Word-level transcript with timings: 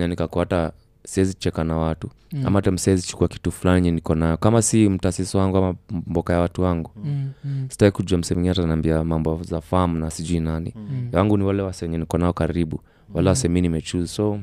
kunifanya 0.00 0.08
nikakua 0.08 0.42
hata 0.42 0.72
siwezi 1.04 1.34
cheka 1.34 1.64
na 1.64 1.76
watu 1.76 2.10
mm. 2.32 2.46
ama 2.46 2.58
hata 2.58 2.70
msiwezi 2.70 3.08
chukua 3.08 3.28
kitu 3.28 3.50
fulani 3.50 3.90
niko 3.90 4.14
nayo 4.14 4.36
kama 4.36 4.62
si 4.62 4.88
mtasisi 4.88 5.36
wangu 5.36 5.56
ama 5.56 5.74
mboka 5.90 6.32
ya 6.32 6.40
watu 6.40 6.62
wangu 6.62 6.90
mm. 6.96 7.30
mm. 7.44 7.66
sitaki 7.70 7.96
kujua 7.96 8.18
msemengine 8.18 8.48
hata 8.48 8.66
naambia 8.66 9.04
mambo 9.04 9.42
za 9.42 9.60
famu 9.60 9.98
na 9.98 10.10
sijui 10.10 10.40
nani 10.40 10.72
mm. 10.76 10.88
mm. 10.90 11.08
yangu 11.12 11.36
ni 11.36 11.44
wale 11.44 11.62
wasenye 11.62 11.98
niko 11.98 12.18
nao 12.18 12.32
karibu 12.32 12.80
wale 13.14 13.26
mm. 13.26 13.28
wasemi 13.28 13.60
nimechuse 13.60 14.06
so 14.06 14.40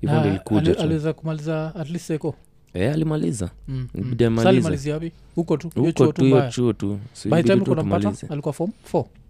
hivo 0.00 0.20
ndo 0.20 0.28
ilikuja 0.28 0.78
aliweza 0.78 1.12
kumaliza 1.12 1.74
at 1.74 1.90
least 1.90 2.10
eko 2.10 2.34
E, 2.74 2.80
eh, 2.84 2.92
alimaliza 2.92 3.50
mm, 3.68 3.88
mm. 3.94 4.16
tu 5.56 5.80
hiyo 5.80 5.92
chuo 5.92 6.12
tu, 6.12 6.12
tu. 6.12 6.30
tu. 6.50 6.72
tu. 6.72 6.72
tu. 6.72 6.98
tu. 8.16 8.26
alikuwa 8.30 8.52
form 8.52 8.70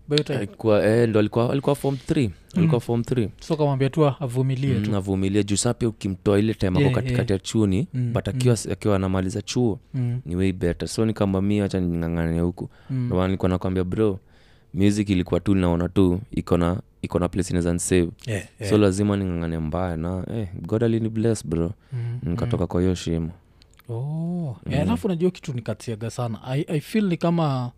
ndo 0.09 1.19
alikuwa 1.19 1.51
alikuwa 1.53 1.75
form 1.75 1.97
th 1.97 2.31
alikuwa 2.57 2.81
form 2.81 3.03
th 3.03 3.29
so 3.41 3.57
kamwambia 3.57 3.91
tu 3.91 4.07
avumilie 4.07 4.75
mm, 4.79 4.95
avumilie 4.95 5.45
juu 5.45 5.57
saa 5.57 5.75
pia 5.75 5.89
ukimtoa 5.89 6.39
ile 6.39 6.55
time 6.55 6.79
Yeah, 6.81 6.93
ako 6.93 7.01
katikati 7.01 7.33
ya 7.33 7.39
chuoni 7.39 7.89
Mm, 7.95 8.13
but 8.13 8.29
akiwa 8.29 8.57
akiwa 8.73 8.97
anamaliza 8.97 9.43
chuo 9.43 9.79
Mm, 9.95 10.21
ni 10.27 10.37
way 10.37 10.53
better. 10.53 10.89
So 10.89 11.05
nikamba 11.07 11.43
mi 11.43 11.59
hacha 11.59 11.81
ningangane 11.81 12.41
huku. 12.41 12.69
Mm. 12.91 13.11
Nilikuwa 13.27 13.49
nakwambia 13.49 13.85
bro 13.85 14.19
music 14.75 15.11
ilikuwa 15.11 15.41
tu 15.41 15.55
naona 15.55 15.89
tu 15.89 16.21
iko 16.31 16.57
na 16.57 16.81
iko 17.03 17.19
na 17.19 17.29
place 17.29 17.51
inaweza 17.51 17.73
nsave 17.73 18.09
Yeah, 18.27 18.43
yeah. 18.61 18.71
so 18.73 18.79
lazima 18.79 19.17
ningangane 19.17 19.59
mbaya 19.59 19.97
na 19.97 20.25
eh, 20.37 20.49
god 20.63 20.85
alini 20.85 21.09
bless 21.09 21.47
bro. 21.47 21.73
Mm, 21.93 22.19
nikatoka 22.23 22.67
kwa 22.67 22.81
hiyo 22.81 22.95
shimo 22.95 23.31
oh. 23.89 24.57
mm. 24.67 24.75
alafu 24.81 25.09
najua 25.09 25.31
kitu 25.31 25.53
nikatiaga 25.53 26.11
sana. 26.11 26.39
I, 26.45 26.65
i 26.69 26.81
feel 26.81 27.05
ni 27.09 27.17
kama 27.17 27.73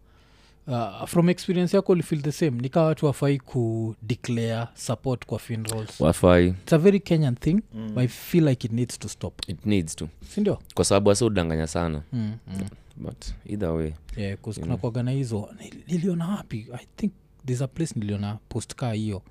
uh, 0.66 1.06
from 1.06 1.28
experience 1.28 1.76
yako 1.76 1.92
ulifeel 1.92 2.22
the 2.22 2.32
same. 2.32 2.50
Nikawa 2.50 2.86
watu 2.86 3.06
wafai 3.06 3.38
kudeclare 3.38 4.66
support 4.74 5.26
kwa 5.26 5.38
funerals. 5.38 6.00
Wafai. 6.00 6.46
It's 6.46 6.72
a 6.72 6.78
very 6.78 7.00
kenyan 7.00 7.34
thing 7.36 7.60
mm. 7.74 7.88
but 7.88 7.98
i 7.98 8.08
feel 8.08 8.48
like 8.48 8.66
it 8.66 8.72
needs 8.72 8.98
to 8.98 9.08
stop. 9.08 9.48
It 9.48 9.66
needs 9.66 9.96
to. 9.96 10.08
Sindio 10.34 10.58
kwa 10.74 10.84
sababu 10.84 11.10
asa 11.10 11.24
udanganya 11.26 11.66
sana. 11.66 12.02
Mm, 12.12 12.32
mm. 12.46 12.68
but 12.96 13.24
either 13.46 13.68
way 13.68 13.92
yeah, 14.16 14.38
kuna 14.38 14.76
kuwaga 14.76 15.02
na 15.02 15.10
hizo. 15.10 15.48
Niliona 15.86 16.28
wapi? 16.28 16.66
I 16.72 16.86
think 16.96 17.12
there's 17.46 17.62
a 17.62 17.68
place 17.68 17.94
niliona 17.96 18.38
post 18.48 18.74
kaa 18.74 18.92
hiyo. 18.92 19.22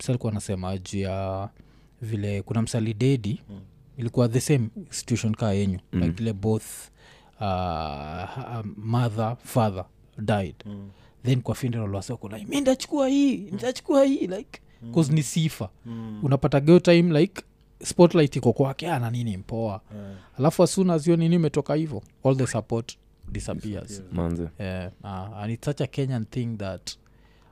Msalikuwa 0.00 0.32
nasema 0.32 0.68
anasema 0.68 0.78
juu 0.92 0.98
ya 0.98 1.48
vile 2.02 2.42
kuna 2.42 2.62
msali 2.62 2.94
dedi 2.94 3.40
mm. 3.50 3.60
ilikuwa 3.96 4.28
the 4.28 4.40
same 4.40 4.68
situation 4.90 5.34
kaa 5.34 5.52
yenyu. 5.52 5.78
Mm. 5.92 6.00
like 6.00 6.12
vile 6.12 6.32
both 6.32 6.64
uh, 7.40 8.64
mother 8.76 9.36
father 9.44 9.84
died. 10.18 10.54
Mm. 10.66 10.90
then 11.24 11.42
kwa 11.42 11.54
funeral 11.54 11.94
wasoko 11.94 12.28
like 12.28 12.44
mi 12.46 12.60
ndachukua 12.60 13.08
hii 13.08 13.36
ndachukua 13.36 14.04
hii 14.04 14.26
like 14.26 14.60
cause 14.94 15.12
ni 15.12 15.22
sifa. 15.22 15.68
Mm. 15.86 16.20
unapata 16.24 16.60
geo 16.60 16.80
time 16.80 17.20
like 17.20 17.42
spotlight 17.84 18.36
iko 18.36 18.52
kwake 18.52 18.90
ana 18.90 19.10
nini 19.10 19.36
mpoa. 19.36 19.80
Yeah. 19.94 20.14
alafu 20.38 20.62
asuna 20.62 20.98
zio 20.98 21.16
nini 21.16 21.34
imetoka 21.34 21.74
hivo 21.74 22.02
all 22.24 22.36
the 22.36 22.46
support 22.46 22.98
disappears. 23.32 24.02
Manze. 24.12 24.48
Yeah, 24.58 24.90
uh, 25.04 25.38
and 25.38 25.52
it's 25.52 25.64
such 25.64 25.80
a 25.80 25.86
kenyan 25.86 26.24
thing 26.26 26.56
that 26.56 26.90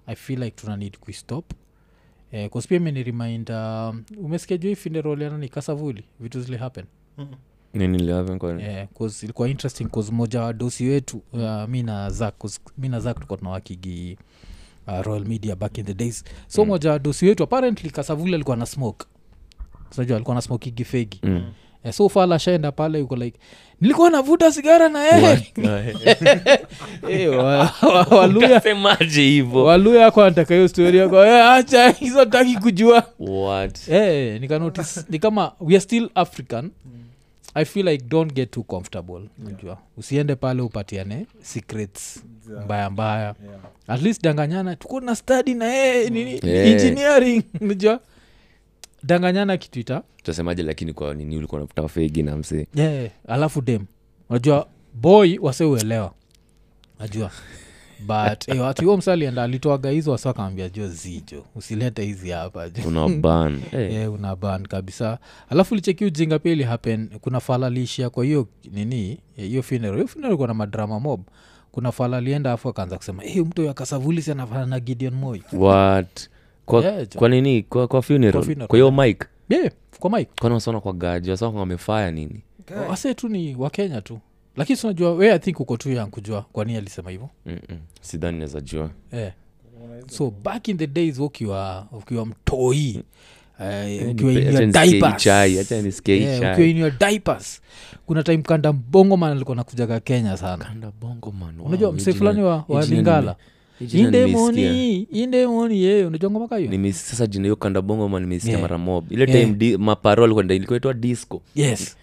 i 0.06 0.14
feel 0.14 0.42
like 0.42 0.56
tuna 0.56 0.77
need 0.77 0.98
kuistop 0.98 1.53
eh, 2.33 2.50
cause 2.50 2.69
pia 2.69 2.77
imeniremind 2.77 3.50
um, 3.50 4.05
umesikia 4.25 4.56
juu 4.56 4.70
ifinderoliana 4.70 5.39
ni 5.39 5.48
kasavuli? 5.48 6.05
Vitu 6.20 6.41
zili 6.41 6.56
happen. 6.59 6.84
Kwa 7.17 7.27
yeah, 8.60 8.88
cause 8.98 9.27
ilikuwa 9.27 9.48
interesting 9.48 9.84
cause 9.84 10.12
moja 10.12 10.41
wa 10.42 10.52
dosi 10.52 10.84
wetu 10.86 11.22
uh, 11.32 11.64
mi 11.69 11.82
na 11.82 12.10
zak 12.10 12.34
mi 12.78 12.88
na 12.88 13.00
zak 13.00 13.14
tulikuwa 13.14 13.38
tunawakigi 13.38 14.19
uh, 14.86 15.00
royal 15.02 15.24
media 15.24 15.56
back 15.56 15.78
in 15.78 15.84
the 15.84 15.94
days. 15.94 16.24
So 16.48 16.62
mm. 16.62 16.69
moja 16.69 16.91
wa 16.91 16.98
dosi 16.98 17.27
wetu 17.27 17.42
apparently 17.44 17.91
kasavuli 17.91 18.34
alikuwa 18.34 18.56
na 18.56 18.66
smoke. 18.66 19.06
Sajua 19.91 20.16
alikuwa 20.16 20.34
na 20.34 20.42
smoke 20.42 20.69
igifegi 20.69 21.20
Mm. 21.22 21.42
Eh, 21.84 21.92
so 21.92 22.09
far 22.09 22.32
ashaenda 22.32 22.72
pale 22.72 22.98
yuko 22.98 23.16
like 23.16 23.38
nilikuwa 23.81 24.10
navuta 24.10 24.53
sigara 24.53 24.88
na 24.88 25.04
yeye. 25.04 25.53
Eh, 27.08 27.31
wa- 27.38 27.72
wa- 27.82 28.06
waluya. 28.19 28.60
Semaje 28.60 29.22
hivo. 29.22 29.64
Waluya 29.64 30.06
ako 30.06 30.22
anataka 30.22 30.54
hiyo 30.54 30.69
stori 30.69 30.98
yako 30.98 31.25
"Eh, 31.25 31.44
acha 31.44 31.88
hizo 31.91 32.25
taki 32.25 32.56
kujua. 32.56 33.04
What? 33.19 33.88
Eh, 33.88 34.41
nikanotice 34.41 35.00
ni 35.08 35.19
kama 35.19 35.53
we 35.60 35.75
are 35.75 35.81
still 35.81 36.10
african 36.14 36.70
i 37.56 37.65
feel 37.65 37.89
like 37.89 38.05
don't 38.09 38.33
get 38.33 38.50
too 38.50 38.62
comfortable. 38.62 39.21
Unajua. 39.39 39.78
Usiende 39.97 40.34
pale 40.37 40.62
upatiane 40.62 41.27
secrets 41.43 42.25
mbaya 42.65 42.91
mbaya. 42.91 43.22
Yeah. 43.22 43.61
at 43.89 44.03
least 44.03 44.22
danganyana 44.22 44.77
tuko 44.77 45.00
na 45.00 45.17
study 45.17 45.55
na 45.55 45.65
yeye 45.65 46.11
nini? 46.11 46.41
Yeah. 46.43 46.69
engineering. 46.69 47.43
Najua 47.61 48.00
danganyana 49.03 49.56
kitu 49.56 49.81
ita. 49.81 50.03
Tasemaje 50.22 50.62
lakini 50.62 50.93
kwa 50.93 51.15
nini 51.15 51.37
ulikuwa 51.37 51.61
nafuta 51.61 51.89
fegi 51.89 52.22
na 52.22 52.37
msee? 52.37 52.67
Yeah, 52.75 53.11
alafu 53.28 53.61
dem. 53.61 53.87
Unajua 54.28 54.69
boy 54.94 55.38
waseuelewa 55.41 56.15
najua 57.00 57.31
but 58.00 58.48
eh, 58.48 58.60
watu 58.60 58.84
huo 58.84 58.96
msalienda 58.96 59.42
alitoaga 59.42 59.90
hizo 59.90 60.10
wasa 60.12 60.32
kaambia 60.32 60.68
jo 60.68 60.88
zijo 60.88 61.44
usilete 61.54 62.02
hizi 62.04 62.30
hapa 62.30 62.68
jo. 62.68 62.82
Una 62.88 63.08
ban 63.08 63.60
yeah, 63.72 64.12
una 64.18 64.36
ban 64.36 64.66
kabisa. 64.66 65.18
Alafu 65.50 65.74
licheki 65.74 66.04
ujinga 66.04 66.38
pia 66.38 66.52
ilihapen 66.52 67.08
kuna 67.20 67.40
fala 67.40 67.70
liishia 67.70 68.10
kwa 68.10 68.24
hiyo 68.24 68.48
nini 68.72 69.10
eh, 69.36 69.48
hiyo 69.48 69.62
funeral. 69.62 69.94
Hiyo 69.94 70.08
funeral 70.08 70.36
kuna 70.36 70.54
madrama 70.54 71.00
mob. 71.00 71.20
Kuna 71.72 71.92
fala 71.92 72.16
alienda 72.16 72.52
afu 72.52 72.68
akaanza 72.68 72.96
kusema 72.96 73.22
hey, 73.22 73.42
mtu 73.42 73.70
akasavulisi 73.70 74.30
anafana 74.30 74.66
na 74.66 74.80
gideon 74.80 75.14
moi. 75.14 75.42
What? 75.52 76.28
Kwa, 76.66 76.82
Yeah, 76.84 76.98
jo. 76.98 77.18
kwa 77.18 77.28
nini? 77.28 77.62
Kwa, 77.62 77.88
kwa 77.88 78.02
funeral? 78.02 78.32
Kwa 78.32 78.42
funeral, 78.42 78.66
kwa 78.68 78.76
hiyo 78.78 78.90
mike 78.90 79.26
yeah, 79.48 79.70
kwa 80.00 80.10
mike 80.10 80.30
kwani 80.40 80.54
wasona 80.54 80.80
kwa 80.80 80.92
gaji 80.92 81.30
wasona 81.30 81.58
wamefaya 81.60 82.10
nini? 82.10 82.40
Wase 82.88 83.14
tu 83.14 83.28
ni 83.28 83.54
wakenya 83.56 84.00
tu 84.00 84.18
lakini 84.56 84.77
sinajua 84.77 85.15
we 85.15 85.33
i 85.33 85.39
think 85.39 85.61
uko 85.61 85.77
tu 85.77 85.91
yankujua 85.93 86.43
kwani 86.53 86.77
alisema 86.77 87.11
hivyo. 87.11 87.28
Sidhani 88.00 88.39
naweza 88.39 88.61
jua. 88.61 88.91
Eh. 89.12 89.33
so 90.09 90.33
back 90.44 90.69
in 90.69 90.77
the 90.78 90.87
days 90.87 91.19
ukiwa 91.19 91.87
ukiwa 91.93 92.27
mtoi 92.27 93.03
eh, 93.61 94.15
diapers. 94.15 94.91
hii 94.91 94.99
Eh, 94.99 95.17
chai. 95.17 95.59
ukiwa 96.53 96.67
in 96.67 96.77
your 96.77 96.93
diapers. 96.99 97.61
Kuna 98.06 98.22
time 98.22 98.43
kanda 98.43 98.72
bongoman 98.72 99.33
alikuwa 99.33 99.56
nakujaga 99.56 100.00
kenya 100.00 100.37
sana. 100.37 100.65
Kanda 100.65 100.93
bongo 101.00 101.33
man 101.33 101.59
wow, 101.59 101.67
unajua 101.69 101.93
mse 101.93 102.12
fulani 102.12 102.43
wa, 102.43 102.65
wa 102.69 102.87
lingala. 102.87 103.37
indemoni 103.93 104.99
indemoni 105.03 105.83
yeye 105.83 106.06
unajua 106.06 106.31
ngoma 106.31 106.49
kayo 106.49 106.93
sasa 106.93 107.27
jina 107.27 107.44
hiyo 107.44 107.56
kanda 107.56 107.83
bongo 107.83 108.09
man 108.09 108.23
nimeisikia 108.23 108.50
Yeah. 108.53 108.62
mara 108.62 108.78
mob. 108.78 109.12
Ile 109.12 109.25
Yeah. 109.33 109.41
time 109.44 109.55
di, 109.59 109.77
maparol 109.77 110.34
kwenda 110.34 110.55
ilikuwa 110.55 110.94
disco. 110.94 111.43
Yes. 111.55 111.97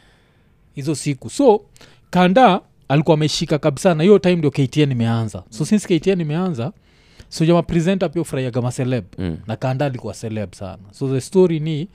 Hizo 0.75 0.96
siku. 0.96 1.30
So 1.30 1.62
kanda 2.13 2.62
alikuwa 2.88 3.13
ameshika 3.13 3.59
kabisa 3.59 3.94
na 3.96 4.03
hiyo 4.03 4.19
time 4.19 4.35
ndio 4.35 4.51
ktn 4.51 4.91
imeanza. 4.91 5.44
So 5.50 5.66
since 5.66 6.00
ktn 6.00 6.22
imeanza 6.22 6.72
so 7.29 7.46
jama 7.46 7.63
presenta 7.63 8.09
pia 8.09 8.22
ufurahiaga 8.22 8.62
maceleb 8.62 9.06
Mm. 9.18 9.38
na 9.47 9.56
kanda 9.56 9.85
alikuwa 9.85 10.13
celeb 10.13 10.53
sana. 10.53 10.78
So 10.91 11.07
the 11.13 11.22
story 11.22 11.59
ni 11.59 11.88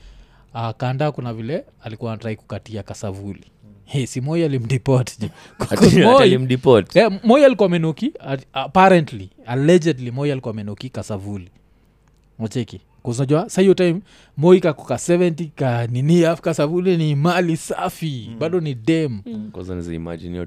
uh, 0.54 0.70
kanda 0.70 1.12
kuna 1.12 1.34
vile 1.34 1.64
alikuwa 1.84 2.12
anatrai 2.12 2.36
kukatia 2.36 2.82
kasavuli. 2.82 3.44
Hey, 3.84 4.06
si 4.06 4.20
moi 4.20 4.44
alimdipotmoi. 4.44 5.30
Eh, 6.94 7.10
alikuwa 7.44 7.66
amenoki 7.66 8.12
at- 8.18 8.46
apparently 8.52 9.30
allegedly 9.46 10.10
moi 10.10 10.32
alikuwa 10.32 10.54
amenoki 10.54 10.88
kasavuli. 10.90 11.50
Mocheki 12.38 12.80
kuznajua 13.02 13.50
sa 13.50 13.60
hiyo 13.62 13.74
time 13.74 14.00
moi 14.36 14.60
kakoka 14.60 14.94
70 14.94 15.48
ka 15.56 15.86
nini 15.86 16.24
afu 16.24 16.42
kasavuli 16.42 16.96
ni 16.96 17.14
mali 17.14 17.56
safi 17.56 18.26
mm. 18.30 18.38
bado 18.38 18.60
ni 18.60 18.74
dem 18.74 19.20
mm. 19.26 19.50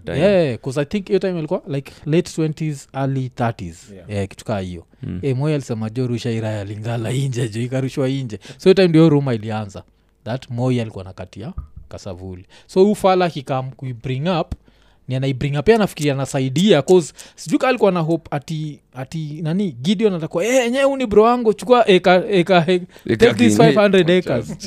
Time 0.05 0.17
yeah, 0.17 0.59
i 0.77 0.85
think 0.85 1.07
hiyo 1.07 1.19
time 1.19 1.39
ilikuwa 1.39 1.61
like 1.67 1.93
late 2.05 2.41
20s 2.41 2.87
early 2.93 3.31
30s 3.35 3.93
yeah. 3.93 4.09
Yeah. 4.09 4.27
kitu 4.27 4.45
kaa 4.45 4.59
hiyo 4.59 4.85
Mm. 5.03 5.09
mm. 5.11 5.19
e, 5.21 5.33
moi 5.33 5.53
alisema 5.53 5.89
jo 5.89 6.07
rusha 6.07 6.31
iraya 6.31 6.63
lingala 6.63 7.11
inje 7.11 7.49
jo 7.49 7.61
ikarushwa 7.61 8.09
inje 8.09 8.39
so 8.57 8.63
hiyo 8.63 8.73
time 8.73 8.87
ndio 8.87 9.09
ruma 9.09 9.33
ilianza 9.33 9.83
that 10.23 10.49
moi 10.49 10.81
alikuwa 10.81 11.03
nakatia 11.03 11.53
kasavuli 11.89 12.45
so 12.67 12.91
ufala 12.91 13.29
fala 13.29 13.63
kuibring 13.63 14.27
up 14.39 14.53
ni 14.53 14.57
anaibring 15.15 15.63
pia 15.63 15.75
anafikiria 15.75 16.13
anasaidia 16.13 16.81
cause 16.81 17.13
sijui 17.35 17.59
ka 17.59 17.67
alikuwa 17.67 17.91
na 17.91 17.99
hope 17.99 18.27
ati 18.31 18.79
ati 18.93 19.39
nani 19.41 19.71
gideon 19.71 20.13
atakuwa 20.13 20.45
e, 20.45 20.65
enyewe 20.65 20.85
uni 20.85 21.05
bro 21.05 21.23
wangu 21.23 21.53
chukua 21.53 21.87
eka, 21.87 22.23
eka, 22.29 22.65
eka 22.67 22.85
take 23.17 23.33
this 23.33 23.59
500 23.59 24.17
acres. 24.17 24.57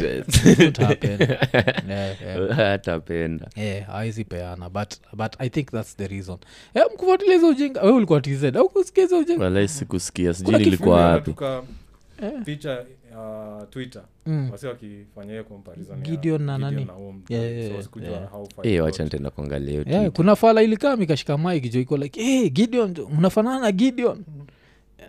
hatapenda. 2.56 3.48
Yeah, 3.56 4.24
peana 4.28 4.70
but, 4.70 4.94
but 5.12 5.36
i 5.38 5.48
think 5.48 5.70
that's 5.70 5.96
the 5.96 6.08
reason. 6.08 6.38
Yeah, 6.74 6.88
mkufuatilia 6.94 7.34
hizo 7.34 7.48
ujinga. 7.48 7.82
We 7.82 7.92
ulikuwa 7.92 8.20
tz 8.20 8.44
au 8.56 8.68
kusikia 8.68 9.02
hizo 9.02 9.18
ujinga? 9.18 9.44
Walai 9.44 9.68
sikusikia 9.68 10.34
sijui 10.34 10.58
nilikuwa 10.58 11.06
wapi. 11.06 11.34
Eh. 12.22 12.32
picha 12.44 12.84
uh, 13.16 13.68
twitter. 13.70 14.02
Mm. 14.26 14.48
wasi 14.52 14.66
wakifanya 14.66 15.30
hiyo 15.30 15.44
comparison 15.44 16.00
Gideon 16.02 16.42
na 16.42 16.58
nani? 16.58 16.86
Eh, 18.62 18.82
kuangalia 19.30 20.10
kuna 20.10 20.36
fala 20.36 20.62
ilikaa 20.62 20.96
mikashika 20.96 21.38
mike 21.38 21.68
jo 21.68 21.80
iko 21.80 21.96
like 21.96 22.22
hey, 22.22 22.48
gideon 22.50 22.94
unafanana 23.18 23.60
na 23.60 23.72
gideon. 23.72 24.24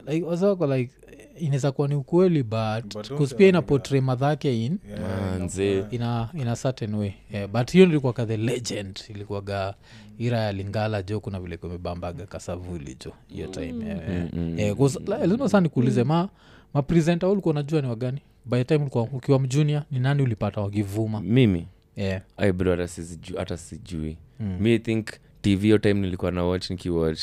Like 0.07 0.25
wasako 0.25 0.68
like 0.75 0.92
inaweza 1.40 1.72
kuwa 1.72 1.88
ni 1.88 1.96
ukweli 1.96 2.44
but 2.44 2.84
But 2.84 3.07
kus 3.10 3.19
also 3.19 3.36
pia 3.36 3.48
ina 3.48 3.62
potre 3.62 4.02
madhake 4.02 4.66
in 4.66 4.78
Yeah, 4.90 5.94
ina 5.94 6.30
in 6.34 6.56
certain 6.56 6.96
way. 6.96 7.12
Yeah, 7.31 7.48
but 7.50 7.72
hiyo 7.72 7.86
ilikuwaga 7.86 8.25
the 8.25 8.38
legend 8.38 9.00
ilikuwaga 9.10 9.74
ira 10.19 10.40
ya 10.40 10.52
lingala 10.52 11.02
jo 11.02 11.19
kuna 11.19 11.40
vile 11.40 11.57
kumebambaga 11.57 12.25
kasavuli 12.25 12.98
jo 13.06 13.12
hiyo 13.28 13.48
time 13.48 13.86
yeah, 13.86 14.10
yeah. 14.10 14.34
mm, 14.34 14.60
Yeah, 14.60 14.78
lazima 15.07 15.50
saa 15.50 15.62
nikuulize 15.62 16.04
ma 16.04 16.30
mapresenta 16.75 17.27
ulikuwa 17.30 17.51
unajua 17.51 17.81
ni 17.81 17.88
wagani 17.88 18.22
by 18.45 18.57
the 18.57 18.63
time 18.63 18.80
ulikuwa 18.81 19.04
ukiwa 19.04 19.39
mjunia 19.39 19.83
ni 19.92 20.00
nani 20.00 20.22
ulipata 20.24 20.62
wakivuma 20.62 21.22
mimi 21.22 21.68
yeah. 21.95 22.22
bro 22.56 22.72
hata 22.72 22.88
sijui, 22.88 23.38
hata 23.38 23.57
sijui 23.57 24.18
Mm. 24.39 24.57
mi 24.60 24.80
think 24.80 25.07
tv 25.42 25.62
hiyo 25.62 25.77
time 25.77 25.94
nilikuwa 25.94 26.31
na 26.31 26.44
watch 26.44 26.69
nikiwatch 26.69 27.22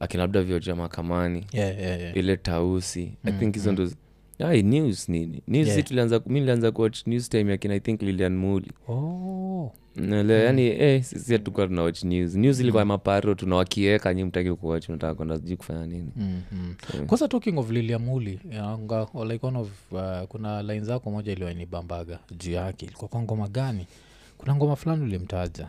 akina 0.00 0.22
labda 0.22 0.42
vyoja 0.42 0.74
mahakamani 0.74 1.46
Yeah, 1.52 1.78
yeah, 1.80 2.00
yeah. 2.00 2.16
ile 2.16 2.36
tausi 2.36 3.02
i 3.24 3.30
Mm, 3.32 3.38
think 3.38 3.54
hizo 3.54 3.72
ndo 3.72 3.90
Ay, 4.38 4.62
news 4.62 5.08
nini 5.08 5.42
news 5.48 5.68
Yeah. 5.68 5.84
tulianza 5.84 6.20
mi 6.26 6.40
nilianza 6.40 6.72
kuwatch 6.72 7.06
news 7.06 7.28
time 7.28 7.50
yakina 7.50 7.74
i 7.74 7.80
think 7.80 8.02
lilian 8.02 8.36
muli 8.36 8.70
Oh. 8.88 9.72
Yani 9.96 10.62
eh, 10.66 11.04
hatukuwa 11.28 11.66
tuna 11.66 11.82
watch 11.82 12.04
news. 12.04 12.34
News 12.34 12.60
ilikuwa 12.60 12.80
ya 12.80 12.86
maparo 12.86 13.34
tunawakieka 13.34 14.14
nyi 14.14 14.24
mtaki 14.24 14.52
kuwach 14.52 14.88
nataka 14.88 15.14
kwenda 15.14 15.36
sijui 15.38 15.56
kufanya 15.56 15.86
nini. 15.86 16.12
Mm, 16.16 16.42
mm. 16.52 16.74
Yeah. 16.94 17.06
kwanza 17.06 17.28
talking 17.28 17.58
of 17.58 17.70
lilian 17.70 18.02
muli 18.02 18.40
yanga, 18.50 19.06
like 19.28 19.46
one 19.46 19.58
of, 19.58 19.68
uh, 19.92 20.22
kuna 20.28 20.62
line 20.62 20.80
zako 20.80 21.10
moja 21.10 21.32
iliwainibambaga 21.32 22.18
juu 22.38 22.50
yake. 22.52 22.86
Ilikuwa 22.86 23.08
kwa 23.08 23.22
ngoma 23.22 23.48
gani? 23.48 23.86
Kuna 24.38 24.54
ngoma 24.56 24.76
fulani 24.76 25.02
ulimtaja 25.02 25.68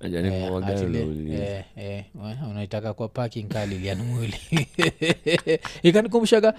Eh, 0.00 1.64
eh, 1.76 1.76
eh, 1.76 2.04
unaitaka 2.50 2.94
kwa 2.94 3.08
parking 3.08 3.48
ka 3.48 3.66
lilian 3.66 3.98
ikanikumbushaga 5.82 6.54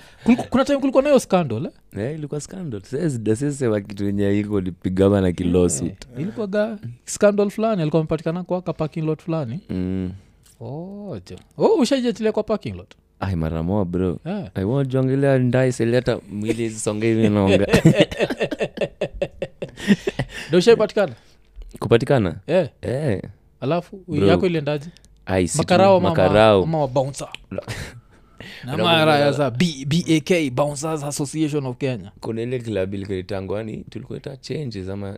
kuna 0.50 0.66
time 0.66 0.78
kulikuwa 0.78 1.04
nayo 1.04 1.20
scandal 1.20 1.66
eh? 1.66 1.72
Eh, 1.98 2.16
ilikuwa 2.16 2.42
scandal. 2.42 2.82
Sesema 3.36 3.82
kitu 3.82 4.08
enye 4.08 4.40
iko 4.40 4.62
lipigama 4.62 5.22
na 5.22 5.32
kilosut 5.32 5.86
Eh, 5.86 5.96
ilikuwaga 6.22 6.78
scandal 7.06 7.50
fulani 7.50 7.82
alikuwa 7.82 8.00
amepatikana 8.00 8.44
kwa 8.44 8.62
parking 8.62 9.06
lot 9.06 9.24
fulani. 9.24 9.60
Mm. 9.70 10.12
oh, 10.60 11.18
oh, 11.58 11.74
ushaijachilia 11.80 12.32
kwa 12.32 12.44
parking 12.44 12.76
lot? 12.76 12.96
Ai 13.20 13.36
maramoa 13.36 13.86
bro. 13.86 14.20
Eh. 14.26 14.46
aiwajongelea 14.56 15.38
ndaiseli 15.38 16.02
mwili 16.32 16.70
songe 16.70 17.08
hivi 17.08 17.30
ndo 20.50 20.58
ushaipatikana 20.58 21.14
kupatikana? 21.80 22.36
Yeah. 22.48 22.70
yeah. 22.82 23.22
alafu 23.62 24.04
Bro. 24.08 24.28
yako 24.28 24.46
iliendaji 24.46 24.90
makarao 25.58 26.00
makarao. 26.00 26.64
ama 26.64 26.78
wabouncer? 26.80 27.28
Na 28.64 28.74
Unakumbuka- 28.74 28.84
maraya 28.84 29.32
za 29.32 29.52
bak 29.52 30.52
bouncers 30.54 31.04
association 31.04 31.66
of 31.66 31.78
kenya. 31.78 32.12
Kuna 32.20 32.42
ile 32.42 32.60
klabu 32.60 32.96
ilikuitangwa 32.96 33.64
ni 33.64 33.78
tulikuita 33.78 34.38
changes 34.38 34.90
ama 34.90 35.18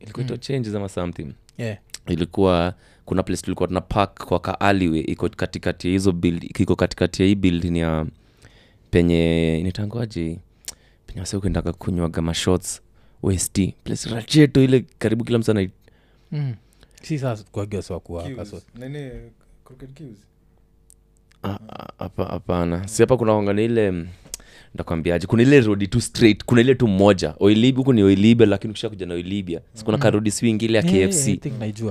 ilikuita 0.00 0.36
changes 0.38 0.74
ama 0.74 0.88
something. 0.88 1.32
Yeah. 1.58 1.78
ilikuwa 2.06 2.74
kuna 3.04 3.22
place 3.22 3.42
tulikuwa 3.42 3.68
tuna 3.68 3.80
park 3.80 4.24
kwa 4.24 4.40
ka 4.40 4.74
iko 5.06 5.28
katikati 5.28 5.86
ya 5.88 5.92
hizo 5.92 6.12
build 6.12 6.44
iko 6.60 6.76
katikati 6.76 7.22
ya 7.22 7.28
hii 7.28 7.34
building 7.34 7.78
ya 7.78 8.06
penye 8.90 9.58
initangwaje 9.58 10.38
penye 11.06 11.20
wase 11.20 11.38
kuendaka 11.38 11.72
kunywaga 11.72 12.22
mashots 12.22 12.82
west 13.22 13.60
place 13.84 14.10
racheto 14.10 14.62
ile 14.62 14.84
karibu 14.98 15.24
kila 15.24 15.38
mtu 15.38 15.50
ana 15.50 15.68
mm. 16.32 16.54
si 17.02 17.18
saa 17.18 17.36
cues? 19.90 20.16
Ah, 21.42 21.58
ah, 21.68 21.88
si 22.88 23.02
hapa 23.02 23.16
kuna 23.16 23.32
wangana 23.32 23.62
ile 23.62 23.90
mm, 23.90 24.06
ndakwambiaje 24.74 25.26
kuna 25.26 25.42
ile 25.42 25.60
rodi 25.60 25.86
tu 25.88 26.00
straight 26.00 26.44
kuna 26.44 26.60
ile 26.60 26.74
tu 26.74 26.88
moja 26.88 27.34
oilibi 27.40 27.76
huku 27.78 27.92
ni 27.92 28.02
oilibia 28.02 28.46
lakini 28.46 28.70
ukisha 28.70 28.88
kuja 28.88 29.06
na 29.06 29.14
oilibia 29.14 29.60
sikuna 29.74 29.96
Mm. 29.96 30.02
karodi 30.02 30.30
swing 30.30 30.62
ile 30.62 30.78
ya 30.78 30.84
Yeah, 30.84 30.94
yeah, 30.96 31.10
kfc 31.10 31.28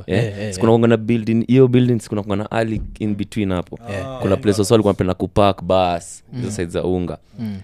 Eh, 0.08 0.24
Yeah, 0.24 0.40
yeah, 0.40 0.54
sikuna 0.54 0.72
wangana 0.72 0.98
building 0.98 1.46
hiyo 1.48 1.68
building 1.68 2.00
sikuna 2.00 2.52
ali 2.52 2.82
in 3.00 3.16
between 3.16 3.52
hapo 3.52 3.80
Yeah. 3.90 4.08
Ah, 4.08 4.18
kuna 4.20 4.30
yeah. 4.32 4.42
place 4.44 4.62
wasa 4.62 4.74
walikuwa 4.74 4.94
napenda 4.94 5.14
kupak 5.14 5.64
bas 5.64 6.24
hizo 6.32 6.46
Mm. 6.48 6.52
side 6.52 6.72
za 6.72 6.84
unga 6.84 7.18
Mm. 7.40 7.58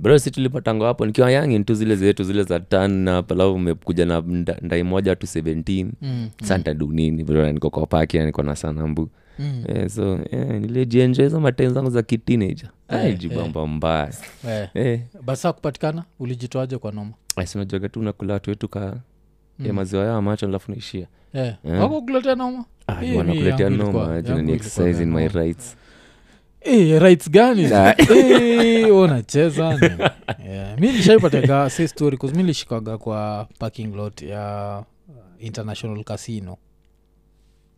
Bro 0.00 0.18
si 0.18 0.30
tulipatanga 0.30 0.86
hapo 0.86 1.06
nikiwa 1.06 1.30
yangi 1.30 1.60
tu 1.64 1.74
zile 1.74 1.96
zetu 1.96 2.24
zile 2.24 2.42
za 2.42 2.60
tan 2.60 2.90
na 2.92 3.22
palafu 3.22 3.52
umekuja 3.54 4.06
na 4.06 4.20
nda- 4.20 4.58
ndai 4.62 4.82
moja 4.82 5.16
tu 5.16 5.26
17 5.26 5.86
Mm. 6.02 6.28
sa 6.42 6.58
ntadu 6.58 6.92
nini 6.92 7.24
bro 7.24 7.52
niko 7.52 7.70
kwa 7.70 7.86
paki 7.86 8.18
niko 8.18 8.42
na 8.42 8.56
sanambu 8.56 9.08
Mm. 9.38 9.64
yeah, 9.68 9.88
so 9.88 10.18
yeah, 10.32 10.48
nilijienjoy 10.60 11.24
hizo 11.26 11.40
matem 11.40 11.74
zangu 11.74 11.90
za 11.90 12.02
kiteenager 12.02 12.68
hey, 12.88 13.10
eh, 13.10 13.18
hey. 13.54 13.66
mbaya 13.66 14.12
hey. 14.42 14.66
hey. 14.72 14.98
basi 15.24 15.42
saa 15.42 15.52
kupatikana 15.52 16.04
ulijitoaje 16.18 16.78
kwa 16.78 16.92
noma 16.92 17.12
sinajaga 17.44 17.88
tu 17.88 18.02
nakula 18.02 18.34
watu 18.34 18.50
wetu 18.50 18.68
ka 18.68 18.96
Mm. 19.58 19.66
ya 19.66 19.72
maziwa 19.72 20.04
yao 20.04 20.22
macho 20.22 20.46
alafu 20.46 20.70
naishia 20.70 21.06
yeah. 21.34 21.56
yeah. 21.64 21.80
wakukuletea 21.80 22.34
noma 22.34 22.64
Ah, 22.86 23.04
Eh, 23.04 23.16
wanakuletea 23.16 23.70
noma 23.70 24.20
ni 24.20 24.52
exercise 24.52 25.02
in 25.02 25.10
my 25.10 25.20
rights 25.28 25.34
rights 25.34 25.76
Eh, 26.62 26.98
rights 27.00 27.30
gani 27.30 27.64
Ah. 27.66 27.94
Eh, 27.98 28.94
unacheza 28.96 29.64
yeah. 30.46 30.80
mi 30.80 30.92
nishaipataga 30.92 31.70
si 31.70 31.88
story 31.88 32.16
'cause 32.16 32.36
mi 32.36 32.42
nilishikaga 32.42 32.98
kwa 32.98 33.48
parking 33.58 33.94
lot 33.96 34.26
ya 34.26 34.84
international 35.38 36.04
casino 36.04 36.56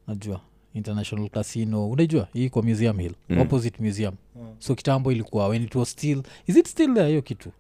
najua 0.07 0.41
international 0.75 1.29
casino 1.29 1.91
unaijua 1.91 2.29
hii 2.33 2.49
kwa 2.49 2.63
museum 2.63 2.99
hill 2.99 3.13
Mm. 3.29 3.39
opposite 3.39 3.83
museum 3.85 4.15
Mm. 4.37 4.43
so 4.59 4.75
kitambo 4.75 5.13
ilikuwa 5.13 5.49
when 5.49 5.63
it 5.63 5.75
was 5.75 5.91
still 5.93 6.23
is 6.47 6.57
it 6.57 6.69
still 6.69 6.95
there 6.95 7.09
hiyo 7.09 7.23
kitu 7.23 7.51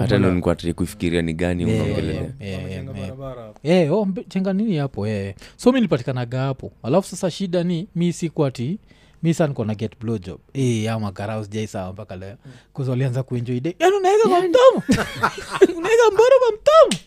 hata 0.00 0.54
tari 0.56 0.72
kufikiria 0.74 1.22
ni 1.22 1.34
gani 1.34 1.62
Yeah, 1.62 1.74
unaongelelea 1.82 2.14
yeah, 2.22 2.34
yeah, 2.40 2.58
Wamejenga 2.62 2.92
yeah. 2.98 3.08
barabara 3.16 3.42
hapo. 3.42 3.58
Eh, 3.62 3.92
oh, 3.92 4.04
mbe- 4.04 4.24
chenga 4.28 4.52
nini 4.52 4.76
hapo 4.76 5.06
eh. 5.06 5.34
so 5.56 5.72
mi 5.72 5.74
nilipatikanaga 5.78 6.40
hapo 6.40 6.72
alafu 6.82 7.08
sasa 7.08 7.30
shida 7.30 7.64
ni 7.64 7.88
mi 7.94 8.12
sikwati 8.12 8.78
mi 9.22 9.34
sa 9.34 9.46
niko 9.46 9.64
na 9.64 9.74
get 9.74 9.92
blow 10.00 10.18
job. 10.18 10.38
Eh, 10.54 10.92
ama 10.92 11.12
karau 11.12 11.44
sijaisawa 11.44 11.92
mpaka 11.92 12.16
leo. 12.16 12.36
Kuza 12.72 12.90
walianza 12.90 13.22
kuenjoy 13.22 13.60
day. 13.60 13.74
Yani 13.78 13.96
unaweka 13.96 14.28
kwa 14.28 14.40
mtomo 14.40 14.82
unaweka 15.78 16.02
mboro 16.12 16.34
kwa 16.40 16.52
mtomo 16.52 17.02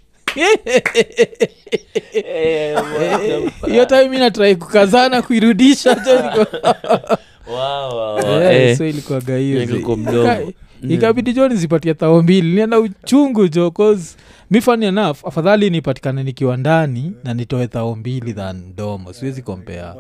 hiyo 3.68 3.86
time 3.86 4.10
mi 4.10 4.18
natrai 4.18 4.56
kukazana 4.56 5.22
kuirudisha. 5.22 5.98
Eh, 7.52 8.70
Eh, 8.70 8.78
so 8.78 8.86
ilikuwaga 8.86 9.38
hiyo 9.38 9.66
mdomo. 9.98 10.24
Ika- 10.24 10.44
ikabidi 10.90 11.34
jo 11.34 11.48
nizipatia 11.50 11.94
thao 11.94 12.22
mbili. 12.22 12.56
Nienda 12.56 12.80
uchungu 12.80 13.48
jo 13.48 13.72
cause 13.72 14.16
mi 14.52 14.62
funny 14.62 14.86
enough 14.86 15.18
afadhali 15.26 15.70
nipatikane 15.70 16.24
nikiwa 16.24 16.58
ndani 16.58 17.14
na 17.24 17.34
nitoe 17.34 17.68
thao 17.68 17.96
mbili 17.96 18.34
than 18.34 18.58
mdomo. 18.58 19.14
Siwezi 19.14 19.42
kompea 19.42 19.76
yeah. 19.76 19.96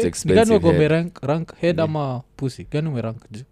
Ni 0.00 0.06
expensive 0.08 0.54
head. 0.58 0.76
rank 1.22 1.54
head 1.56 1.80
ama 1.80 2.22
pusi 2.36 2.66
gani 2.70 2.88
umerank 2.88 3.16
juu 3.30 3.42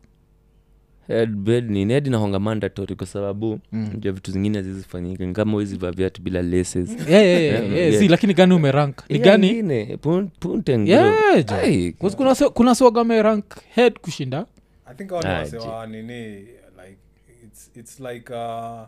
head 1.08 1.30
bed 1.30 1.70
ni 1.70 1.84
head 1.86 2.06
inahonga 2.06 2.38
mandatory 2.38 2.94
kwa 2.96 3.06
sababu 3.06 3.60
Mm. 3.72 3.90
ja 4.00 4.12
vitu 4.12 4.30
zingine 4.30 4.58
hazizifanyika 4.58 5.32
kama 5.32 5.56
wezi 5.56 5.76
vaa 5.76 5.90
viatu 5.90 6.22
bila 6.22 6.42
laces. 6.42 6.88
Yeah, 6.90 7.08
yeah, 7.10 7.24
yeah, 7.24 7.40
Yeah, 7.42 7.72
yeah. 7.72 7.88
yeah. 7.88 7.98
si 8.02 8.08
lakini 8.08 8.34
gani 8.34 8.54
umerank? 8.54 9.10
Ni 9.10 9.18
gani? 9.18 9.46
yeah, 10.90 11.44
jo. 11.44 11.54
Ai, 11.56 11.92
'Cause 11.92 12.16
kuna 12.16 12.34
se- 12.34 12.48
kuna 12.48 12.74
soga 12.74 13.04
merank 13.04 13.44
head 13.74 13.92
kushinda. 13.98 14.46
I 14.86 14.94
think 14.94 15.10
hao 15.10 15.20
ni 15.22 15.28
Ah, 15.28 15.38
wase 15.38 15.56
wa 15.58 15.86
nini 15.86 16.36
like 16.36 16.98
it's, 17.44 17.70
it's 17.76 18.00
like 18.00 18.32
a, 18.34 18.86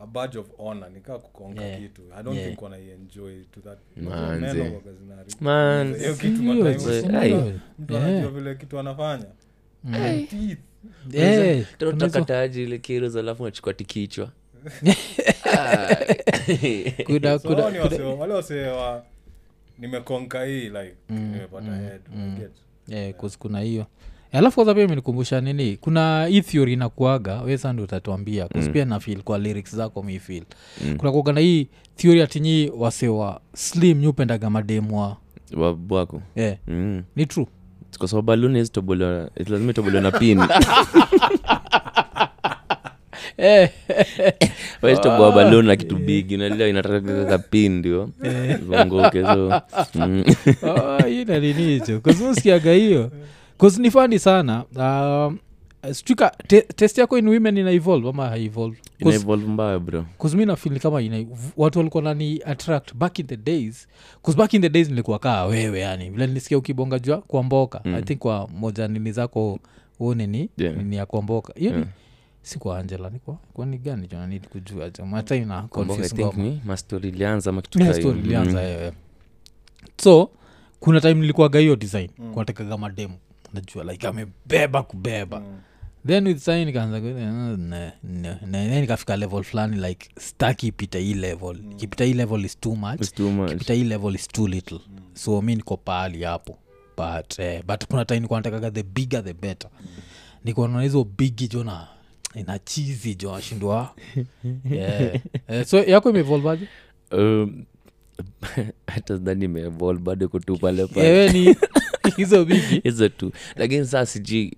a 0.00 0.06
badge 0.06 0.38
of 0.38 0.46
honor 0.58 0.90
nikaa 0.90 1.18
kukonga 1.18 1.62
Yeah. 1.62 1.80
kitu 1.80 2.02
i 2.16 2.22
don't 2.22 2.36
Yeah. 2.36 2.48
think 2.48 2.62
wanaienjoy 2.62 3.44
to 3.44 3.60
that 3.60 3.78
Manze. 3.96 4.54
Men 4.54 4.68
huwaga 4.68 4.92
zinaharibu. 4.92 5.36
Man. 5.40 5.96
Hiyo 5.98 6.14
kitu 6.14 6.42
mtu 6.42 6.68
anajua 7.96 8.30
vile 8.30 8.54
kitu 8.54 8.78
anafanya 8.78 9.26
Mm. 9.84 10.56
Eh, 11.12 11.66
utakataji 11.80 12.62
ile 12.62 12.78
kiros 12.78 13.16
alafu 13.16 13.44
nachukua 13.44 13.74
tikichwa 13.74 14.30
wale 18.18 19.02
nimekonka 19.78 20.44
hii 20.44 20.68
like 20.68 20.94
Mm, 21.08 21.18
nimepata 21.32 21.70
mm, 21.70 21.80
head 21.88 22.00
mm. 22.14 22.40
Yeah, 22.88 23.04
yeah, 23.04 23.14
kuna 23.38 23.60
hiyo 23.60 23.86
alafu 24.32 24.54
kwanza 24.54 24.74
pia 24.74 24.84
imenikumbusha 24.84 25.40
nini 25.40 25.76
kuna 25.76 26.26
hii 26.26 26.40
theory 26.40 26.72
inakuaga 26.72 27.40
wesandi 27.42 27.82
utatuambia 27.82 28.44
kuspia 28.44 28.66
Mm. 28.66 28.72
pia 28.72 28.84
nafil 28.84 29.22
kwa 29.22 29.38
lyrics 29.38 29.76
zako 29.76 30.02
mifil 30.02 30.42
Mm. 30.84 30.96
kuna 30.96 31.12
kuaga 31.12 31.32
na 31.32 31.40
hii 31.40 31.68
theory 31.96 32.22
atinyi 32.22 32.72
wasewa 32.76 33.40
slim 33.54 33.98
nyupendaga 33.98 34.50
mademwa. 34.50 35.16
Wabwako 35.56 36.22
yeah. 36.36 36.56
mm. 36.66 37.02
ni 37.16 37.26
true. 37.26 37.46
Kwa 37.98 38.08
sababu 38.08 38.26
baluni 38.26 38.58
lazima 38.58 39.70
itobolewa 39.70 40.02
na 40.02 40.10
pini 40.10 40.42
wetoboa 44.82 45.32
balon 45.32 45.66
na 45.66 45.76
kitu 45.76 45.96
bigi 45.96 46.36
nalia 46.36 46.68
inataka 46.68 47.38
pin 47.38 47.72
ndio. 47.78 48.10
Vongoke 48.66 49.22
so. 49.24 49.52
Mm. 49.94 50.24
oh, 50.62 51.02
hii 51.06 51.24
nalini 51.24 51.80
kasimusikiaga 52.02 52.72
hiyo 52.72 53.10
bcause 53.58 53.82
ni 53.82 53.90
fani 53.90 54.18
sana 54.18 54.64
um, 54.76 55.38
stika 55.92 56.30
te, 56.46 56.60
test 56.62 56.98
yako 56.98 57.18
in 57.18 57.28
women 57.28 57.56
ina 57.56 57.70
evolve 57.70 58.08
ama 58.08 58.28
haivolve 58.28 58.78
mbaya 59.46 59.78
bro 59.78 60.04
mi 60.34 60.46
nafili 60.46 60.80
kama 60.80 61.02
ina, 61.02 61.24
watu 61.56 61.78
walikuwa 61.78 62.02
nani 62.02 62.40
attract 62.44 62.94
back 62.94 63.18
in 63.18 63.26
the 63.26 63.36
days 63.36 63.88
bcause 64.22 64.38
back 64.38 64.54
in 64.54 64.62
the 64.62 64.68
days 64.68 64.88
nilikuwa 64.88 65.18
kaa 65.18 65.44
wewe 65.44 65.80
yani 65.80 66.10
vile 66.10 66.26
nilisikia 66.26 66.58
ukibonga 66.58 66.98
jua 66.98 67.18
kuamboka 67.18 67.80
mm. 67.84 67.94
i 67.94 68.02
think 68.02 68.18
kwa 68.18 68.48
moja 68.48 68.88
nini 68.88 69.12
zako 69.12 69.58
huo 69.98 70.14
nini 70.14 70.50
Yeah. 70.58 70.76
nini 70.76 70.96
ya 70.96 71.06
kuamboka 71.06 71.52
hiyo 71.56 71.70
Yeah. 71.70 71.82
ni 71.84 71.90
si 72.42 72.58
kwa 72.58 72.78
angela 72.78 73.10
ni 73.10 73.18
kwa 73.18 73.38
kwa 73.52 73.66
ni 73.66 73.78
gani 73.78 74.06
jona 74.06 74.26
kujua 74.48 74.90
jo 74.90 75.06
matai 75.06 75.44
na 75.44 75.62
Kumbuka, 75.62 75.80
I 75.82 75.86
confuse 75.86 76.16
think 76.16 76.26
ngoma 76.34 76.42
ni 76.48 76.60
mastori 76.64 77.08
ilianza 77.08 77.50
ama 77.50 77.62
kitu 77.62 77.78
Yeah, 77.78 77.90
kaa 77.92 77.98
hiyo. 78.00 78.10
story 78.12 78.26
ilianza 78.26 78.62
Mm. 78.62 78.92
so 79.96 80.30
kuna 80.80 81.00
time 81.00 81.14
nilikuwaga 81.14 81.58
hiyo 81.58 81.76
design 81.76 82.10
mm. 82.18 82.32
kunatekaga 82.32 82.76
mademu 82.76 83.14
najua 83.54 83.84
like 83.84 84.06
amebeba 84.06 84.82
kubeba. 84.82 85.40
Mm. 85.40 85.58
Then 86.06 86.26
with 86.26 86.38
sai 86.38 86.64
nikaanza 86.64 86.98
eh, 86.98 88.80
nikafika 88.80 89.16
level 89.16 89.42
fulani 89.42 89.76
like 89.88 90.08
staki 90.18 90.66
ipita 90.66 90.98
hii 90.98 91.14
level. 91.14 91.56
Ikipita 91.72 92.04
hii 92.04 92.14
level 92.14 92.44
is 92.44 92.60
too 92.60 92.74
much. 92.74 93.00
Too 93.14 93.30
much. 93.30 93.50
kipita 93.50 93.74
hii 93.74 93.84
level 93.84 94.14
is 94.14 94.28
too 94.28 94.48
little. 94.48 94.80
So 95.14 95.42
mi 95.42 95.54
niko 95.56 95.76
pahali 95.76 96.22
hapo. 96.22 96.58
But, 96.96 97.38
eh, 97.38 97.62
but 97.66 97.86
kuna 97.86 98.04
time 98.04 98.20
nikuwa 98.20 98.38
natakaga 98.38 98.70
the 98.70 98.82
bigger 98.82 99.24
the 99.24 99.32
better. 99.34 99.70
Mm. 100.44 100.54
naona 100.56 100.82
hizo 100.82 101.04
bigi 101.04 101.48
jona 101.48 101.88
ina 102.34 102.58
chizi 102.58 103.14
jo 103.14 103.34
ashindwa 103.34 103.94
yeah. 104.70 105.14
eh, 105.48 105.66
so 105.66 105.78
yako 105.78 106.10
imevolvaje 106.10 106.68
Um, 107.12 107.64
hata 108.94 109.16
dhani 109.16 109.44
imeevol 109.44 109.98
bado 109.98 110.28
kutu 110.28 110.56
pale 110.58 110.86
pale 110.86 111.08
ewe 111.08 111.32
ni 111.32 111.56
hizo 112.16 112.44
bigi 112.44 112.80
hizo 112.84 113.08
tu 113.08 113.32
lakini 113.56 113.86
saa 113.86 114.06
sijui 114.06 114.56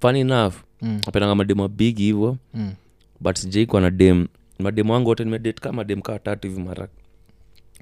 funny 0.00 0.20
enough 0.20 0.54
Mm. 0.82 1.00
mademu 1.34 1.68
bigi 1.68 2.02
hivyo 2.02 2.36
Mm. 2.54 2.72
but 3.20 3.36
sijaikwa 3.36 3.80
na 3.80 3.90
dem 3.90 4.26
mademu 4.58 4.92
wangu 4.92 5.08
wote 5.08 5.24
nimedate 5.24 5.60
kama 5.60 5.76
mademu 5.76 6.02
kaa 6.02 6.18
tatu 6.18 6.48
hivi 6.48 6.60
mara 6.62 6.88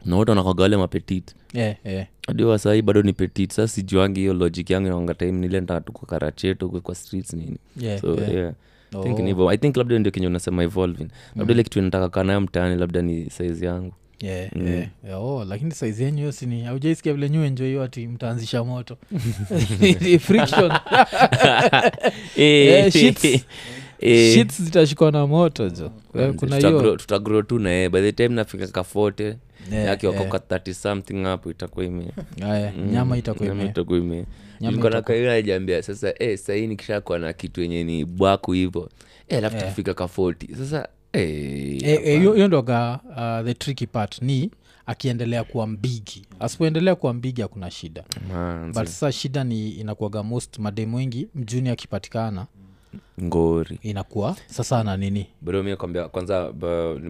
na 0.05 0.17
wote 0.17 0.31
wanakwaga 0.31 0.63
wale 0.63 0.77
mapetit 0.77 1.35
yeah, 1.55 1.77
yeah. 1.85 2.07
hadi 2.27 2.45
bado 2.83 3.03
ni 3.03 3.13
petit 3.13 3.53
sa 3.53 3.69
sijuangi 3.69 4.21
hiyo 4.21 4.35
logic 4.35 4.71
yangu 4.71 4.87
inaonga 4.87 5.15
time 5.15 5.33
nile 5.33 5.61
karacheto 6.07 6.69
kwa- 6.69 6.95
streets 6.95 7.33
nini 7.33 7.57
Yeah, 7.77 8.01
so 8.01 8.15
yeah. 8.15 8.35
yeah. 8.35 8.53
I 8.95 9.03
think 9.03 9.15
Oh. 9.15 9.17
hivyo. 9.29 9.51
i 9.51 9.59
think 9.59 9.77
labda 9.77 9.99
ndio 9.99 10.13
kenye 10.13 10.27
unasema 10.27 10.63
evolving 10.63 11.09
labda 11.37 11.55
ile 11.55 11.63
kitu 11.63 11.79
inataka 11.79 12.09
kaa 12.09 12.25
nayo 12.25 12.41
mtaani 12.41 12.77
labda 12.77 13.03
ni 13.03 13.31
saizi 13.31 13.65
yangu 13.65 13.93
Yeah, 14.23 14.57
yeah. 14.57 14.87
Yeah, 15.05 15.23
oh, 15.25 15.45
lakini 15.45 15.71
saizi 15.75 16.03
yenyu 16.05 16.19
hiyo 16.19 16.33
sini 16.33 16.67
aujaisikia 16.67 17.13
vile 17.15 17.29
nyu 17.31 17.45
enjo 17.45 17.65
hiyo 17.65 17.83
ati 17.83 18.07
mtaanzisha 18.07 18.65
moto. 18.65 18.97
Friction. 20.27 20.73
Eh, 22.37 22.93
shits. 22.93 23.25
Eh, 24.05 24.35
Shits 24.35 24.63
zitashikwa 24.63 25.11
na 25.13 25.27
moto 25.27 25.69
jo. 25.71 25.91
Eh, 26.15 26.33
kuna 26.35 26.57
tutagro- 26.59 26.81
hiyo. 26.81 26.97
tutagro 26.97 27.43
tu 27.43 27.59
naye 27.59 27.89
by 27.89 28.01
the 28.01 28.13
time 28.13 28.29
nafika 28.29 28.67
kafote 28.67 29.25
Yeah, 29.73 29.85
yeah. 30.05 30.15
30 30.25 30.73
something 30.75 31.23
hapo 31.25 31.51
itakuwa 31.51 31.85
ime 31.85 32.05
Aya, 32.45 32.73
Mm, 32.79 32.91
nyama 32.93 33.17
itakuwa 33.17 33.49
ime- 33.49 33.65
itakuwa 33.67 33.99
ime 33.99 34.17
nyama 34.17 34.27
Nilikuwa 34.61 34.91
itakuwa- 34.91 34.91
nakaio 34.91 35.27
najambia 35.27 35.83
sasa 35.83 36.15
eh, 36.19 36.39
sahii 36.39 36.67
nikishakuwa 36.67 37.19
na 37.19 37.33
kitu 37.33 37.61
yenye 37.63 37.85
ni 37.85 38.05
bwaku 38.05 38.53
hivo 38.53 38.89
eh, 39.29 39.39
alafu 39.39 39.57
Yeah. 39.57 39.69
tukifika 39.69 39.95
ka 39.95 40.05
40 40.09 40.55
sasa 40.57 40.89
eh, 41.13 41.79
Eh, 41.85 42.01
eh, 42.05 42.19
hiyo 42.19 42.33
hiyo 42.35 42.49
ndoga 42.49 43.01
uh, 43.05 43.47
the 43.47 43.55
tricky 43.55 43.87
part 43.87 44.23
ni 44.23 44.51
akiendelea 44.87 45.45
kuwa 45.45 45.67
mbigi. 45.67 46.27
Asipoendelea 46.41 46.95
kuwa 46.95 47.13
mbigi 47.15 47.43
hakuna 47.43 47.71
shida. 47.71 48.05
Manzi. 48.29 48.79
but 48.79 48.89
sasa 48.89 49.13
shida 49.13 49.45
ni 49.45 49.71
inakuaga 49.71 50.23
most 50.23 50.59
mademu 50.59 50.97
wengi 50.97 51.29
mjuni 51.35 51.69
akipatikana 51.69 52.47
ngori. 53.23 53.79
inakuwa 53.83 54.37
sasa 54.47 54.85
na 54.85 54.97
nini? 54.97 55.27
Bado 55.41 55.63
mi 55.63 55.77
kwambia 55.77 56.09
kwanza 56.09 56.51
uh, 56.51 57.01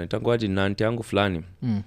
nitanguaji 0.00 0.48
nanti 0.48 0.82
yangu 0.82 1.02
fulani. 1.02 1.42
Mm. 1.62 1.82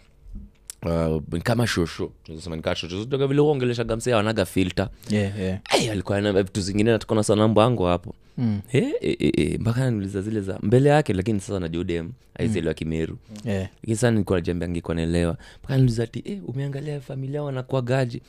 Uh, 0.85 1.39
kama 1.43 1.67
shosho 1.67 2.11
tunasema 2.23 2.55
ni 2.55 2.61
kama 2.61 2.75
shosho. 2.75 3.05
Toka 3.05 3.27
vile 3.27 3.41
uongeleshaga 3.41 3.95
msee 3.95 4.13
wanaga 4.13 4.45
filter. 4.45 4.89
Yeah, 5.09 5.39
yeah. 5.39 5.59
hey, 5.69 5.91
alikuwa 5.91 6.21
vitu 6.43 6.61
zingine 6.61 6.91
natukona 6.91 7.23
sana 7.23 7.47
hapo. 7.87 8.15
Mm. 8.37 8.61
Eh, 8.71 8.93
eh, 9.01 9.15
eh, 9.37 9.59
mpaka 9.59 9.91
niuliza 9.91 10.21
zile 10.21 10.41
za 10.41 10.59
mbele 10.61 10.89
yake 10.89 11.13
lakini 11.13 11.39
sasa 11.39 11.59
najua 11.59 11.83
dem 11.83 12.11
aizelewa 12.35 12.73
kimeru. 12.73 13.17
Yeah. 13.45 13.69
lakini 13.81 13.95
sana 13.95 14.11
nilikuwa 14.11 14.39
najambia 14.39 14.69
ngekuwa 14.69 14.95
naelewa. 14.95 15.37
Mpaka 15.59 15.77
niuliza 15.77 16.03
ati 16.03 16.23
eh, 16.25 16.39
umeangalia 16.47 17.01
familia 17.01 17.43
wanakuagaji 17.43 18.21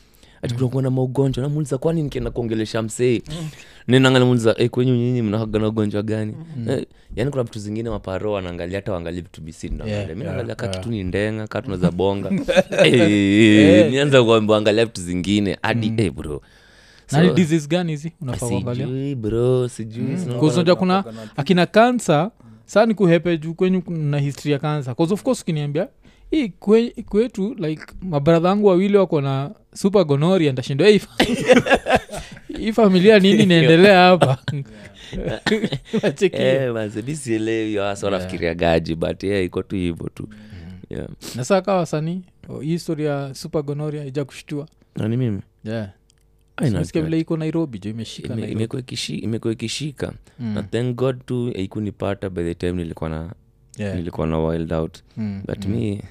ati 0.42 0.54
kunakuwa 0.54 0.82
na 0.82 0.90
maugonjwa. 0.90 1.42
Namuuliza 1.42 1.78
kwani 1.78 2.02
nikienda 2.02 2.30
kuongelesha 2.30 2.82
msee? 2.82 3.22
Ninanga 3.86 4.18
namuuliza 4.18 4.54
eh, 4.58 4.70
kwenyu 4.70 4.94
nyinyi 4.96 5.22
mnahaga 5.22 5.58
na 5.58 5.68
ugonjwa 5.68 6.02
gani? 6.02 6.34
Eh, 6.68 6.86
yaani 7.16 7.30
kuna 7.30 7.42
vitu 7.42 7.58
zingine 7.58 7.90
maparo 7.90 8.32
wanaangalia 8.32 8.78
hata 8.78 8.92
waangalia 8.92 9.22
vitu 9.22 9.40
bisi 9.40 9.68
naangalia 9.68 9.96
Yeah, 9.98 10.16
mi 10.16 10.24
yeah, 10.24 10.56
ka 10.56 10.66
yeah. 10.66 10.76
kitu 10.78 10.90
ni 10.90 11.04
ndenga 11.04 11.46
ka 11.46 11.62
tunaweza 11.62 11.90
bonga. 11.90 12.30
Eh, 12.84 13.90
nianza 13.90 14.24
kuangalia 14.24 14.84
vitu 14.84 15.00
zingine 15.00 15.58
hadi 15.62 15.94
eh, 15.98 16.12
bro. 16.12 16.42
Nani 17.12 17.28
So, 17.28 17.34
disease 17.34 17.68
gani 17.68 17.92
hizi 17.92 18.12
unafaa 18.20 18.74
bro 19.16 19.68
sijui 19.68 20.16
kuzoja 20.40 20.74
kuna 20.74 21.04
akina 21.36 21.66
kansa 21.66 22.30
saa 22.64 22.86
ni 22.86 22.94
kuhepe 22.94 23.38
juu 23.38 23.54
kwenyu 23.54 23.82
na 23.88 24.18
history 24.18 24.52
ya 24.52 24.58
kansa 24.58 24.94
of 24.98 25.22
course 25.22 25.42
ukiniambia 25.42 25.88
hii 26.32 26.48
kwe, 26.48 26.90
kwetu 27.08 27.54
like 27.54 27.82
mabradha 28.02 28.50
angu 28.50 28.66
wawili 28.66 28.96
wako 28.96 29.20
na 29.20 29.50
super 29.74 30.04
gonoria 30.04 30.52
fa- 30.98 31.24
hii 32.58 32.72
familia 32.72 33.18
nini 33.18 33.42
inaendelea 33.42 33.98
hapa. 34.00 34.38
Eh, 36.32 36.72
manze, 36.72 37.02
mi 37.02 37.16
sielewi 37.16 37.76
hasa 37.76 38.06
wanafikiria 38.06 38.54
gaji 38.54 38.94
but 38.94 39.22
yeah, 39.24 39.44
iko 39.44 39.62
tu 39.62 39.76
hivyo 39.76 40.08
tu 40.14 40.28
yeah. 40.90 41.08
na 41.34 41.44
saa 41.44 41.60
kaa 41.60 41.74
wasanii 41.76 42.22
oh, 42.48 42.60
hii 42.60 42.78
story 42.78 43.04
ya 43.04 43.34
super 43.34 43.62
gonoria 43.62 44.04
ija 44.04 44.24
kushtua 44.24 44.68
nani 44.96 45.16
mimi 45.16 45.40
yeah. 45.64 45.90
Vile 47.02 47.20
iko 47.20 47.36
nairobi 47.36 47.78
jo 47.78 47.90
imeshika 47.90 48.34
imekuwa 49.08 49.52
ikishika 49.52 50.12
Mm. 50.38 50.54
na 50.54 50.62
thank 50.62 50.96
god 50.96 51.26
tu 51.26 51.48
ikunipata 51.54 52.30
by 52.30 52.42
the 52.42 52.54
time 52.54 52.72
nilikuwa 52.72 53.10
na 53.10 53.32
Yeah. 53.78 53.96
nilikuwa 53.96 54.26
na 54.26 54.38
wild 54.38 54.72
out 54.72 54.98
Mm, 55.16 55.42
but 55.46 55.64
mm. 55.66 55.72
me 55.72 56.02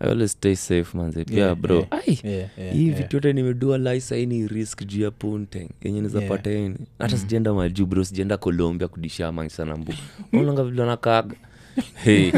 i 0.00 0.08
always 0.10 0.32
stay 0.32 0.54
safe 0.56 0.98
manze 0.98 1.24
pia 1.24 1.38
Yeah, 1.44 1.56
bro 1.56 1.76
yeah. 1.76 1.88
ai 1.90 2.18
Yeah, 2.24 2.48
yeah, 2.58 2.74
hii 2.74 2.86
yeah. 2.88 2.98
vitu 2.98 3.32
nimedua 3.32 3.78
lai 3.78 4.00
saini 4.00 4.48
risk 4.48 4.86
juu 4.86 5.02
ya 5.02 5.10
punteng 5.10 5.68
yenye 5.82 6.00
nizapata 6.00 6.50
Yeah. 6.50 6.66
ini 6.66 6.76
hata 6.98 7.18
sijaenda 7.18 7.52
majuu 7.54 7.86
bro 7.86 8.04
sijaenda 8.04 8.36
colombia 8.36 8.88
kudisha 8.88 9.32
maisana 9.32 9.76
mbu 9.76 9.94
unanga 10.32 10.64
vile 10.64 10.86
nakaga 10.86 11.36
Hey. 12.04 12.30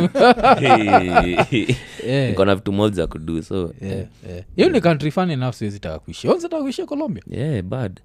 Hey. 1.51 1.67
Yeah. 2.07 2.29
niko 2.29 2.45
vitu 2.55 2.73
moja 2.73 2.95
za 2.97 3.07
kudu 3.07 3.43
so 3.43 3.75
Yeah, 3.81 4.07
yeah. 4.29 4.45
hiyo 4.57 4.69
ni 4.69 4.81
country 4.81 5.11
fun 5.11 5.31
enough 5.31 5.55
siwezi 5.55 5.81
kuishia 5.99 6.31
taka 6.49 6.63
kuishia 6.63 6.87
colombia 6.87 7.23
yeah 7.31 7.63
bad 7.63 8.01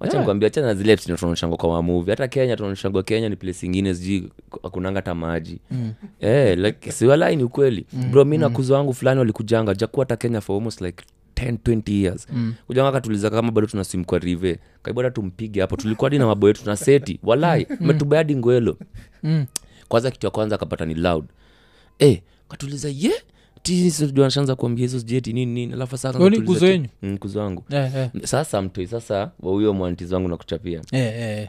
wacha 0.00 0.12
Yeah. 0.12 0.20
nikwambia 0.22 0.50
chana 0.50 0.74
zile 0.74 0.96
tunaonyeshangwa 0.96 1.58
kwa 1.58 1.68
mamuvi 1.70 2.10
hata 2.10 2.28
kenya 2.28 2.56
tunaonyeshangwa 2.56 3.02
kenya 3.02 3.28
ni 3.28 3.36
place 3.36 3.66
ingine 3.66 3.94
sijui 3.94 4.30
akunanga 4.62 4.98
hata 4.98 5.14
maji. 5.14 5.58
Mm. 5.70 5.92
eh, 6.20 6.58
like 6.58 6.92
siwalai 6.92 7.36
ni 7.36 7.42
ukweli. 7.42 7.86
Bro 8.10 8.24
mi 8.24 8.38
na 8.38 8.48
kuzo 8.48 8.74
wangu 8.74 8.94
fulani 8.94 9.18
walikujanga 9.18 9.74
jakuwa 9.74 10.04
hata 10.04 10.16
kenya 10.16 10.40
for 10.40 10.56
almost 10.56 10.80
like 10.80 11.04
10 11.34 11.52
20 11.56 11.92
years. 12.02 12.26
Mm. 12.32 12.54
kujanga 12.66 12.92
katuliza 12.92 13.30
kama 13.30 13.50
bado 13.50 13.66
tunasim 13.66 14.04
kwa 14.04 14.18
rive. 14.18 14.58
Kaibada 14.82 15.10
tumpige 15.10 15.60
hapo 15.60 15.76
tulikuwa 15.76 16.10
di 16.10 16.18
na 16.18 16.26
mabo 16.26 16.48
yetu 16.48 16.62
tuna 16.62 16.76
seti. 16.76 17.20
Walai 17.22 17.66
hadi 18.16 18.36
ngwelo. 18.36 18.76
Mm. 19.22 19.46
kwanza 19.88 20.10
kitu 20.10 20.26
ya 20.26 20.30
kwanza 20.30 20.54
akapata 20.54 20.84
ni 20.84 20.94
loud. 20.94 21.24
Eh, 21.98 22.20
katuliza 22.48 22.88
ye 22.88 23.12
tishaanza 23.72 24.54
kuambia 24.56 24.82
hizo 24.82 24.98
sijeti 25.00 25.32
nini 25.32 25.52
nini 25.52 25.72
alafu 25.72 25.98
sasa 25.98 26.18
Huyo 26.18 26.42
kuzo 26.42 26.66
yenyu? 26.66 26.88
Mm, 27.02 27.18
kuzo 27.18 27.38
wangu 27.40 27.64
Yeah, 27.70 27.94
yeah. 27.94 28.10
sasa 28.24 28.62
mtoi 28.62 28.86
sasa 28.86 29.30
wa 29.40 29.52
huyo 29.52 29.74
mwantizi 29.74 30.14
wangu 30.14 30.28
nakuchapia 30.28 30.80
eh, 30.92 31.00
eh 31.00 31.18
yeah. 31.38 31.48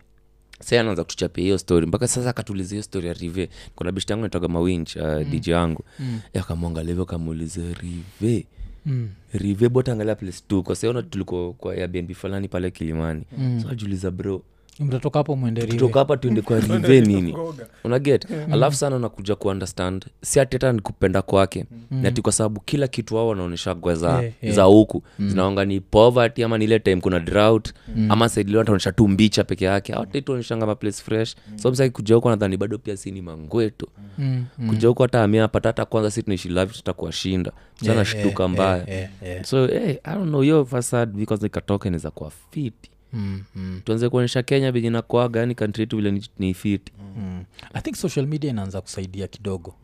sa 0.62 0.80
anaanza 0.82 1.04
kutuchapia 1.04 1.44
hiyo 1.44 1.58
story 1.58 1.86
mpaka 1.88 2.08
sasa 2.08 2.30
akatuliza 2.30 2.70
hiyo 2.70 2.84
story 2.84 3.08
ya 3.08 3.14
rive 3.14 3.50
kuna 3.76 3.92
bishti 3.92 4.12
yangu 4.14 4.24
natoka 4.24 4.48
mawinch 4.48 4.96
uh, 4.96 5.22
dj 5.30 5.50
wangu 5.50 5.84
Mm. 6.00 6.20
Eh, 6.34 6.42
akamwangalia 6.42 6.90
hivyo 6.90 7.04
akamuuliza 7.04 7.62
rive 7.82 8.46
Mm. 8.86 9.10
rive 9.34 9.70
bota 9.70 9.92
angalia 9.92 10.16
place 10.16 10.38
t 10.48 10.62
kwa 10.62 10.76
saona 10.76 11.02
tuliko 11.04 11.54
kwa 11.54 11.74
airbnb 11.74 12.12
fulani 12.12 12.48
pale 12.48 12.72
kilimani 12.72 13.24
Mm. 13.38 13.60
so 13.64 13.70
ajuliza 13.70 14.12
bro 14.12 14.42
mtatoka 14.80 15.20
hapo 15.20 15.36
mwende 15.36 15.62
rive. 15.62 15.74
tutoka 15.74 16.00
hapa 16.00 16.18
tuende 16.18 16.42
kwa 16.42 16.60
rive 16.60 17.02
nini 17.02 17.36
unaget 17.84 18.28
alafu 18.52 18.76
sana 18.78 18.96
unakuja 18.96 19.36
kuundestand 19.36 20.06
si 20.22 20.40
ati 20.40 20.56
hata 20.56 20.72
ni 20.74 20.80
kupenda 20.82 21.22
kwake 21.22 21.66
mm. 21.72 22.02
nati 22.02 22.22
kwa 22.22 22.32
sababu 22.32 22.60
kila 22.60 22.88
kitu 22.88 23.16
wao 23.16 23.28
wanaonyesha 23.28 23.74
gwa 23.76 23.96
za, 23.96 24.10
Yeah, 24.22 24.34
yeah. 24.42 24.56
za 24.56 24.64
huku 24.64 25.04
mm. 25.20 25.30
zinaonga 25.30 25.66
ni 25.66 25.80
poverty 25.80 26.44
ama 26.44 26.58
niile 26.58 26.80
time 26.80 27.02
kuna 27.02 27.20
drought 27.20 27.74
mm. 27.96 28.12
ama 28.12 28.30
saidilio 28.30 28.62
ataonyesha 28.62 28.92
tu 28.92 29.08
mbicha 29.08 29.44
peke 29.44 29.66
yake 29.66 29.94
awataituonyeshanga 29.94 30.66
maplace 30.66 31.04
fresh 31.04 31.36
mm. 31.52 31.58
so 31.60 31.72
msaki 31.72 31.90
kuja 31.92 32.16
huku 32.16 32.30
nadhani 32.30 32.58
bado 32.58 32.78
pia 32.78 32.98
si 32.98 33.12
ni 33.12 33.22
mangweto 33.22 33.88
Mm, 34.18 34.46
mm. 34.60 34.68
kuja 34.70 34.88
huku 34.88 35.02
hata 35.02 35.24
amia 35.24 35.48
pata 35.48 35.70
hata 35.70 35.86
kwanza 35.86 36.12
si 36.12 36.24
tunaishi 36.24 36.50
live 36.50 36.66
tutakuwashinda 36.66 37.52
Yeah, 37.82 38.16
yeah, 38.16 38.50
mbaya 38.50 38.76
yeah, 38.78 38.90
yeah, 38.90 39.10
yeah. 39.24 39.44
so 39.44 39.68
hey, 39.68 39.96
i 40.04 40.16
don't 40.16 40.28
know 40.30 40.42
hiyo 40.42 40.66
fasad 40.66 41.10
because 41.10 41.44
nikatoka 41.44 41.88
inaweza 41.88 42.12
kuwa 42.12 42.32
fiti 42.52 42.92
mm, 43.14 43.44
mm, 43.56 43.82
tuanze 43.86 44.10
kuonyesha 44.10 44.44
kenya 44.44 44.72
venye 44.72 44.90
nakwaga 44.90 45.40
yani 45.40 45.56
kantri 45.56 45.82
yetu 45.82 45.98
vile 45.98 46.22
ni, 46.40 46.54
fiti 46.54 46.92
mm. 47.18 47.44
i 47.74 47.82
think 47.82 47.96
social 47.96 48.28
media 48.28 48.50
inaanza 48.50 48.82
kusaidia 48.82 49.28
kidogo. 49.28 49.76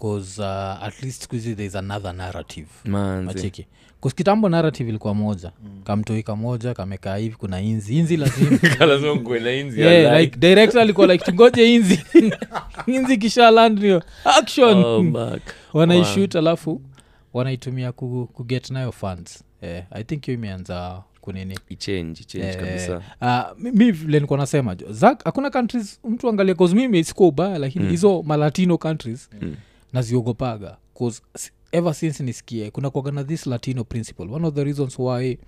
Cause 0.00 0.42
uh, 0.42 0.82
at 0.82 1.02
least 1.02 1.22
skuhizi 1.22 1.54
there 1.54 1.66
is 1.66 1.74
another 1.76 2.14
narrative. 2.14 2.68
Manzi 2.84 3.26
machiki 3.26 3.66
bcause 4.00 4.16
kitambo 4.16 4.48
narrative 4.48 4.88
ilikuwa 4.88 5.14
moja. 5.14 5.52
Kamtoi 5.84 6.22
kamoja 6.22 6.74
kamekaa 6.74 7.16
hivi 7.16 7.36
kuna 7.36 7.60
inzi. 7.60 7.98
Inzi 7.98 8.16
lazima. 8.16 8.58
Yeah, 9.76 10.20
like. 10.20 10.38
director 10.38 10.80
alikuwa 10.80 11.06
like 11.06 11.24
tungoje 11.24 11.74
inzi. 11.74 12.00
Inzi 12.86 13.16
kisha 13.16 13.48
action. 14.24 14.84
Oh, 14.84 15.38
wanaishut 15.78 16.36
alafu 16.36 16.80
wanaitumia 17.34 17.92
ku, 17.92 18.28
kuget 18.32 18.70
nayo 18.70 18.92
funds 18.92 19.44
yeah, 19.62 19.84
i 19.90 20.04
think 20.04 20.26
hiyo 20.26 20.38
imeanza 20.38 21.02
kunini 21.28 21.58
ichange 21.68 22.20
ichange 22.22 22.46
Eh, 22.46 22.56
kabisa 22.56 23.02
uh, 23.20 23.58
mi- 23.62 23.70
mi 23.72 23.90
vile 23.92 24.20
nikuwa 24.20 24.38
nasema 24.38 24.76
zak 24.90 25.24
hakuna 25.24 25.50
countries 25.50 26.00
mtu 26.04 26.28
angalia 26.28 26.54
cause 26.54 26.74
mimi 26.74 27.04
siko 27.04 27.28
ubaya 27.28 27.58
lakini 27.58 27.88
hizo 27.90 28.22
malatino 28.22 28.78
countries 28.78 29.30
Mm. 29.42 29.56
naziogopaga 29.92 30.76
cause 30.98 31.22
ever 31.72 31.94
since 31.94 32.22
nisikie 32.22 32.70
kuna 32.70 32.90
kuagana 32.90 33.24
this 33.24 33.46
latino 33.46 33.84
principle 33.84 34.24
one 34.32 34.46
of 34.46 34.54
the 34.54 34.64
reasons 34.64 34.98
why 34.98 35.38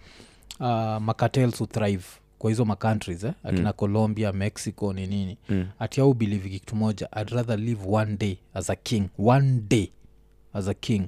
uh, 0.61 0.67
macatels 1.03 1.63
thrive 1.69 2.05
kwa 2.39 2.51
hizo 2.51 2.65
macountries 2.65 3.25
eh? 3.25 3.33
akina 3.45 3.69
Mm. 3.71 3.73
colombia 3.77 4.33
mexico 4.33 4.93
ni 4.93 5.07
nini 5.07 5.39
Mm. 5.49 5.67
ati 5.79 6.01
au 6.01 6.15
believe 6.15 6.49
kitu 6.49 6.77
moja 6.77 7.09
i'd 7.21 7.29
rather 7.31 7.59
live 7.59 7.81
one 7.91 8.17
day 8.17 8.37
as 8.55 8.71
a 8.71 8.77
king 8.77 9.05
one 9.19 9.61
day 9.69 9.89
as 10.53 10.69
a 10.69 10.75
king 10.75 11.03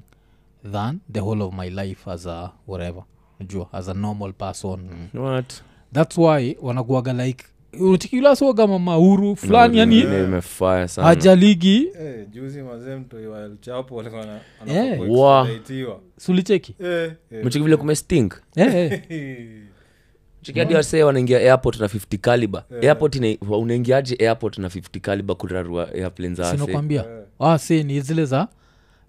than 0.71 0.99
the 1.13 1.19
whole 1.19 1.43
of 1.43 1.53
my 1.53 1.69
life 1.69 2.09
as 2.11 2.25
a 2.27 2.51
whatever 2.67 3.03
jua 3.47 3.67
as 3.71 3.89
a 3.89 3.93
normal 3.93 4.33
person. 4.33 4.79
Mm. 5.13 5.19
What? 5.21 5.53
Thats 5.93 6.17
why 6.17 6.57
wanakuaga 6.61 7.13
like 7.13 7.45
utikilaswaga 7.79 8.67
mamauru 8.67 9.35
fulani 9.35 9.77
yani 9.77 9.99
imefaya 9.99 10.87
sana. 10.87 11.07
hajaligi. 11.07 11.87
Eh, 12.01 12.27
juzi 12.31 12.61
mazee 12.61 12.95
mtoi 12.95 13.27
wa 13.27 13.41
El 13.43 13.57
Chapo 13.61 13.95
walikuwa 13.95 14.25
na- 14.25 14.39
Eh. 14.73 14.97
kuextraditiwa. 14.97 15.99
sulicheki 16.17 16.75
Eh, 16.79 17.11
eh. 17.31 17.45
mchiki 17.45 17.63
vile 17.63 17.77
kumestink 17.77 18.33
eh, 18.55 19.01
eh. 19.09 21.03
wanaingia 21.05 21.37
airport 21.37 21.79
na 21.79 21.87
50 21.87 22.17
caliber. 22.17 22.63
Airport 22.81 23.15
ina- 23.15 23.37
unaingiaje 23.57 24.15
airport 24.27 24.57
na 24.57 24.69
50 24.69 24.99
caliber 24.99 25.35
kurarua 25.35 25.89
airplane 25.93 26.35
za 26.35 26.43
wase? 26.43 26.57
sinakwambia 26.57 27.01
Eh. 27.05 27.23
ah, 27.39 27.57
si 27.57 27.83
ni 27.83 28.01
zile 28.01 28.25
za 28.25 28.47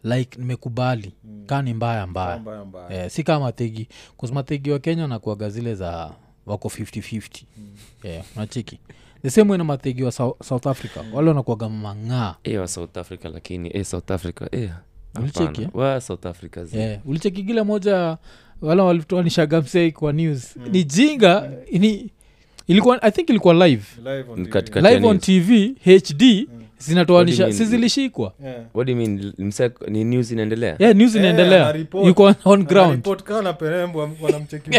like 0.05 0.39
nimekubali. 0.39 1.13
Kaa 1.47 1.63
ni 1.63 1.75
mbaya 1.75 2.07
mbaya. 2.07 2.39
Mbaya 2.39 2.65
mbaya. 2.65 3.05
eh, 3.05 3.11
si 3.11 3.23
kama 3.23 3.41
mategi 3.45 3.89
mategi 4.33 4.71
wa 4.71 4.79
kenya 4.79 5.03
wanakuaga 5.03 5.51
zile 5.51 5.75
za 5.75 6.11
wako 6.47 6.69
5050 6.69 7.43
eh, 8.03 8.23
unacheki? 8.37 8.79
The 9.23 9.31
same 9.31 9.51
way 9.51 9.59
na 9.59 9.65
mategi 9.65 10.03
wa 10.05 10.13
South, 10.13 10.43
south 10.45 10.67
africa. 10.67 11.01
Wale 11.13 11.29
wanakuaga 11.29 11.69
mang'aa. 11.69 12.35
Eh, 12.45 12.61
wa 12.61 12.69
south 12.69 12.97
africa 12.97 13.25
lakini 13.33 13.71
eh, 13.75 13.85
south 13.85 14.11
africa 14.11 14.43
eh, 14.53 14.71
Ulicheki, 15.21 15.63
eh? 15.63 15.69
wa 15.75 16.01
south 16.01 16.27
africa 16.27 16.67
yeah. 16.73 17.01
ulicheki 17.07 17.45
kile 17.45 17.63
moja 17.63 18.19
wala 18.61 18.83
walitoanishaga 18.85 19.61
msei 19.61 19.93
kwa 19.93 20.13
news. 20.13 20.57
Ni 20.57 20.85
jinga 20.85 21.51
ni 21.73 22.11
ilikuwa 22.67 23.03
i 23.03 23.11
think 23.11 23.31
ilikuwa 23.31 23.55
live. 23.69 23.85
Live 23.99 24.31
on 24.31 24.47
live 24.83 25.07
on 25.07 25.19
tv 25.19 25.75
hd 25.85 26.49
zinatoanisha 26.87 27.43
What 27.45 27.53
do 27.53 27.59
si 27.59 27.71
zilishikwa 27.71 28.33
what 28.75 28.87
do 28.87 28.93
you 28.93 28.99
mean? 28.99 29.33
Mse 29.39 29.71
ni 29.89 30.05
news 30.05 30.31
inaendelea? 30.31 30.77
Yeah, 30.79 30.95
news 30.97 31.15
inaendelea. 31.15 31.63
anaripoti. 31.63 32.07
yuko 32.09 32.35
on 32.45 32.65
ground. 32.65 32.87
Anaripot 32.87 33.23
perembo 33.53 34.11
wanamcheki 34.23 34.71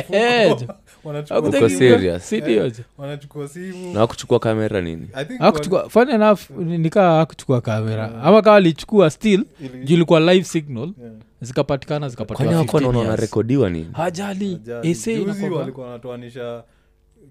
mfuko. 0.49 0.73
Wanachukua 1.03 1.39
Uko 1.39 1.47
Hakutaki- 1.49 1.67
simu, 1.69 1.79
serious? 1.79 2.29
Sidioje. 2.29 2.83
wanachukua 2.97 3.47
simu. 3.47 3.93
Na 3.93 3.99
wakuchukua 3.99 4.39
kamera 4.39 4.81
nini? 4.81 5.07
I 5.13 5.25
Hakuchukua- 5.37 5.89
funny 5.89 6.11
enough 6.13 6.39
nikaa 6.57 7.21
akuchukua 7.21 7.61
kamera. 7.61 8.21
Ama 8.23 8.41
kaa 8.41 8.55
alichukua 8.55 9.09
still 9.09 9.43
juu 9.83 9.93
ilikuwa 9.95 10.19
live 10.19 10.43
signal. 10.43 10.91
Yeah. 11.01 11.13
zikapatikana 11.41 11.99
kwani 11.99 12.11
zikapatiwa 12.11 12.57
wako 12.57 12.77
15 12.77 12.81
naona 12.81 12.99
years. 12.99 13.19
nini? 13.69 13.87
Hajali. 13.93 14.53
Ajali. 14.63 14.89
ese 14.91 15.19
walikuwa 15.57 15.85
wanatoanisha 15.87 16.63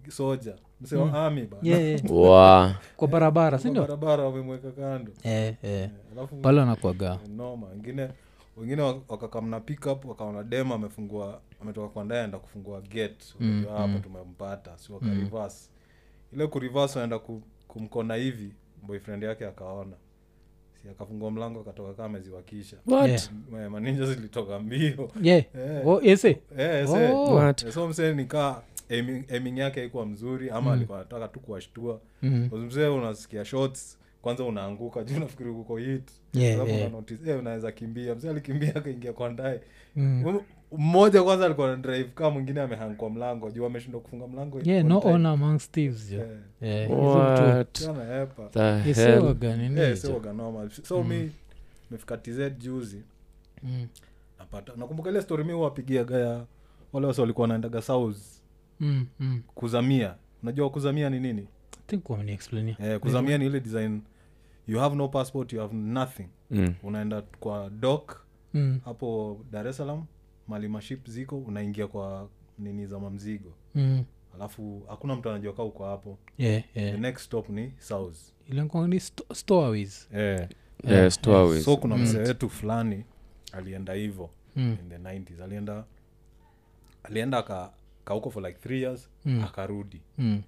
soja 0.09 0.55
mse 0.81 0.97
wa 0.97 1.25
army 1.27 1.47
ba 1.47 1.57
Yeah, 1.63 1.83
yeah. 1.83 2.11
wa 2.31 2.75
kwa 2.97 3.09
barabara 3.09 3.51
Kwa 3.51 3.59
sindio 3.59 3.83
barabara 3.83 4.25
wamemweka 4.25 4.71
kando 4.71 5.13
eh, 5.23 5.55
eh. 5.63 5.91
alafu 6.13 6.37
pale 6.37 6.61
anakuaga 6.63 7.19
noma 7.37 7.67
wengine 7.67 8.09
wengine 8.57 8.83
wakakamna 8.83 9.61
pickup 9.61 10.05
wakaona 10.05 10.43
dem 10.43 10.73
amefungua 10.73 11.41
ametoka 11.63 11.89
kwa 11.89 12.05
ndae 12.05 12.21
aenda 12.21 12.39
kufungua 12.39 12.81
gate 12.81 13.35
Mm, 13.41 13.65
hapa 13.71 13.87
mm. 13.87 14.01
tumempata 14.03 14.79
si 14.79 14.93
wakarivas 14.93 15.71
ile 16.33 16.47
kurivas 16.47 16.97
wanaenda 16.97 17.19
ku, 17.19 17.43
kumkona 17.69 18.15
hivi 18.15 18.53
boyfriend 18.83 19.23
yake 19.23 19.47
akaona 19.47 19.97
akafungua 20.91 21.31
mlango 21.31 21.61
akatoka 21.61 21.95
kaa 21.95 22.05
ameziwakisha 22.05 22.77
what 22.87 23.09
Yeah. 23.09 23.23
Ma- 23.51 23.71
maninja 23.71 24.07
zilitoka 24.07 24.59
mbio 24.59 25.11
yeah. 25.23 25.45
yeah. 25.55 25.87
oh, 25.87 26.01
Eh, 26.03 26.91
Oh. 26.91 27.35
What? 27.35 27.63
eh, 27.65 27.73
so 27.73 27.89
msee 27.89 28.13
nikaa 28.15 28.63
aiming, 28.91 29.25
aiming 29.33 29.59
yake 29.59 29.81
haikuwa 29.81 30.07
mzuri 30.07 30.51
ama 30.51 30.73
alikuwa 30.73 30.99
anataka 30.99 31.29
tu 31.29 31.41
kuwashtua. 31.41 32.01
Because 32.23 32.67
mzee 32.67 32.87
unasikia 32.87 33.45
shots 33.45 33.99
kwanza 34.23 34.45
unaanguka 34.45 35.05
juu 35.05 35.19
nafikiri 35.19 35.51
uko 35.51 35.77
hit. 35.77 36.11
Yeah, 36.35 36.69
yeah. 36.69 36.93
notice, 36.93 37.31
eh, 37.31 37.39
unaweza 37.39 37.73
kimbia. 37.73 38.15
Mzee 38.15 38.31
alikimbia 38.31 38.77
akaingia 38.77 39.13
kwa 39.13 39.29
ndae 39.29 39.61
Mm. 39.97 40.41
Mmoja 40.77 41.23
kwanza 41.23 41.45
alikuwa 41.47 41.69
na 41.71 41.77
drive 41.77 42.11
kaa 42.15 42.31
mwingine 42.31 42.61
amehang 42.61 42.95
kwa 42.95 43.11
mlango 43.11 43.51
juu 43.51 43.67
ameshindwa 43.67 44.01
kufunga 44.01 44.27
mlango 44.27 44.61
yeah 44.65 44.85
no 44.85 45.01
among 45.29 45.59
thieves 45.59 46.11
so 49.97 50.15
waga 50.15 50.33
mi 51.05 51.33
mefika 51.91 52.17
tz 52.17 52.39
juzi. 52.59 53.03
Mm. 53.63 53.87
napata 54.39 54.73
nakumbuka 54.77 55.11
ile 55.11 55.23
story 55.23 55.45
mi 55.45 55.53
huwapigia 55.53 56.05
gaya 56.05 56.45
wale 56.93 57.07
wasi 57.07 57.21
walikuwa 57.21 57.43
wanaendaga 57.43 57.83
south 57.83 58.17
Mm, 58.85 59.07
mm. 59.21 59.43
kuzamia 59.55 60.15
unajua 60.43 60.71
kuzamia 60.71 61.11
ni 61.11 61.21
nini 61.21 61.41
I 61.43 61.87
think 61.87 62.11
wameniexplainia. 62.11 62.77
eh, 62.81 63.01
kuzamia 63.01 63.39
ni 63.39 63.47
ile 63.47 63.61
design 63.61 64.01
you 64.67 64.79
have 64.79 64.97
no 64.97 65.09
passport 65.09 65.53
you 65.53 65.61
have 65.61 65.77
nothing 65.77 66.27
Mm. 66.51 66.75
unaenda 66.83 67.23
kwa 67.23 67.71
dok 67.71 68.21
Mm, 68.55 68.81
hapo 68.85 69.41
dar 69.51 69.67
es 69.69 69.77
salaam 69.77 70.05
mali 70.49 70.69
maship 70.69 71.09
ziko 71.09 71.39
unaingia 71.39 71.87
kwa 71.87 72.29
nini 72.59 72.87
za 72.87 72.99
mamzigo 72.99 73.53
mm. 73.75 74.05
alafu 74.35 74.83
hakuna 74.89 75.17
mtu 75.17 75.31
anajua 75.31 75.53
kaa 75.53 75.63
uko 75.63 75.85
hapo 75.85 76.19
Yeah, 76.39 76.63
the 76.75 76.97
next 76.99 77.25
stop 77.25 77.49
ni 77.49 77.73
south 77.79 78.17
ni 78.89 79.01
sto- 79.01 79.35
stowaways. 79.35 80.09
eh. 80.15 80.49
Yeah, 80.85 81.11
stowaways. 81.11 81.65
so 81.65 81.77
kuna 81.77 81.97
Mm. 81.97 82.03
mzee 82.03 82.19
wetu 82.19 82.49
fulani 82.51 83.05
alienda 83.53 83.93
hivo 83.93 84.31
Mm, 84.57 84.77
in 84.83 84.89
the 84.89 84.99
90s 84.99 85.41
alienda 85.45 85.85
alienda 87.03 87.39
aka 87.39 87.73
kauko 88.05 88.31
for 88.31 88.43
like 88.47 88.59
three 88.59 88.81
years 88.83 89.11
Mm. 89.25 89.45
akarudi 89.45 90.03
mm, 90.19 90.43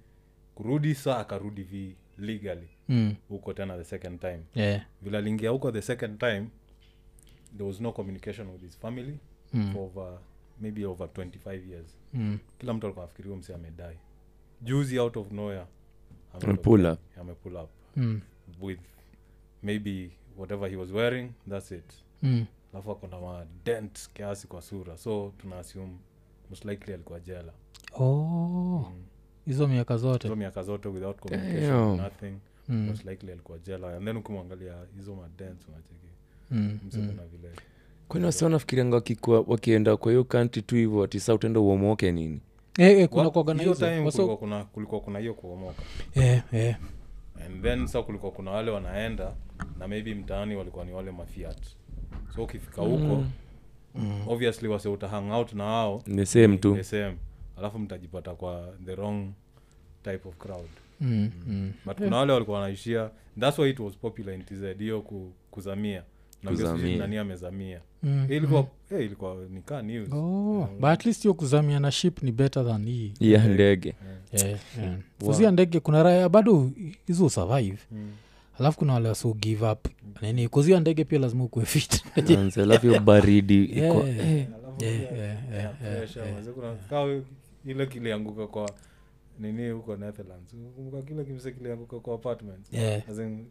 kurudi 0.55 0.95
sa 0.95 1.19
akarudi 1.19 1.63
vi 1.63 1.95
legally 2.17 2.69
mm. 2.89 3.15
huko 3.29 3.53
tena 3.53 3.77
the 3.77 3.83
second 3.83 4.19
time 4.19 4.39
Yeah. 4.55 4.85
vile 5.01 5.17
aliingia 5.17 5.49
huko 5.49 5.71
the 5.71 5.81
second 5.81 6.19
time 6.19 6.47
there 7.57 7.63
was 7.69 7.81
no 7.81 7.91
communication 7.91 8.47
with 8.49 8.61
his 8.61 8.77
family 8.79 9.19
Mm, 9.53 9.71
for 9.73 9.81
over 9.81 10.19
maybe 10.61 10.85
over 10.85 11.07
25 11.07 11.69
years 11.69 11.97
mm. 12.13 12.39
kila 12.57 12.73
mtu 12.73 12.85
alikuwa 12.87 13.05
nafikiri 13.05 13.27
huyo 13.29 13.39
msi 13.39 13.53
amedai 13.53 13.97
juzi 14.61 14.99
out 14.99 15.17
of 15.17 15.31
nowhere 15.31 15.65
Amepull 16.33 16.85
up. 16.85 16.99
ame 17.19 17.33
pull 17.33 17.55
up 17.55 17.69
Mm, 17.95 18.21
with 18.61 18.79
maybe 19.63 20.11
whatever 20.37 20.69
he 20.69 20.75
was 20.75 20.91
wearing 20.91 21.31
that's 21.49 21.71
it 21.71 21.93
mm. 22.21 22.45
akona 22.73 23.19
madent 23.21 24.09
kiasi 24.13 24.47
kwa 24.47 24.61
sura 24.61 24.97
so 24.97 25.33
tuna 25.37 25.59
assume 25.59 25.97
most 26.49 26.65
likely 26.65 26.93
alikuwa 26.93 27.19
jela. 27.19 27.53
Oh, 27.99 28.91
hizo 29.45 29.67
miaka 29.67 29.97
zote? 29.97 30.27
Hizo 30.27 30.35
miaka 30.35 30.63
zote 30.63 30.89
without 30.89 31.19
communication 31.19 31.97
nothing 31.97 32.33
Mm, 32.69 32.87
most 32.87 33.05
likely 33.05 33.31
alikuwa 33.31 33.57
jela. 33.59 33.95
And 33.95 34.05
then 34.05 34.17
ukimwangalia 34.17 34.73
hizo 34.97 35.15
madent 35.15 35.67
unacheki. 35.67 36.07
Mm, 36.51 36.79
mm. 36.93 37.01
vile. 37.31 37.49
Kwani 38.07 38.25
wasi 38.25 38.43
wanafikirianga 38.43 39.01
wakienda 39.47 39.97
kwa 39.97 40.11
hiyo 40.11 40.23
kanti 40.23 40.61
tu 40.61 40.75
hivyo 40.75 41.03
atisa 41.03 41.33
utaenda 41.33 41.59
uomoke 41.59 42.11
nini? 42.11 42.41
Eh, 42.77 42.99
eh, 42.99 43.09
kuna 43.09 43.29
kuna 44.37 44.63
kulikuwa 44.65 45.01
kuna 45.01 45.19
hiyo 45.19 45.33
kuomoka. 45.33 45.81
Eh, 46.15 46.41
eh. 46.51 46.75
and 47.45 47.63
then 47.63 47.87
sa 47.87 48.03
kulikuwa 48.03 48.31
kuna 48.31 48.51
wale 48.51 48.71
wanaenda 48.71 49.33
na 49.79 49.87
maybe 49.87 50.15
mtaani 50.15 50.55
walikuwa 50.55 50.85
ni 50.85 50.93
wale 50.93 51.11
mafiat. 51.11 51.61
So 52.35 52.43
ukifika 52.43 52.81
huko 52.81 53.23
obviously 54.27 54.67
wase 54.67 54.89
uta 54.89 55.07
hang 55.07 55.31
out 55.31 55.53
na 55.53 55.63
wao. 55.63 56.03
The 56.15 56.25
same 56.25 56.57
tu. 56.57 56.75
The 56.75 56.83
same. 56.83 57.15
Alafu 57.57 57.79
mtajipata 57.79 58.35
kwa 58.35 58.73
the 58.85 58.95
wrong 58.95 59.27
type 60.03 60.29
of 60.29 60.37
crowd. 60.37 60.67
Mm, 61.01 61.31
mm. 61.47 61.71
but 61.85 61.97
kuna 61.97 62.17
wale 62.17 62.33
walikuwa 62.33 62.59
wanaishia. 62.59 63.09
Thats 63.39 63.59
why 63.59 63.69
it 63.69 63.79
was 63.79 63.97
popular 63.97 64.35
in 64.35 64.43
tz 64.43 64.79
hiyo 64.79 65.01
ku, 65.01 65.31
kuzamia. 65.51 66.03
Nani 66.97 67.17
amezamia. 67.17 67.81
Mm, 68.03 68.27
eh, 68.29 69.05
ilikuwa 69.05 69.35
nikaa 69.49 69.81
news. 69.81 70.09
Oh, 70.13 70.69
but 70.79 70.89
at 70.89 71.05
least 71.05 71.21
hiyo 71.21 71.33
kuzamia 71.33 71.79
na 71.79 71.91
ship 71.91 72.23
ni 72.23 72.31
better 72.31 72.65
than 72.65 72.85
hii. 72.85 73.13
Ya 73.19 73.47
ndege. 73.47 73.95
Yeah. 74.33 74.45
yeah, 74.47 74.59
yeah. 74.79 74.91
wow. 75.21 75.29
kuzia 75.29 75.51
ndege 75.51 75.79
kuna 75.79 76.03
raya 76.03 76.29
bado 76.29 76.71
hizo 77.07 77.29
survive 77.29 77.77
alafu 78.59 78.77
kuna 78.79 78.93
wale 78.93 79.09
waso 79.09 79.33
give 79.33 79.65
up. 79.71 79.87
Nini? 80.21 80.47
Kuzia 80.47 80.79
ndege 80.79 81.03
pia 81.03 81.19
lazima 81.19 81.43
ukuwe 81.43 81.65
fit. 81.65 82.03
Manze, 82.35 82.61
alafu 82.61 82.87
hiyo 82.87 82.99
baridi 82.99 83.63
iko 83.63 84.05
ile 87.65 87.85
kilianguka 87.85 88.47
kwa 88.47 88.69
nini 89.39 89.69
huko 89.69 89.95
netherlands? 89.95 90.55
Kumbuka 90.75 91.01
kile 91.01 91.23
kimse 91.23 91.51
kilianguka 91.51 91.99
kwa 91.99 92.15
apartment. 92.15 92.65
Yeah. 92.71 93.01
As 93.09 93.19
in, 93.19 93.45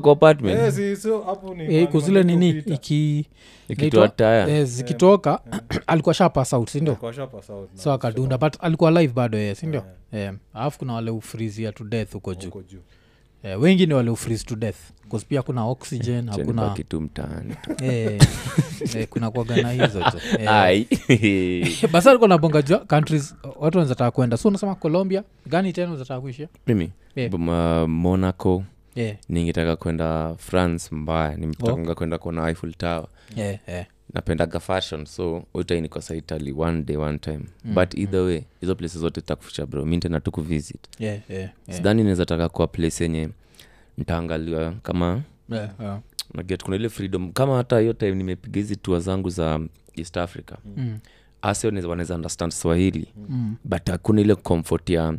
kwa 0.00 0.12
apartment? 0.12 0.58
Eh, 0.58 0.72
si- 0.72 0.96
so 0.96 1.38
Eh, 1.58 1.88
kuzile 1.88 2.22
nini 2.22 2.48
iki 2.48 3.26
ikitoa 3.68 4.48
eh, 4.48 4.64
zikitoka 4.66 5.40
alikuwa 5.86 6.14
sha 6.14 6.28
pass 6.28 6.52
out 6.52 6.70
sindio 6.70 6.96
so 7.74 7.92
akadunda 7.92 8.38
but 8.38 8.56
alikuwa 8.60 8.90
live 8.90 9.12
bado 9.12 9.38
ye 9.38 9.54
sindio 9.54 9.84
alafu 10.54 10.78
kuna 10.78 10.92
wale 10.92 11.10
ufrizia 11.10 11.72
to 11.72 11.84
death 11.84 12.12
huko 12.12 12.34
juu 12.34 12.50
eh, 13.42 13.60
wengi 13.60 13.86
ni 13.86 13.94
waliofreeze 13.94 14.44
to 14.44 14.56
death 14.56 14.76
bcause 15.06 15.26
pia 15.28 15.42
kuna 15.42 15.64
oxygen 15.64 16.28
hakuna 16.30 16.70
kitu 16.70 16.88
tu 16.88 17.00
mtaani 17.00 17.54
eh, 17.82 18.20
eh, 18.94 19.06
kuna 19.10 19.30
kuagana 19.30 19.70
hizo 19.72 20.00
tu. 20.10 20.18
Eh, 20.38 20.50
Ai. 20.50 20.88
basi 21.92 22.08
alikuwa 22.08 22.28
nabonga 22.28 22.62
jua 22.62 22.78
countries 22.78 23.34
watu 23.60 23.78
wanazataka 23.78 24.10
kwenda. 24.10 24.36
So 24.36 24.48
unasema 24.48 24.74
colombia? 24.74 25.22
Gani 25.46 25.72
tena 25.72 25.88
unazataka 25.88 26.20
kuishia 26.20 26.48
mimi? 26.66 26.90
Yeah. 27.16 27.32
Ma- 27.32 27.86
monaco. 27.86 28.64
Yeah. 28.94 29.16
ningetaka 29.28 29.76
kwenda 29.76 30.34
france 30.38 30.94
mbaya 30.94 31.36
nimetaka 31.36 31.94
kwenda 31.94 32.18
kuona 32.18 32.48
eiffel 32.48 32.74
tower. 32.74 33.06
Yeah, 33.36 33.58
yeah. 33.68 33.86
Napendaga 34.14 34.60
fashion 34.60 35.04
so 35.04 35.44
utainikosa 35.54 36.14
italy 36.14 36.52
one 36.58 36.82
day 36.82 36.96
one 36.96 37.18
time. 37.18 37.40
Mm. 37.64 37.74
but 37.74 37.94
either 37.94 38.20
way 38.20 38.42
hizo 38.60 38.74
places 38.74 39.00
zote 39.00 39.20
takuficha 39.20 39.66
bro. 39.66 39.84
Mi 39.86 39.98
tena 39.98 40.20
tu 40.20 40.30
kuvisit. 40.30 40.80
Yeah, 40.98 41.18
yeah, 41.30 41.42
yeah. 41.42 41.52
sidhani 41.78 42.02
naweza 42.02 42.26
taka 42.26 42.48
kuwa 42.48 42.66
place 42.66 43.04
yenye 43.04 43.28
ntaangaliwa 43.98 44.74
kama 44.82 45.22
Yeah, 45.48 45.70
yeah. 45.80 46.00
naget. 46.34 46.62
Kuna 46.64 46.76
ile 46.76 46.88
freedom 46.88 47.32
kama 47.32 47.56
hata 47.56 47.78
hiyo 47.78 47.92
time 47.92 48.14
nimepiga 48.14 48.60
hizi 48.60 48.76
tua 48.76 49.00
zangu 49.00 49.30
za 49.30 49.60
east 49.96 50.16
africa 50.16 50.52
Mm, 50.76 50.98
ase 51.42 51.66
wanaweza 51.66 52.14
understand 52.14 52.52
swahili. 52.52 53.06
Mm, 53.28 53.56
but 53.64 53.90
hakuna 53.90 54.20
ile 54.20 54.34
comfort 54.34 54.90
ya 54.90 55.14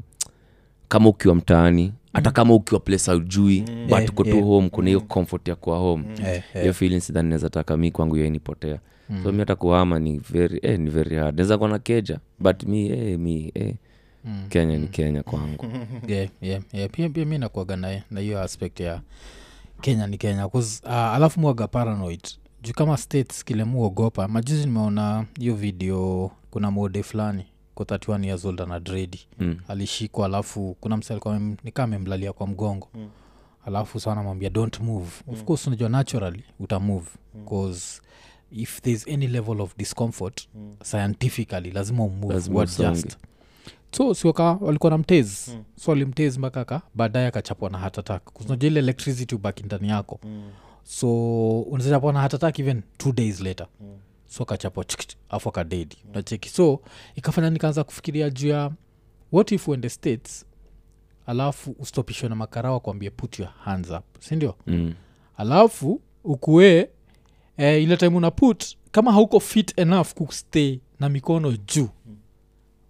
kama 0.88 1.10
ukiwa 1.10 1.36
mtaani 1.36 1.94
hata 2.14 2.32
kama 2.32 2.54
ukiwa 2.54 2.80
place 2.80 3.12
aujui 3.12 3.62
but 3.62 3.92
Yeah, 4.00 4.10
uko 4.10 4.26
yeah. 4.28 4.44
home 4.44 4.70
kuna 4.70 4.88
hiyo 4.88 5.02
comfort 5.02 5.48
ya 5.48 5.56
kuwa 5.56 5.78
home. 5.78 6.04
Yeah, 6.20 6.44
hiyo 6.54 6.64
yeah. 6.64 6.76
feeling 6.76 7.02
sidhani 7.02 7.30
naweza 7.30 7.50
taka 7.50 7.78
mi 7.78 7.92
kwangu 7.92 8.16
hiyo 8.16 8.28
inipotea. 8.28 8.80
So 9.24 9.32
mi 9.32 9.40
hata 9.40 9.56
kuhama 9.56 10.00
ni 10.00 10.20
very 10.20 10.60
eh, 10.62 10.80
ni 10.80 10.90
very 10.90 11.16
hard. 11.18 11.36
Naweza 11.36 11.58
kuwa 11.58 11.70
na 11.70 11.80
keja 11.80 12.20
but 12.40 12.64
mi 12.64 12.88
eh, 12.90 13.20
mi 13.20 13.52
eh, 13.56 13.76
Mm. 14.26 14.46
kenya 14.50 14.78
ni 14.78 14.88
kenya 14.88 15.24
kwangu. 15.24 15.66
Yeah, 16.08 16.30
yeah, 16.42 16.62
yeah. 16.74 16.90
pia, 16.92 17.10
pia 17.10 17.26
mi 17.26 17.38
nakuaga 17.38 17.76
na 17.76 18.02
na 18.12 18.20
hiyo 18.20 18.42
aspect 18.42 18.80
ya 18.80 19.02
kenya 19.82 20.08
ni 20.08 20.18
kenya 20.18 20.48
'Cause, 20.50 20.82
uh, 20.86 20.92
alafu 20.94 21.40
mwaga 21.40 21.68
paranoid. 21.68 22.22
Juu 22.64 22.74
kama 22.74 22.98
states 22.98 23.44
kile 23.46 23.64
muogopa 23.64 24.28
majuzi 24.28 24.66
nimeona 24.66 25.26
hiyo 25.40 25.56
video 25.56 26.32
kuna 26.52 26.72
mode 26.72 27.04
fulani 27.04 27.46
ko 27.76 27.84
31 27.84 28.26
years 28.26 28.46
old 28.46 28.62
ana 28.62 28.80
dredi 28.80 29.20
mm. 29.40 29.58
alishikwa 29.68 30.26
alafu 30.26 30.78
kuna 30.80 30.98
msa 30.98 31.14
alikuwa 31.14 31.40
nikaa 31.64 31.84
amemlalia 31.84 32.34
kwa 32.34 32.48
mgongo. 32.48 32.90
Mm. 32.94 33.10
alafu 33.66 34.00
sa 34.00 34.12
anamwambia 34.12 34.50
don't 34.50 34.80
move. 34.80 35.12
Of 35.28 35.44
course 35.44 35.68
unajua 35.68 35.90
naturally 35.90 36.44
utamove 36.60 37.06
bcause 37.34 38.02
if 38.52 38.82
thereis 38.82 39.08
any 39.08 39.28
level 39.28 39.62
of 39.62 39.78
discomfort 39.78 40.48
Mm. 40.56 40.76
scientifically 40.84 41.72
lazima 41.72 42.04
umove 42.04 42.34
Lazima 42.34 42.56
what 42.58 42.70
usonge. 42.70 43.02
just. 43.02 43.18
So 43.92 44.14
sioka 44.14 44.44
walikuwa 44.44 44.90
na 44.90 44.98
mtezi. 44.98 45.52
Mm. 45.52 45.64
so 45.76 45.92
alimtezi 45.92 46.40
mpaka 46.40 46.66
ka 46.66 46.82
baadaye 46.96 47.28
akachapwa 47.28 47.70
na 47.70 47.78
hatatak 47.78 48.24
kunaja 48.24 48.68
ile 48.68 48.80
electricity 48.80 49.36
ubaki 49.36 49.64
ndani 49.64 49.90
yako. 49.90 50.20
Mm, 50.24 50.52
so 50.84 51.60
unazachapwa 51.62 52.14
na 52.14 52.22
hatatak 52.22 52.60
even 52.60 52.82
two 52.98 53.12
days 53.12 53.40
later. 53.42 53.68
Mm, 53.82 53.98
so 54.34 54.44
akachapwa 54.44 54.86
afu 55.30 55.50
akadedi 55.50 55.98
nacheki 56.14 56.50
so 56.50 56.80
ikafanya 57.16 57.50
nikaanza 57.50 57.84
kufikiria 57.84 58.30
juu 58.30 58.48
ya 58.48 58.72
what 59.32 59.52
if 59.52 59.68
uende 59.68 59.90
states 59.90 60.46
alafu 61.26 61.76
ustopishwe 61.80 62.30
na 62.30 62.36
makarawa 62.36 62.80
kuambia 62.80 63.12
put 63.12 63.40
your 63.40 63.50
hands 63.64 63.90
up 63.92 64.04
sindio 64.20 64.56
Mm. 64.68 64.94
alafu 65.38 66.02
ukuwe 66.24 66.90
eh, 67.58 67.84
ile 67.84 67.98
time 67.98 68.18
una 68.18 68.32
put 68.32 68.66
kama 68.92 69.12
hauko 69.12 69.40
fit 69.40 69.80
enough 69.80 70.08
kustay 70.14 70.80
na 71.00 71.10
mikono 71.10 71.52
juu 71.52 71.90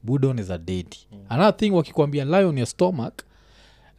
budon 0.04 0.40
is 0.40 0.50
a 0.52 0.58
dedi 0.58 0.98
another 1.30 1.58
thing 1.58 1.72
wakikwambia 1.72 2.26
lie 2.26 2.44
on 2.46 2.58
your 2.58 2.68
stomach 2.68 3.14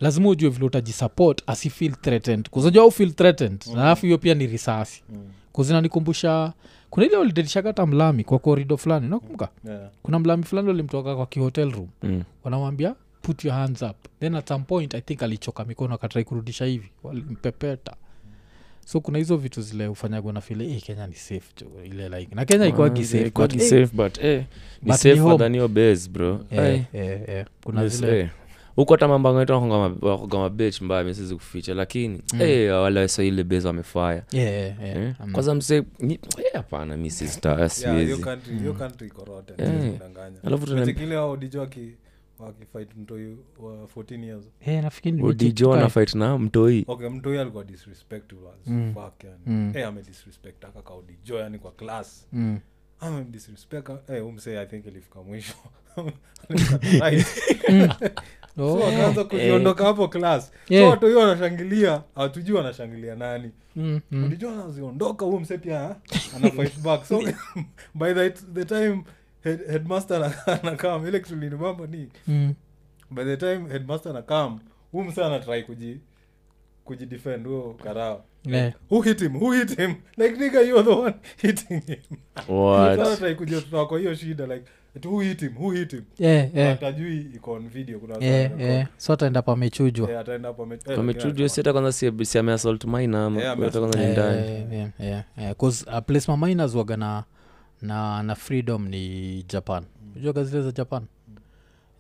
lazima 0.01 0.29
ujue 0.29 0.51
vile 0.51 0.67
utajisupport 0.67 1.43
asifeel 1.47 1.93
threatened. 1.97 2.51
Kuzajua 2.51 2.83
au 2.83 2.91
feel 2.91 3.13
threatened? 3.13 3.65
Mm. 3.67 3.79
alafu 3.79 4.07
hiyo 4.07 4.19
pia 4.19 4.35
ni 4.35 4.47
risasi. 4.47 5.03
Mm, 5.09 5.29
kuzinanikumbusha 5.53 6.53
kuna 6.95 7.07
ile 7.07 7.17
walidedishaga 7.17 7.69
hata 7.69 7.87
mlami 7.87 8.25
kwa 8.25 8.39
korido 8.39 8.77
fulani 8.77 9.09
nakumbuka 9.09 9.49
yeah, 9.65 9.91
kuna 10.03 10.19
mlami 10.19 10.43
fulani 10.43 10.69
walimtoka 10.69 11.17
kwa 11.17 11.27
kihotel 11.27 11.71
room. 11.73 11.89
Mm. 12.03 12.23
wanamwambia 12.45 12.95
put 13.23 13.45
your 13.45 13.55
hands 13.55 13.83
up. 13.83 13.97
Then 14.21 14.35
at 14.35 14.49
some 14.49 14.65
point 14.65 14.95
i 14.95 15.01
think 15.01 15.23
alichoka 15.23 15.65
mikono 15.65 15.95
akatrai 15.95 16.25
kurudisha 16.25 16.65
hivi. 16.65 16.91
Walimpepeta. 17.03 17.97
So 18.87 19.01
kuna 19.01 19.19
hizo 19.19 19.37
vitu 19.37 19.63
zile 19.63 19.89
ufanyagwa 19.89 20.33
na 20.33 20.41
file 20.41 20.69
hey, 20.69 20.81
kenya 20.81 21.07
ni 21.07 21.15
safe 21.15 21.53
jo 21.61 21.85
ile 21.85 22.09
like. 22.09 22.35
Na 22.35 22.45
kenya 22.45 22.67
ikwagi 22.67 23.05
Ah, 24.23 24.27
eh, 24.27 24.45
eh, 24.45 24.45
eh, 24.45 24.45
Eh, 26.51 26.83
eh, 26.93 27.21
eh, 27.27 27.47
kuna 27.65 27.83
yes, 27.83 27.97
zile 27.97 28.21
eh. 28.21 28.29
Huko 28.77 28.95
hata 28.95 29.09
mambangawakoga 29.09 30.39
mabech 30.39 30.81
mbaya 30.83 31.05
misizi 31.05 31.35
kuficha 31.35 31.75
lakini 31.75 32.23
eh, 32.41 32.73
wale 32.73 33.01
wasaile 33.01 33.45
base 33.45 33.67
wamefaya 33.67 34.23
yeah, 34.33 34.53
yeah, 34.53 34.83
yeah. 34.83 34.97
Eh, 34.97 35.15
Um, 35.25 35.33
kwanza 35.33 35.55
msee 35.55 35.83
eh, 36.01 36.19
hapana 36.53 36.97
yeah, 37.83 37.97
hiyo 37.97 38.17
siwezi 38.17 38.23
country- 38.23 38.59
hiyo 38.59 38.75
country 38.75 39.07
iko 39.07 39.25
rotten, 39.25 39.57
siwezi 39.57 39.91
kudanganya. 39.91 40.37
alafu 40.45 40.67
tuna 40.67 40.77
Unacheki 40.83 41.01
ao 41.15 41.37
dijo 41.37 41.61
waki- 41.61 41.95
wakifight 42.39 42.97
mtoi 42.97 43.37
wa 43.59 43.87
14 43.97 44.25
years 44.25 44.45
nafikiri 44.83 45.23
odijo 45.23 45.65
tukae. 45.67 45.83
na 46.15 46.39
mtoi 46.39 46.85
okay 46.89 47.09
mtoi 47.09 47.39
alikuwa 47.39 47.65
disrespectful 47.65 48.39
as 48.49 48.67
Mm. 48.69 48.95
fuck 48.95 49.25
yani 49.25 49.37
Mm. 49.47 49.73
Amedisrespect 49.89 50.65
aka 50.65 50.83
kaudijo 50.83 51.39
yani 51.39 51.59
kwa 51.59 51.71
class 51.73 52.27
Mm. 52.33 52.59
Amedisrespect 53.01 53.91
eh, 54.11 54.27
umse 54.27 54.59
i 54.61 54.67
think 54.67 54.87
ilifika 54.87 55.23
mwisho. 55.23 55.55
Oh. 58.59 58.79
so 58.81 58.87
akaanza 58.89 59.25
kujiondoka 59.25 59.85
hapo 59.85 60.09
klas 60.09 60.53
so 60.69 60.89
watu 60.91 61.07
hiyo 61.07 61.19
wanashangilia 61.19 62.03
hatujui 62.15 62.57
wanashangilia 62.57 63.15
nani 63.15 63.51
Mm, 63.77 64.01
mm-hmm. 64.11 64.49
anaziondoka 64.61 65.25
huo 65.25 65.41
mse 65.41 65.59
pia 65.59 65.97
ana 66.37 66.51
fight 66.51 66.79
back 66.81 67.05
so 67.05 67.23
by 67.95 68.15
the, 68.15 68.31
the 68.31 68.65
time 68.65 69.05
head, 69.45 69.67
headmaster 69.67 70.35
anakam 70.63 71.09
ile 71.09 71.21
kitu 71.21 71.37
linimamba 71.37 71.87
ni 71.87 72.09
Mm. 72.27 72.55
by 73.11 73.25
the 73.25 73.37
time 73.37 73.69
headmaster 73.69 74.11
anakam 74.13 74.61
huu 74.93 75.05
mse 75.05 75.25
anatrai 75.25 75.63
kuji 75.63 76.01
kujidefend 76.85 77.47
huo 77.47 77.75
karao 77.85 78.25
Yeah. 78.47 78.73
who 78.91 79.01
hit 79.03 79.21
him? 79.21 79.33
Who 79.39 79.53
hit 79.53 79.77
him? 79.79 79.95
Like 80.17 80.37
nigga 80.37 80.61
you 80.69 80.83
the 80.83 80.91
one 80.91 81.15
hitting 81.43 81.81
him. 81.87 81.99
What? 82.49 83.01
anatrai 83.01 83.35
kwa 83.87 83.99
hiyo 83.99 84.15
shida 84.15 84.47
like 84.47 84.65
who 85.05 85.21
hit 85.21 85.41
him? 85.41 85.53
Who 85.59 85.71
hit 85.71 85.93
him? 85.93 86.05
Yeah, 86.19 86.55
yeah. 86.57 86.81
But 86.81 86.83
iko 87.35 87.53
on 87.53 87.69
video 87.69 87.99
kuna 87.99 88.17
Yeah, 88.21 88.61
yeah. 88.61 88.87
so 88.97 89.13
ataenda 89.13 89.43
pamechujwa 89.43 90.21
ataenda 90.21 90.49
ame- 90.49 90.79
eh, 91.45 91.49
si 91.49 91.61
hata 91.61 91.73
kwanza 91.73 91.93
si- 91.93 92.25
si 92.25 92.39
ameassault 92.39 92.85
mine 92.85 93.17
ama 93.17 93.41
Yeah, 93.41 93.59
hata 93.61 93.81
kwanza 93.81 93.99
ni 94.07 94.13
ndani. 94.13 94.91
'cause, 95.55 95.85
uh, 95.91 95.99
place 96.07 96.31
maminers 96.33 96.75
waga 96.75 96.97
na, 96.97 97.25
na 97.83 98.23
na 98.23 98.35
freedom 98.35 98.89
ni 98.89 99.43
japan. 99.49 99.85
Ujuaga 100.17 100.41
gazile 100.41 100.63
za 100.63 100.71
japan? 100.73 101.03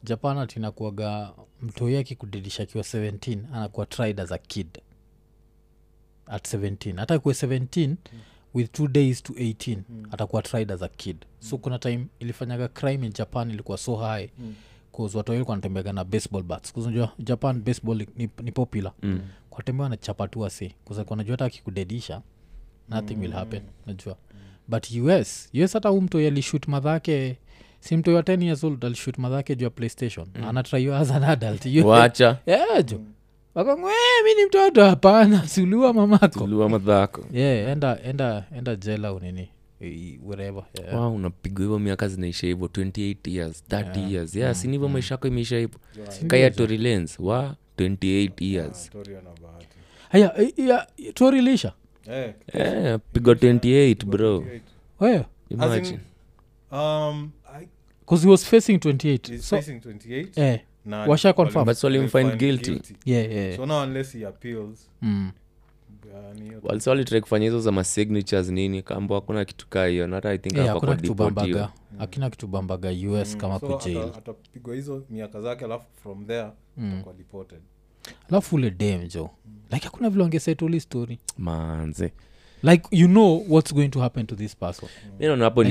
Japan 0.04 0.38
atinakuaga 0.38 1.30
mtoi 1.62 1.96
akikudidisha 1.96 2.62
akiwa 2.62 2.84
17 2.84 3.38
anakuwa 3.54 3.86
tried 3.86 4.20
as 4.20 4.32
a 4.32 4.38
kid 4.38 4.66
at 6.26 6.54
17 6.54 6.96
hata 6.96 7.18
kuwe 7.18 7.34
17 7.34 7.94
with 8.54 8.72
two 8.72 8.88
days 8.88 9.22
to 9.22 9.32
18 9.32 9.78
atakuwa 10.10 10.42
tried 10.42 10.72
as 10.72 10.82
a 10.82 10.88
kid. 10.88 11.16
So 11.38 11.58
kuna 11.58 11.78
time 11.78 12.06
ilifanyaga 12.18 12.68
crime 12.68 13.06
in 13.06 13.12
japan 13.12 13.50
ilikuwa 13.50 13.78
so 13.78 13.96
high. 13.96 14.28
Mm. 14.38 14.54
watu 14.98 15.32
wawili 15.32 15.44
wanatembeaga 15.48 15.92
na 15.92 16.04
baseball 16.04 16.42
bats. 16.42 16.72
Kunajua 16.72 17.12
japan 17.18 17.62
baseball 17.62 18.06
ni, 18.16 18.28
ni 18.42 18.52
popular. 18.52 18.92
Mm. 19.02 19.20
kwatembea 19.50 19.82
wanachapa 19.82 20.28
tu 20.28 20.46
ase 20.46 20.74
kuzakunajua 20.84 21.32
hata 21.32 21.44
akikudedisha 21.44 22.22
nothing 22.88 23.14
will 23.14 23.32
happen. 23.32 23.62
Najua 23.86 24.16
but 24.68 24.90
us 24.90 25.48
us 25.64 25.72
hata 25.72 25.88
huu 25.88 26.00
mtoi 26.00 26.26
alishut 26.26 26.68
madhake 26.68 27.36
si 27.80 27.96
mtoi 27.96 28.14
wa 28.14 28.22
10 28.22 28.44
years 28.44 28.64
old 28.64 28.84
alishut 28.84 29.18
madhake 29.18 29.56
juu 29.56 29.64
ya 29.64 29.70
playstation. 29.70 30.26
Mm. 30.34 30.44
anatraiwa 30.44 30.98
as 30.98 31.10
an 31.10 31.24
adult. 31.24 31.66
Wacha 31.84 32.38
yeah, 32.46 32.84
jo 32.84 33.00
wakangwe 33.54 33.92
mi 34.24 34.34
ni 34.34 34.46
mtoto. 34.46 34.84
Hapana 34.84 35.48
siuliwa 35.48 35.92
mamako. 35.94 36.26
Tuliwa 36.40 36.68
madhako 36.68 37.24
yeah, 37.32 37.68
enda 37.72 37.98
enda 38.02 38.44
enda 38.56 38.76
jela 38.76 39.12
unini 39.12 39.48
eh, 39.80 40.18
yeah. 40.40 40.54
wow, 40.94 41.14
unapigwa 41.14 41.60
hivyo 41.62 41.78
miaka 41.78 42.08
zinaisha 42.08 42.46
hivyo 42.46 42.66
28 42.66 43.16
years 43.30 43.64
30 43.70 44.12
years. 44.12 44.34
Yeah, 44.36 44.54
sini 44.54 44.72
hivyo 44.72 44.88
maisha 44.88 45.14
yako 45.14 45.28
imeisha 45.28 45.58
hivyo. 45.58 45.80
Kaya 46.26 46.50
Tory 46.50 46.78
Lanez 46.78 47.16
wa 47.18 47.56
28 47.78 48.30
years. 48.44 48.90
Tory 48.90 49.16
haya 50.08 50.40
eh, 50.40 50.52
ya 50.58 50.86
torilisha 51.14 51.72
Eh, 52.10 52.34
Eh, 52.52 52.98
pigwa 53.12 53.34
28 53.34 54.04
bro. 54.06 54.44
wewe? 55.00 55.16
As 55.16 55.24
in, 55.50 55.56
imagine 55.56 55.98
um, 56.72 57.30
I- 57.54 57.68
he 58.20 58.28
was 58.28 58.44
facing 58.44 58.76
28 58.78 59.28
he's 59.32 59.48
so 59.48 59.56
facing 59.56 59.78
28 59.80 60.26
eh, 60.36 60.60
washa 60.86 61.32
confirm. 61.32 61.64
But 61.64 61.84
walimfind 61.84 62.14
walimfind 62.14 62.38
guilty. 62.40 62.96
yeah, 63.04 63.32
yeah. 63.32 63.56
so 63.56 63.66
now 63.66 63.82
unless 63.82 64.12
he 64.12 64.26
appeals 64.26 64.90
mm. 65.02 65.30
ni 66.34 66.42
hiyo- 66.44 66.60
walisa 66.62 66.90
walitrai 66.90 67.20
kufanya 67.20 67.44
hizo 67.44 67.60
za 67.60 67.72
masignatures 67.72 68.48
nini 68.50 68.82
kambo 68.82 69.14
hakuna 69.14 69.44
kitu 69.44 69.68
kaa 69.68 69.86
hiyo 69.86 70.06
nata 70.06 70.30
i 70.32 70.38
think 70.38 70.54
yeah, 70.54 70.66
hapa 70.66 70.74
hakuna 70.74 70.92
kwa 70.92 71.00
kitu 71.02 71.14
bambaga. 71.14 71.70
akina 71.98 72.30
kitu 72.30 72.46
bambaga 72.46 72.90
us 72.90 73.34
Mm, 73.34 73.40
kama 73.40 73.60
so 73.60 73.66
kujail 73.66 73.98
ata- 73.98 74.18
atapigwa 74.18 74.74
hizo 74.74 75.04
miaka 75.10 75.40
zake 75.40 75.64
alafu 75.64 75.84
from 76.02 76.26
there 76.26 76.48
atakuwa 76.92 77.14
deported. 77.14 77.58
Alafu 78.30 78.56
ule 78.56 78.70
dem 78.70 79.08
jo 79.08 79.30
like 79.72 79.84
hakuna 79.84 80.10
vile 80.10 80.22
wangesetuli 80.22 80.80
story. 80.80 81.18
Manze 81.38 82.12
like 82.72 82.88
you 82.90 83.08
know 83.08 83.44
what's 83.48 83.74
going 83.74 83.88
to 83.88 84.00
happen 84.00 84.26
to 84.26 84.34
this 84.36 84.56
person 84.56 84.88
mi 85.20 85.26
naona 85.26 85.44
Like 85.44 85.68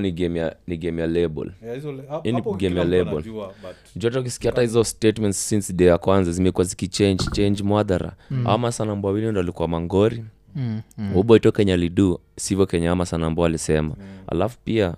ni 0.00 0.12
game 0.12 0.38
ya- 0.38 0.56
ni 0.66 0.76
game 0.76 1.00
ya 1.02 1.06
label 1.08 1.52
Yeah, 1.62 1.74
hizo 1.74 1.92
le- 1.92 2.02
hapo- 2.08 2.22
Hii 2.24 2.30
ni 2.30 2.36
hapo 2.36 2.54
game 2.54 2.78
ya 2.78 2.84
label. 2.84 3.12
anajua, 3.12 3.54
ukisikia 4.20 4.50
hata 4.50 4.62
hizo 4.62 4.84
statements 4.84 5.48
since 5.48 5.72
day 5.72 5.86
ya 5.88 5.98
kwanza 5.98 6.32
zimekuwa 6.32 6.64
zikichange 6.64 7.24
change 7.32 7.62
mwadhara 7.62 8.12
mm. 8.30 8.46
ama 8.46 8.72
sanambo 8.72 9.08
wawili 9.08 9.30
ndo 9.30 9.40
alikuwa 9.40 9.68
mangori 9.68 10.24
mm. 10.56 10.80
Mm. 10.98 11.16
uboito 11.16 11.52
kenya 11.52 11.76
lidu 11.76 12.20
sivyo 12.36 12.66
kenya 12.66 12.90
ama 12.90 13.06
sanambo 13.06 13.44
alisema 13.44 13.94
alafu 14.26 14.58
pia 14.64 14.94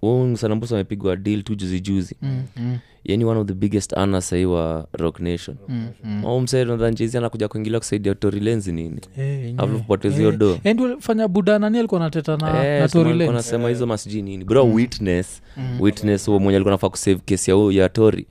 huu 0.00 0.36
sanambusa 0.36 0.74
amepigwa 0.74 1.16
deal 1.16 1.42
tu 1.42 1.54
juzijuzi 1.54 1.92
juzi 1.94 2.16
Mm. 2.22 2.42
Mm. 2.56 2.78
Yani 3.04 3.24
one 3.24 3.40
of 3.40 3.46
the 3.46 3.54
biggest 3.54 3.98
ana 3.98 4.20
sahii 4.20 4.44
wa 4.44 4.86
rock 4.92 5.20
nation. 5.20 5.56
Mm. 5.68 5.86
Mm. 6.04 6.42
msaidhanjezi 6.42 7.18
anakuja 7.18 7.48
kuingilia 7.48 7.78
kusaidia 7.78 8.14
torilenzi 8.14 8.72
nini? 8.72 9.00
Eh, 9.18 9.26
yenyewe. 9.26 9.54
alafu 9.58 9.78
kupoteza 9.78 10.16
hiyo 10.16 10.32
do 10.32 10.58
Eh, 10.64 10.76
fanya 10.98 11.28
buda 11.28 11.58
nani 11.58 11.78
alikuwa 11.78 12.00
nateta 12.00 12.36
na, 12.36 12.66
Eh, 12.66 13.68
hizo 13.68 13.86
masijui 13.86 14.22
nini? 14.22 14.44
Bro 14.44 14.64
witness. 14.64 15.42
Witness 15.80 16.26
huo 16.26 16.38
mwenye 16.38 16.56
alikuwa 16.56 16.72
nafaa 16.72 16.88
kusave 16.88 17.20
kesi 17.24 17.50
ya 17.50 17.56
ya 17.72 17.88
tori 17.88 18.26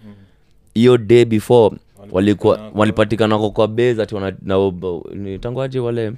hiyo 0.73 0.97
day 0.97 1.25
before 1.25 1.75
walikuwa 2.11 2.71
walipatikanako 2.73 3.51
kwa 3.51 3.67
base 3.67 4.01
ati 4.01 4.15
tangu 5.39 5.61
aje 5.61 5.79
wale 5.79 6.13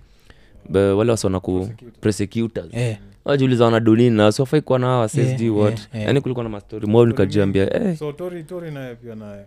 wale 0.74 1.12
wasiona 1.12 1.40
ku 1.40 1.70
prosecutors. 2.02 2.68
Eh, 2.74 2.98
wajiuliza 3.26 3.66
wanadunini 3.66 4.18
na 4.18 4.32
siwafai 4.32 4.62
kuwa 4.62 4.80
na 4.80 4.88
hawa 4.88 5.10
Yeah, 5.16 5.56
what 5.58 5.80
yeah, 5.80 5.90
yeah. 5.94 6.06
yaani 6.08 6.22
kulikuwa 6.22 6.44
na 6.44 6.50
mastori 6.50 6.88
mo 6.88 7.06
nikajiambia 7.06 7.74
eh, 7.84 7.98
so 7.98 8.12
tori 8.12 8.44
tori 8.44 8.72
naye 8.72 8.96
pia 8.96 9.16
naye 9.16 9.46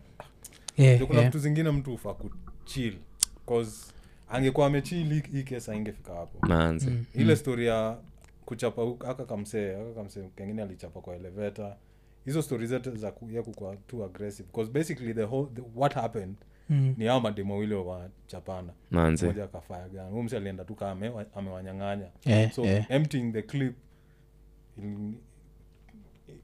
yeah, 0.77 1.01
kuna 1.07 1.19
yeah. 1.19 1.31
vitu 1.33 1.39
zingine 1.39 1.71
mtu 1.71 1.95
ufa 1.95 2.15
kuchil 2.15 2.95
cause 3.47 3.93
angekuwa 4.31 4.67
amechili 4.67 5.23
hii 5.33 5.43
kesi 5.43 5.71
aingefika 5.71 6.13
hapo 6.15 6.47
mm. 6.47 7.05
ile 7.15 7.37
stori 7.37 7.67
ya 7.67 7.97
kuchapa 8.45 8.83
aka 9.09 9.25
kamsee 9.25 9.75
aka 9.75 9.93
kamsee 9.95 10.23
kengine 10.37 10.63
alichapa 10.63 11.01
kwa 11.01 11.15
eleveta 11.17 11.77
hizo 12.25 12.43
stori 12.43 12.67
zote 12.67 12.91
za 12.91 13.13
ya 13.33 13.43
too 13.87 14.05
aggressive 14.05 14.49
because 14.53 14.71
basically 14.73 15.15
the 15.15 15.23
whole 15.25 15.49
the, 15.55 15.63
what 15.77 15.95
happened 15.95 16.35
Mm. 16.39 16.45
Ni 16.69 17.05
hao 17.07 17.21
mademo 17.21 17.55
wawili 17.55 17.75
wachapana 17.75 18.73
moja 19.27 19.45
akafaya 19.45 19.89
gani 19.89 20.11
huyu 20.11 20.23
msi 20.23 20.37
alienda 20.37 20.65
tu 20.65 20.75
kaa 20.75 20.91
amewanyang'anya 21.35 22.07
Eh, 22.25 22.51
so 22.53 22.65
eh. 22.65 22.85
emptying 22.89 23.33
the 23.33 23.43
clip 23.43 23.75
il, 24.79 25.15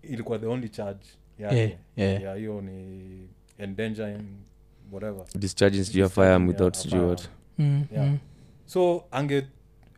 ilikuwa 0.03 0.39
the 0.39 0.47
only 0.47 0.69
charge 0.69 1.07
yake 1.39 1.57
yeah, 1.57 1.71
yeah. 1.97 2.23
ya 2.23 2.35
hiyo 2.35 2.61
ni 2.61 3.29
endangering 3.59 4.23
whatever 4.93 5.25
discharging 5.39 5.85
sijui 5.85 6.03
ya 6.03 6.09
Discharging 6.09 6.49
without 6.49 6.77
sijui 6.77 7.01
what. 7.01 7.29
Mm, 7.59 7.85
Yeah. 7.93 8.07
mm. 8.07 8.19
so 8.67 9.05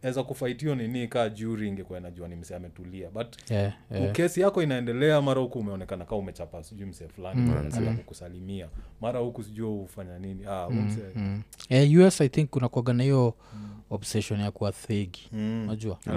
angeweza 0.02 0.22
kufight 0.22 0.60
hiyo 0.60 0.74
nini 0.74 1.08
kaa 1.08 1.28
juri 1.28 1.68
ingekuwa 1.68 1.98
inajua 1.98 2.28
ni 2.28 2.36
mse 2.36 2.54
ametulia. 2.56 3.10
But 3.10 3.50
yeah, 3.50 3.72
yeah. 3.90 4.12
kesi 4.12 4.40
yako 4.40 4.62
inaendelea 4.62 5.22
mara 5.22 5.40
huku 5.40 5.58
umeonekana 5.58 6.04
kaa 6.04 6.16
umechapa 6.16 6.62
sijui 6.64 6.86
msee 6.86 7.08
fulani 7.08 7.40
mm. 7.40 7.48
kukusalimia 7.96 8.68
mara 9.00 9.20
huku 9.20 9.42
sijui 9.42 9.66
ufanya 9.66 10.18
nini. 10.18 10.44
Ah, 10.48 10.68
mm. 10.70 10.86
mse. 10.86 11.00
Mm. 11.14 11.42
Yeah, 11.68 12.06
us 12.06 12.20
i 12.20 12.28
think 12.28 12.50
kuna 12.50 12.68
na 12.92 13.02
hiyo 13.02 13.34
obsession 13.90 14.40
ya 14.40 14.50
kuwa 14.50 14.72
thegi. 14.72 15.28
Mm. 15.32 15.64
najua 15.66 15.98
Ah, 16.06 16.14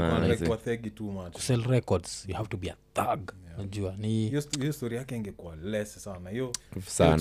kusell 1.34 1.64
records 1.64 2.26
you 2.30 2.36
have 2.36 2.50
to 2.50 2.58
be 2.58 2.72
a 2.72 2.76
thug. 2.94 3.32
Najua 3.58 3.96
ni 3.98 4.30
hiyo 4.30 4.42
st- 4.42 4.60
yake 4.94 5.16
ingekuwa 5.16 5.56
less 5.56 6.04
sana. 6.04 6.30
Hiyo 6.30 6.52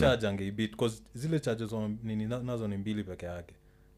charge 0.00 0.28
angeibit 0.28 0.76
cause 0.76 1.02
zile 1.14 1.40
charges 1.40 1.72
nini 2.02 2.24
nazo 2.26 2.68
ni 2.68 2.76
mbili 2.76 3.04
peke 3.04 3.26
yake. 3.26 3.54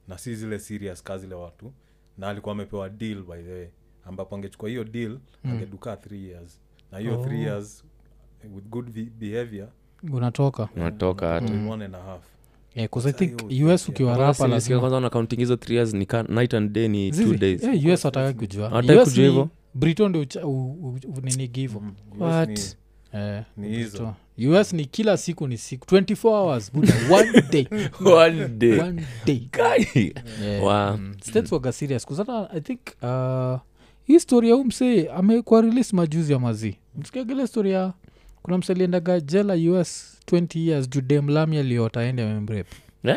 Na 0.09 0.19
si 0.19 0.35
zile 0.35 0.59
serious 0.59 1.03
ka 1.03 1.19
zile 1.19 1.35
watu 1.35 1.73
na 2.19 2.29
alikuwa 2.29 2.53
amepewa 2.53 2.89
deal 2.89 3.23
by 3.23 3.43
the 3.43 3.53
way 3.53 3.67
ambapo 4.05 4.37
angechukua 4.37 4.69
hiyo 4.69 4.85
deal 4.85 5.19
angedukaa 5.45 5.97
th 5.97 6.13
years. 6.13 6.61
Na 6.93 6.99
hiyo 6.99 7.17
three 7.25 7.41
years 7.43 7.85
with 8.55 8.65
good 8.69 8.91
be- 8.91 9.11
behavior 9.19 9.69
unatoka. 10.13 10.69
Unatoka 10.77 11.29
hata. 11.29 11.55
in 11.55 11.69
one 11.69 11.85
and 11.85 11.95
a 11.95 12.03
half. 12.03 12.23
Yeah, 12.75 12.91
'cause 12.91 13.09
i 13.09 13.13
think 13.13 13.43
us 13.75 13.89
ukiwa 13.89 14.09
Kwanza 14.09 14.23
rapa 14.23 14.35
si- 14.35 14.43
lazima 14.43 14.61
sikia 14.61 14.79
kwanza 14.79 15.11
counting 15.11 15.37
hizo 15.39 15.57
three 15.57 15.77
years 15.77 15.95
ni 15.95 16.07
ka- 16.07 16.23
night 16.23 16.55
and 16.55 16.73
day 16.73 16.89
ni 16.89 17.11
two 17.11 17.17
Zizi, 17.17 17.37
days. 17.39 17.63
eh, 17.65 17.95
us 17.95 18.05
wataka 18.05 18.33
kujua. 18.33 18.69
Hawataki 18.69 18.99
US 18.99 19.09
kujua 19.09 19.23
ni- 19.25 19.29
hivyo? 19.31 19.49
briton 19.75 20.09
ndo 20.09 20.21
ucha- 20.21 20.47
u- 20.47 20.73
u- 20.73 20.99
u- 21.17 21.21
nini 21.23 21.49
givo 21.49 21.79
US 21.79 22.21
What? 22.21 22.49
ni- 22.49 23.21
Eh, 23.21 23.43
Ni 23.57 23.69
hizo. 23.69 23.91
Briton. 23.99 24.15
Us 24.39 24.73
ni 24.73 24.85
kila 24.85 25.17
siku 25.17 25.47
ni 25.49 25.59
siku 25.59 25.87
24 25.97 26.29
hours 26.29 26.73
buda 26.73 26.95
one 27.11 27.43
day 27.51 27.67
one 28.17 28.49
day 28.49 28.81
one 28.81 29.03
day 29.27 29.49
Guy. 29.53 30.03
Yeah. 30.43 30.63
Wow. 30.63 30.97
Mm. 30.97 31.15
states 31.23 31.53
waga 31.53 31.73
serious 31.73 32.07
kuzata 32.07 32.51
i 32.51 32.61
think 32.61 32.81
uh, 33.03 33.59
hii 34.05 34.21
story 34.21 34.49
ya 34.49 34.55
huu 34.55 34.67
amekuwa 35.17 35.61
release 35.63 35.97
majuzi 35.97 36.33
ya 36.33 36.39
mazii 36.39 36.77
msikiagele 36.99 37.47
story 37.47 37.71
ya 37.73 37.93
kuna 38.43 38.59
msee 38.59 38.73
aliendaga 38.73 39.21
jela 39.21 39.55
us 39.81 40.19
20 40.33 40.59
years 40.69 40.91
jude 40.91 41.07
demlami 41.07 41.59
aliota 41.59 42.03
ende 42.03 42.23
amemrep 42.23 42.67
Eh? 43.05 43.17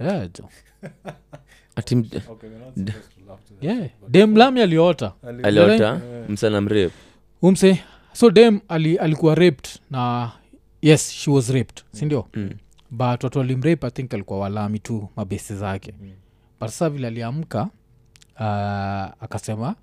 yeah, 0.00 0.28
jo 0.38 0.48
Atim... 1.76 1.98
Okay, 2.28 2.48
we're 2.50 2.58
not 2.64 2.74
supposed 2.74 3.14
to 3.14 3.20
laugh 3.28 3.40
yeah. 3.60 3.78
dem 3.78 3.90
demlami 4.08 4.60
aliota 4.60 5.12
Ali- 5.26 5.42
aliota 5.42 6.00
msana 6.28 6.60
mrep 6.60 6.92
umse 7.42 7.78
so 8.12 8.30
dem 8.30 8.60
ali, 8.68 8.96
alikuwa 8.96 9.34
raped 9.34 9.68
na 9.90 10.32
yes 10.82 11.10
she 11.12 11.30
was 11.30 11.48
raped 11.50 11.82
sindio 11.92 12.28
Mm. 12.34 12.50
but 12.90 13.24
watu 13.24 13.38
walimrape 13.38 13.86
i 13.86 13.90
think 13.90 14.14
alikuwa 14.14 14.38
walami 14.40 14.78
tu 14.78 15.08
mabesi 15.16 15.56
zake 15.56 15.94
Mm. 16.00 16.10
but 16.60 16.68
sasa 16.70 16.90
vile 16.90 17.06
aliamka 17.06 17.62
uh, 18.36 18.42
akasema 19.24 19.76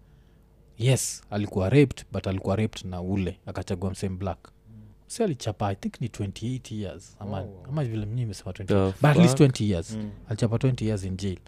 yes 0.78 1.24
alikuwa 1.30 1.70
raped 1.70 2.06
but 2.12 2.28
alikuwa 2.28 2.56
raped 2.56 2.86
na 2.92 3.02
ule 3.02 3.40
akachagua 3.46 3.92
msame 3.92 4.16
black 4.16 4.50
si 5.08 5.24
alichapa 5.24 5.68
i 5.72 5.76
think 5.76 6.02
ni 6.02 6.08
28 6.08 6.76
years 6.82 7.16
ama, 7.20 7.40
Oh. 7.42 7.64
ama 7.70 7.84
vile 7.84 8.06
mnyi 8.06 8.22
imesema 8.22 8.54
but 8.54 9.06
at 9.06 9.18
least 9.18 9.40
20 9.40 9.70
years 9.72 9.92
Mm. 9.92 10.12
alichapa 10.30 10.56
20 10.56 10.86
years 10.86 11.04
in 11.04 11.18
jail 11.18 11.40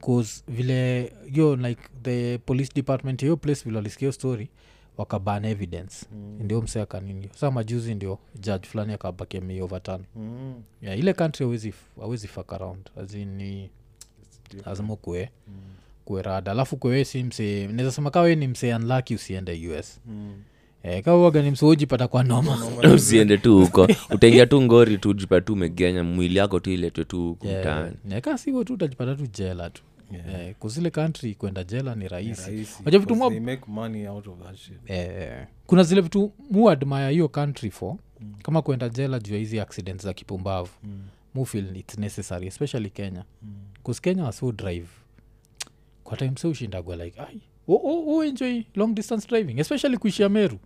bcause 0.00 0.42
vile 0.48 1.12
yo 1.32 1.56
like 1.56 1.82
the 2.02 2.38
police 2.38 2.72
department 2.74 3.20
hiyo 3.20 3.36
place 3.36 3.62
vile 3.64 3.78
alisikia 3.78 4.12
story 4.12 4.48
wakaban 5.00 5.44
evidence. 5.44 6.06
Mm. 6.12 6.38
ndio 6.44 6.62
mse 6.62 6.80
akanini. 6.80 7.28
Sa 7.36 7.50
majuzi 7.50 7.94
ndio 7.94 8.18
judge 8.40 8.66
fulani 8.68 8.92
akabakia 8.92 9.40
mei 9.40 9.60
Mm. 10.16 10.54
yeah, 10.82 10.98
ile 10.98 11.12
country 11.12 11.46
awezi 11.46 11.72
awezi 12.02 12.28
fuck 12.28 12.52
around. 12.52 12.90
Azini 13.02 13.70
lazima 14.66 14.96
kue 14.96 15.30
Mm. 15.48 15.54
kue 16.04 16.22
rada. 16.22 16.50
Alafu 16.50 16.76
kwewe 16.76 17.04
si 17.04 17.22
mse 17.22 17.66
naweza 17.66 17.92
sema 17.92 18.10
kawe 18.10 18.34
ni 18.36 18.48
mse 18.48 18.74
unlucky 18.74 19.14
usiende 19.14 19.68
us 19.78 20.00
Mm. 20.06 20.42
eh, 20.82 21.04
kawaga 21.04 21.42
ni 21.42 21.50
kwa 22.08 22.22
noma 22.24 22.58
usiende 22.94 23.38
tu 23.38 23.58
huko. 23.60 23.88
Utaingia 24.14 24.46
tu 24.46 24.62
ngori 24.62 24.98
tu 24.98 25.14
jipata 25.14 25.40
tu 25.40 25.52
umegenya 25.52 26.04
mwili 26.04 26.36
yako 26.38 26.60
tu 26.60 26.70
iletwe 26.70 27.04
tu 27.04 27.22
huku 27.28 27.46
mtaani. 27.46 27.96
Yeah. 28.08 28.22
ka 28.22 28.38
sivo 28.38 28.64
tu 28.64 28.74
utajipata 28.74 29.14
tu 29.14 29.26
jela 29.26 29.70
tu 29.70 29.82
Yeah. 30.12 30.40
eh, 30.48 30.54
kuzile 30.58 30.90
country 30.90 31.34
kwenda 31.34 31.64
jela 31.64 31.94
ni 31.94 32.08
rahisi 32.08 32.66
Wajua 32.84 33.00
vitu 33.00 33.14
because 33.14 33.20
mob- 33.20 33.30
they 33.30 33.40
make 33.40 33.62
money 33.66 34.06
out 34.08 34.26
of 34.26 34.38
that 34.42 34.56
shit. 34.56 34.74
eh, 34.86 35.46
kuna 35.66 35.82
zile 35.82 36.00
vitu 36.00 36.32
muadmaya 36.50 37.08
hiyo 37.10 37.28
country 37.28 37.70
for 37.70 37.96
mm. 38.20 38.34
kama 38.42 38.62
kwenda 38.62 38.88
jela 38.88 39.18
juu 39.18 39.32
ya 39.32 39.38
hizi 39.38 39.60
accident 39.60 40.02
za 40.02 40.12
kipumbavu 40.14 40.70
Mm. 40.84 41.00
mu 41.34 41.46
its 41.74 41.98
necessary 41.98 42.46
especially 42.46 42.90
kenya 42.90 43.24
Mm. 43.42 43.92
kenya 44.00 44.24
waso 44.24 44.52
drive 44.52 44.86
kwa 46.04 46.16
time 46.16 46.32
se 46.36 46.48
ushindagwa 46.48 46.96
like 46.96 47.20
ai 47.20 47.40
oh, 47.68 47.74
oh, 47.84 48.16
oh, 48.16 48.24
enjoy 48.24 48.62
long 48.74 48.94
distance 48.94 49.28
driving 49.28 49.60
especially 49.60 49.96
kuishia 49.96 50.28
meru 50.28 50.58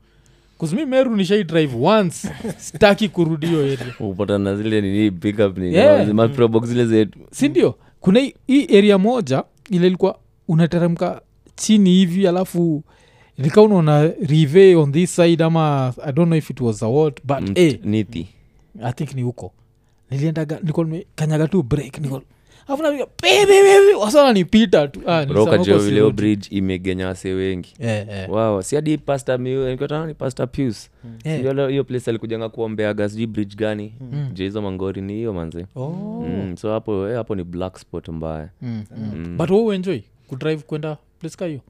kuzimi 0.59 0.87
meru 0.87 1.17
nishai 1.17 1.45
drive 1.45 1.77
once 1.77 2.29
staki 2.69 3.09
kurudi 3.09 3.47
hiyo 3.47 3.61
area 3.61 4.57
zile 4.57 4.81
nini 4.81 5.11
pickup 5.11 5.59
nini 5.59 5.75
Yeah. 5.75 6.09
ma 6.09 6.29
zile 6.67 6.87
zetu 6.87 7.19
sindio 7.31 7.79
kuna 8.05 8.21
hii- 8.47 8.79
area 8.79 8.99
moja 8.99 9.45
ile 9.71 9.87
ilikuwa 9.87 10.19
unateremka 10.49 11.23
chini 11.57 11.91
hivi 11.91 12.29
alafu 12.29 12.83
ilika 13.39 13.63
unaona 13.63 14.07
rive 14.07 14.77
on 14.77 14.93
this 14.93 15.17
side 15.17 15.45
ama 15.45 15.95
i 16.05 16.13
don't 16.13 16.27
know 16.29 16.39
if 16.39 16.51
it 16.51 16.61
was 16.61 16.83
a 16.83 16.89
what 16.89 17.21
but 17.25 17.41
mm, 17.41 17.55
hey, 17.55 17.77
nithi. 17.85 18.27
I 18.83 18.93
think 18.93 19.15
ni 19.15 19.23
huko. 19.23 19.53
Niliendaga 20.11 20.59
nilikuwa 20.61 20.87
nimekanyaga 20.87 21.49
tu 21.49 21.63
break 21.63 21.99
niko 21.99 22.23
afu 22.69 22.83
napiga 22.83 23.07
pe, 23.07 23.29
pe, 23.29 23.47
pe, 23.47 23.87
pe, 23.89 23.95
wasana 23.95 24.33
nipita 24.33 24.89
tu. 24.89 25.01
Ah, 25.07 25.25
vileo 25.79 26.11
bridge 26.11 26.49
imegenya 26.51 27.07
wase 27.07 27.33
wengi. 27.33 27.75
Eh, 27.79 28.07
eh, 28.11 28.31
wow 28.31 28.63
si 28.63 28.75
hadi 28.77 28.99
pasta 28.99 29.39
hiyo 31.69 31.85
place 31.85 32.11
alikujanga 32.11 32.49
kuombeaga 32.49 33.09
sijui 33.09 33.27
bridge 33.27 33.57
gani? 33.57 33.95
Mm. 34.01 34.31
jeizo 34.35 34.63
mangori 34.63 35.03
ni 35.03 35.13
hiyo 35.15 35.33
manzi 35.33 35.67
Oh. 35.77 36.25
mm, 36.29 36.57
so 36.57 36.71
hapo 36.73 37.09
eh, 37.09 37.17
hapo 37.17 37.35
ni 37.35 37.45
black 37.45 37.79
spot 37.79 38.09
mbaya. 38.09 38.49
Mm, 38.63 38.85
mm. 38.97 39.37
but 39.37 39.51
enjoy 39.75 40.01
kudrive 40.29 40.63
kwenda 40.63 40.97
place 41.21 41.37
ka 41.37 41.47
hiyo? 41.47 41.61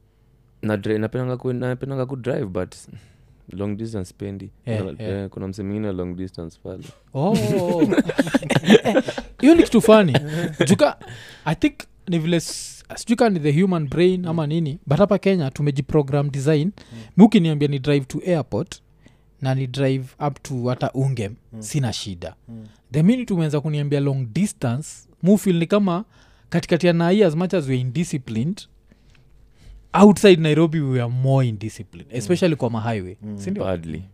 Napendanga 0.62 2.06
kudrive 2.06 2.44
but 2.46 2.74
long 3.52 3.76
distance 3.76 4.14
pendi 4.18 4.50
Yeah, 4.66 4.82
kuna, 4.84 5.02
yeah. 5.04 5.22
eh, 5.24 5.28
kuna 5.30 5.48
msemingine 5.48 5.92
long 5.92 6.16
distance 6.16 6.58
pale. 6.62 6.84
Oh. 7.14 7.36
hiyo 9.40 9.54
ni 9.54 9.62
kitu 9.62 9.80
fani 9.80 10.16
juka 10.66 10.96
i 11.44 11.54
think 11.54 11.74
ni 12.08 12.18
vile 12.18 12.40
sijui 12.40 13.16
kaa 13.16 13.28
ni 13.28 13.40
the 13.40 13.60
human 13.62 13.88
brain 13.88 14.24
ama 14.26 14.46
nini 14.46 14.78
but 14.86 14.98
hapa 14.98 15.18
kenya 15.18 15.50
tumejiprogram 15.50 16.30
design. 16.30 16.70
Mi 17.16 17.24
ukiniambia 17.24 17.68
ni 17.68 17.78
drive 17.78 18.04
to 18.06 18.20
airport 18.26 18.82
na 19.42 19.54
ni 19.54 19.66
drive 19.66 20.04
up 20.26 20.42
to 20.42 20.64
hata 20.68 20.90
ungem 20.92 21.34
sina 21.58 21.92
shida. 21.92 22.34
The 22.92 23.02
minute 23.02 23.34
umeanza 23.34 23.60
kuniambia 23.60 24.00
long 24.00 24.26
distance 24.32 24.88
mufil 25.22 25.56
ni 25.58 25.66
kama 25.66 26.04
katikati 26.48 26.86
ya 26.86 26.92
nai 26.92 27.22
as 27.24 27.34
much 27.36 27.54
as 27.54 27.64
weare 27.68 27.80
indisciplined 27.80 28.60
outside 30.02 30.36
nairobi 30.42 30.80
we 30.80 31.00
are 31.02 31.12
more 31.12 31.46
indisciplined 31.48 32.06
especially 32.12 32.56
kwa 32.56 32.70
mahighway. 32.70 33.16
Sindio 33.36 33.64
badly. 33.64 34.04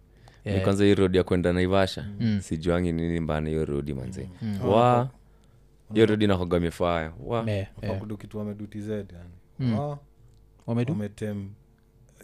Yeah. 0.44 0.58
Ni 0.58 0.64
kwanza 0.64 0.84
hii 0.84 0.94
road 0.94 1.14
ya 1.16 1.24
kwenda 1.24 1.52
naivasha 1.52 2.06
Mm. 2.20 2.40
sijuangi 2.40 2.92
nini 2.92 3.20
mbana 3.20 3.48
hiyo 3.48 3.64
rodi 3.64 3.94
manze. 3.94 4.28
Wa 4.64 5.10
hiyo 5.94 6.06
rodi 6.06 6.26
nakoga 6.26 6.60
mifaya. 6.60 7.12
Wakudukitu 7.26 7.88
wakudu 7.90 8.16
kitu 8.16 8.38
wamedu 8.38 8.66
tz 8.66 8.88
yani. 8.88 9.04
Mm. 9.58 9.96
Wametem 10.66 11.50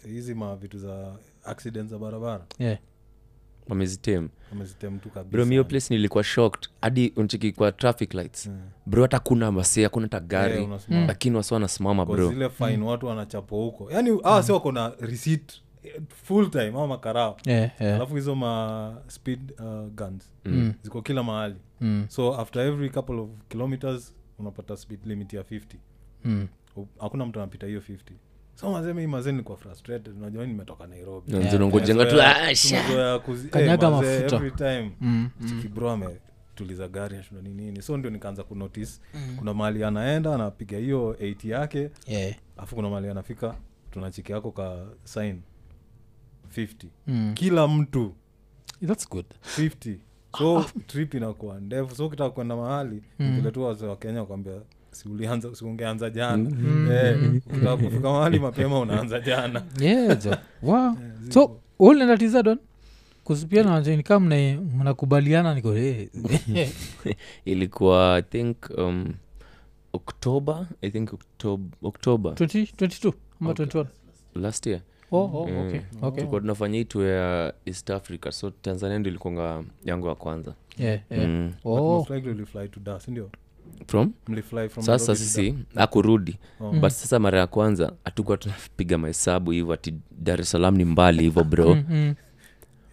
hizi 0.09 0.35
ma 0.35 0.57
vitu 0.57 0.79
za 0.79 1.17
accident 1.45 1.91
za 1.91 1.99
barabara. 1.99 2.47
Yeah. 2.59 2.79
Wamezitem. 3.69 4.29
Bro 5.31 5.65
place 5.65 5.95
nilikuwa 5.95 6.25
shocked. 6.25 6.69
Hadi 6.83 7.13
unchiki 7.17 7.53
kwa 7.53 7.73
traffic 7.73 8.15
lights. 8.15 8.47
Mm. 8.47 8.61
bro 8.87 9.03
hata 9.03 9.19
kuna 9.19 9.53
mase 9.53 9.83
hakuna 9.83 10.05
hata 10.05 10.21
gari. 10.21 10.55
Yeah, 10.63 10.81
mm. 10.89 11.05
lakini 11.07 11.37
wasi 11.37 11.55
wanasimama 11.55 12.07
brozile 12.07 12.49
fine 12.51 12.77
mm. 12.77 12.87
watu 12.87 13.07
wanachapwa 13.07 13.59
huko. 13.59 13.91
Yani 13.91 14.21
awa 14.25 14.43
si 14.43 14.53
wako 14.53 14.73
na 14.73 14.93
receipt 15.01 15.63
full 16.09 16.51
time 16.51 16.69
ama 16.69 16.87
makarao. 16.87 17.37
Yeah, 17.47 17.71
yeah. 17.81 17.97
alafu 17.97 18.15
hizo 18.15 18.35
ma 18.35 18.97
speed 19.07 19.53
uh, 19.61 19.89
guns. 19.95 20.31
Mm. 20.45 20.73
ziko 20.83 21.03
kila 21.03 21.23
mahali. 21.23 21.55
Mm, 21.81 22.07
so 22.09 22.41
after 22.41 22.63
every 22.67 22.91
couple 22.91 23.21
of 23.21 23.29
kilometers 23.49 24.15
unapata 24.39 24.77
speed 24.77 25.07
limit 25.07 25.33
ya 25.33 25.43
50 25.43 25.61
mm. 26.25 26.49
Hakuna 27.01 27.27
mtu 27.27 27.39
anapita 27.41 27.67
hiyo 27.67 27.81
50 27.81 27.97
so 28.61 28.71
mazeme 28.73 29.01
hii 29.01 29.07
mazee 29.07 29.33
nilikuwa 29.33 29.59
frustrated. 29.59 30.19
Najua 30.21 30.47
nimetoka 30.47 30.87
nairobi. 30.87 31.33
Na 31.33 31.39
Yeah, 31.39 31.51
zinongojenga 31.51 32.05
tu 32.07 32.23
"Ah, 32.23 32.55
sha." 32.55 32.83
tumezoea 32.83 33.17
kuzi- 33.19 33.49
Kanyaga 33.49 33.91
mazee, 33.91 34.17
mafuta. 34.19 34.37
every 34.37 34.51
time. 34.51 34.93
Mm, 35.01 35.31
kibro 35.63 35.91
ametuliza 35.91 36.89
gari 36.89 37.17
ashunda 37.17 37.43
ni 37.43 37.55
nini. 37.55 37.83
So 37.83 37.97
ndio 37.97 38.11
nikaanza 38.11 38.43
kunotice 38.45 38.93
kuna 39.39 39.55
mahali 39.55 39.85
anaenda 39.85 40.35
anapiga 40.35 40.79
hiyo 40.79 41.17
80 41.21 41.51
yake. 41.51 41.91
Yeah. 42.07 42.35
alafu 42.57 42.75
kuna 42.77 42.89
mahali 42.89 43.09
anafika 43.09 43.55
tunachiki 43.91 44.33
yako 44.33 44.51
ka 44.53 44.87
sign 45.05 45.41
50 46.49 46.89
Mm. 47.07 47.33
kila 47.35 47.69
mtu. 47.69 48.15
That's 48.87 49.09
good. 49.11 49.27
50 49.43 49.99
so 50.39 50.65
trip 50.87 51.15
inakuwa 51.15 51.61
ndefu. 51.61 51.97
So 51.97 52.07
ukitaka 52.07 52.31
kwenda 52.31 52.57
mahali 52.57 53.03
Mm. 53.19 53.37
vile 53.37 53.51
tu 53.51 53.63
wazee 53.63 53.87
wa 53.87 53.97
kenya 53.97 54.25
kwambia 54.25 54.61
si 54.97 55.09
ulianza 55.09 55.55
si 55.55 55.65
ungeanza 55.65 56.11
jana 56.11 56.51
Eh, 56.93 57.41
kufika 57.79 58.11
mahali 58.13 58.39
mapema 58.39 58.81
unaanza 58.81 59.21
jana 59.21 59.63
Yeah, 59.81 60.23
jo. 60.25 60.37
wow. 60.63 60.97
so 61.29 61.61
ulenda 61.79 62.17
tizadon 62.17 62.59
kusipia 63.25 63.63
nanjeni 63.63 64.03
kaa 64.03 64.19
mna- 64.21 64.61
mnakubaliana 64.61 65.55
niko 65.55 65.77
eh. 65.77 66.09
ilikuwa 67.45 68.17
i 68.19 68.23
think 68.23 68.57
um, 68.79 69.15
october 69.93 70.67
i 70.83 70.91
think 70.91 71.13
october, 71.13 71.69
october 71.83 72.33
20 72.33 72.63
22 72.87 73.13
ama 73.41 73.53
21 73.53 73.87
last 74.35 74.67
year 74.67 74.81
oh, 75.13 75.19
oh, 75.35 75.47
Mm. 75.49 75.59
okay, 75.67 75.81
okay. 76.03 76.11
tulikuwa 76.17 76.41
tunafanya 76.41 76.79
itu 76.79 77.03
ya 77.03 77.55
east 77.67 77.91
africa 77.91 78.31
so 78.31 78.51
tanzania 78.51 78.99
ndio 78.99 79.11
ilikuanga 79.11 79.65
yangu 79.85 80.09
ya 80.09 80.15
kwanza 80.15 80.55
Yeah, 80.79 81.01
yeah. 81.11 81.29
mm. 81.29 81.53
Oh, 81.65 82.07
likely 82.11 82.31
ulifly 82.33 82.69
to 82.69 82.81
da 82.81 83.01
sindio 83.01 83.31
from? 83.87 84.13
From 84.69 84.85
sasa 84.85 85.17
sisi 85.17 85.55
akurudi 85.75 86.39
Oh. 86.61 86.71
but 86.73 86.91
sasa 86.91 87.19
mara 87.19 87.39
ya 87.39 87.47
kwanza 87.47 87.93
hatukuwa 88.05 88.37
tunapiga 88.37 88.99
mahesabu 88.99 89.51
hivyo 89.51 89.73
ati 89.73 89.95
dar 90.19 90.41
es 90.41 90.51
salaam 90.51 90.77
ni 90.77 90.85
mbali 90.85 91.23
hivyo 91.23 91.45
bro. 91.45 91.75
Mm, 91.75 91.85
mm. 91.91 92.15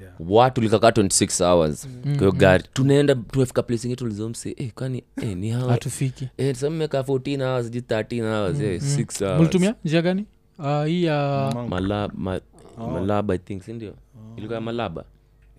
Yeah. 0.02 0.14
watu 0.20 0.62
likakaa 0.62 0.90
26 0.92 1.44
hours. 1.54 1.88
Kwa 2.04 2.12
hiyo 2.14 2.32
gari 2.32 2.64
tunaenda 2.74 3.16
tumefika 3.16 3.64
place 3.64 3.82
ingine 3.88 3.96
tulizomse 3.96 4.54
eh, 4.58 4.72
kwani 4.76 5.04
eh, 5.22 5.38
ni 5.38 5.50
hatufiki. 5.50 6.30
Eh, 6.38 6.56
sasa 6.56 6.68
14 6.68 7.42
hours 7.44 7.72
ji 7.72 7.80
13 7.80 8.22
hours 8.22 8.60
eh, 8.60 8.82
6 8.82 9.26
hours. 9.26 9.40
Mlitumia 9.42 9.76
njia 9.86 10.02
gani? 10.02 10.26
Uh, 10.60 10.86
hii 10.86 11.04
ya 11.04 11.52
Mango. 11.56 11.70
Mala, 11.70 12.10
ma, 12.14 12.40
Oh. 12.78 12.88
malaba 12.88 13.36
i 13.36 13.38
think 13.38 13.64
sindio 13.64 13.94
ilikuwa 14.38 14.56
ya 14.56 14.62
malaba. 14.62 15.04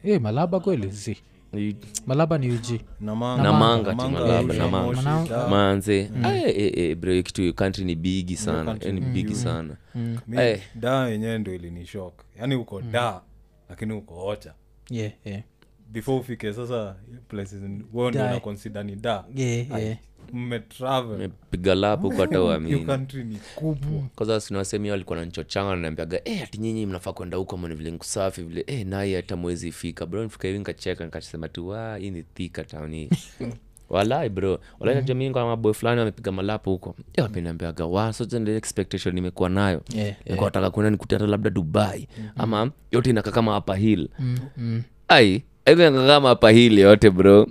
Eh, 0.04 0.20
malaba 0.20 0.60
kweli 0.60 0.92
si 0.92 1.16
Ni- 1.54 1.76
malaba 2.06 2.38
ni 2.38 2.50
uji 2.50 2.80
Namanga. 3.42 3.94
Tu, 3.94 3.96
Malaba, 3.96 4.32
eh, 6.34 6.54
eh, 6.56 6.72
eh, 6.76 6.96
bro 6.96 7.22
kitu 7.22 7.54
country 7.54 7.84
ni 7.84 7.94
bigi 7.94 8.36
sana. 8.36 8.64
country 8.64 8.88
eh, 8.88 8.94
ni 8.94 9.00
ni 9.00 9.06
bigi 9.06 9.34
sana. 9.34 9.76
Mm. 9.94 10.18
Eh. 10.38 10.60
da 10.74 11.08
yenyewe 11.08 11.38
ndo 11.38 11.54
ilinishok 11.54 12.14
yaani 12.38 12.54
uko 12.54 12.80
da 12.82 13.20
lakini 13.68 13.92
uko 13.92 14.26
ocha. 14.26 14.54
Yeah, 14.90 15.12
yeah. 15.24 15.42
Before 15.94 16.18
ufike 16.18 16.52
sasa 16.52 16.96
places 17.28 17.62
wo 17.92 18.10
ndio 18.10 18.26
na 18.26 18.40
consider 18.40 18.84
ni 18.84 18.96
da. 18.96 19.24
Yeah, 19.34 19.70
yeah. 19.70 19.98
mmetravel. 20.32 21.30
Lapu 21.74 22.10
kata 22.10 22.42
uamini 22.42 22.84
country 22.84 23.24
ni 23.24 23.38
kwanza 24.14 24.40
sinawasemi 24.40 24.90
walikuwa 24.90 25.18
nanchochanga 25.18 25.70
naniambiaga 25.70 26.20
e, 26.24 26.42
ati 26.42 26.58
nyinyi 26.58 26.86
mnafaa 26.86 27.12
kwenda 27.12 27.36
huko 27.36 27.56
mani 27.56 27.74
vile 27.74 27.90
nkusafi 27.90 28.42
vile. 28.42 28.64
E, 28.66 28.84
naye 28.84 29.16
hata 29.16 29.36
mwezi 29.36 29.68
ifika. 29.68 30.06
Bro 30.06 30.22
nifika 30.24 30.48
hivi 30.48 30.58
nikacheka 30.58 31.04
nikasema 31.04 31.48
tu 31.48 31.68
wa 31.68 31.96
hii 31.96 32.10
ni 32.10 32.22
thika 32.22 32.64
town 32.64 32.94
hii. 32.94 33.10
Walai 33.90 34.28
bro. 34.28 34.60
Walai 34.80 34.94
najua 34.94 35.14
mimi 35.16 35.32
kwa 35.32 35.46
maboy 35.46 35.72
fulani 35.72 35.98
wamepiga 35.98 36.32
malapo 36.32 36.70
huko. 36.70 36.96
E, 37.16 37.82
wa 37.82 38.12
so 38.12 38.24
expectation 38.46 39.14
nimekuwa 39.14 39.48
nayo. 39.48 39.82
Yeah, 39.94 40.16
yeah. 40.24 40.42
wataka 40.42 40.70
kwenda 40.70 40.90
nikutia 40.90 41.18
hata 41.18 41.30
labda 41.30 41.50
dubai. 41.50 42.08
Ama 42.36 42.70
yote 42.92 43.10
inakaa 43.10 43.30
kama 43.30 43.52
hapa 43.52 43.76
hill. 43.76 44.08
Mm-hmm. 44.18 44.82
ai 45.08 45.44
kama 45.64 46.28
hapa 46.28 46.50
hill 46.50 46.78
yote 46.78 47.10
bro. 47.10 47.46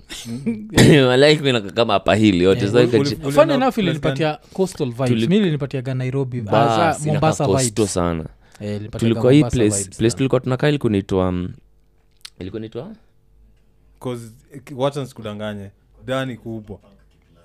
Walai 1.07 1.33
inakaa 1.35 1.71
kama 1.71 1.93
hapa 1.93 2.15
hill 2.15 2.41
yote. 2.41 2.67
So 2.67 2.77
Uli- 2.77 2.87
ikaji- 2.87 2.97
uli- 2.99 3.15
Funny 3.15 3.29
ulienda 3.31 3.53
enough 3.55 3.77
ilinipatia 3.77 4.37
coastal 4.53 4.91
vibes. 4.91 5.29
Mi 5.29 5.37
ilinipatiaga 5.37 5.93
nairobi 5.93 6.41
Bas, 6.41 7.05
mombasa 7.05 7.47
vibes. 7.47 7.93
sana. 7.93 8.25
Eh, 8.59 8.81
tulikuwa 8.97 9.31
hii 9.33 9.39
Mombasa 9.39 9.57
place 9.57 9.69
vibes 9.77 9.97
place 9.97 10.09
sana. 10.09 10.17
tulikuwa 10.17 10.41
tunakaa 10.41 10.69
ilikuwa 10.69 10.91
naitwa 10.91 11.29
um, 11.29 11.49
ilikuwa 12.39 12.59
naitwa 12.59 12.91
eh, 14.05 14.61
wacha 14.75 15.01
nsikudanganye 15.01 15.69
da 16.05 16.25
ni 16.25 16.37
kubwa. 16.37 16.79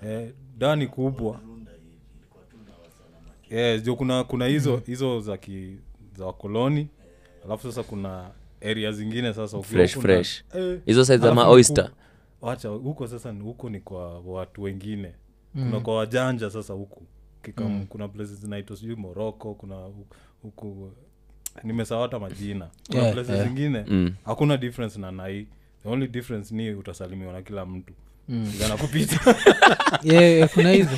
Eh, 0.05 0.29
da 0.57 0.75
ni 0.75 0.87
kubwa. 0.87 1.39
Yes, 3.49 3.83
jo 3.83 3.95
kuna 3.95 4.23
kuna 4.23 4.45
hizo 4.45 4.81
hizo 4.85 5.19
za 5.21 5.37
ki, 5.37 5.75
za 6.17 6.25
wakoloni. 6.25 6.87
Alafu 7.45 7.67
sasa 7.67 7.83
kuna 7.83 8.29
area 8.61 8.91
zingine 8.91 9.33
sasa 9.33 9.61
fresh 9.61 10.43
eh, 10.55 10.79
hizo 10.85 11.03
za 11.03 11.33
maoyster. 11.33 11.89
wacha 12.41 12.69
huko 12.69 13.07
sasa 13.07 13.31
ni 13.31 13.39
huko 13.43 13.69
ni 13.69 13.79
kwa 13.79 14.19
watu 14.19 14.63
wengine. 14.63 15.11
Kuna 15.53 15.79
kwa 15.79 15.95
wajanja 15.95 16.49
sasa 16.49 16.73
huku. 16.73 17.03
Mm. 17.57 17.85
kuna 17.89 18.07
places 18.07 18.39
zinaitwa 18.39 18.77
sijui 18.77 18.95
morocco 18.95 19.53
kuna 19.53 19.75
huku 20.41 20.91
nimesawata 21.63 22.19
majina. 22.19 22.67
Kuna 22.87 23.01
Yeah, 23.01 23.13
places 23.13 23.35
yeah. 23.35 23.47
zingine 23.47 23.85
Mm. 23.87 24.13
hakuna 24.25 24.57
difference 24.57 24.99
na 24.99 25.11
nai 25.11 25.47
the 25.83 25.89
only 25.89 26.07
difference 26.07 26.55
ni 26.55 26.71
utasalimiwa 26.73 27.33
na 27.33 27.41
kila 27.41 27.65
mtu. 27.65 27.93
Mm. 28.29 28.51
Kupita 28.81 29.35
kuna 30.53 30.71
hizo. 30.71 30.97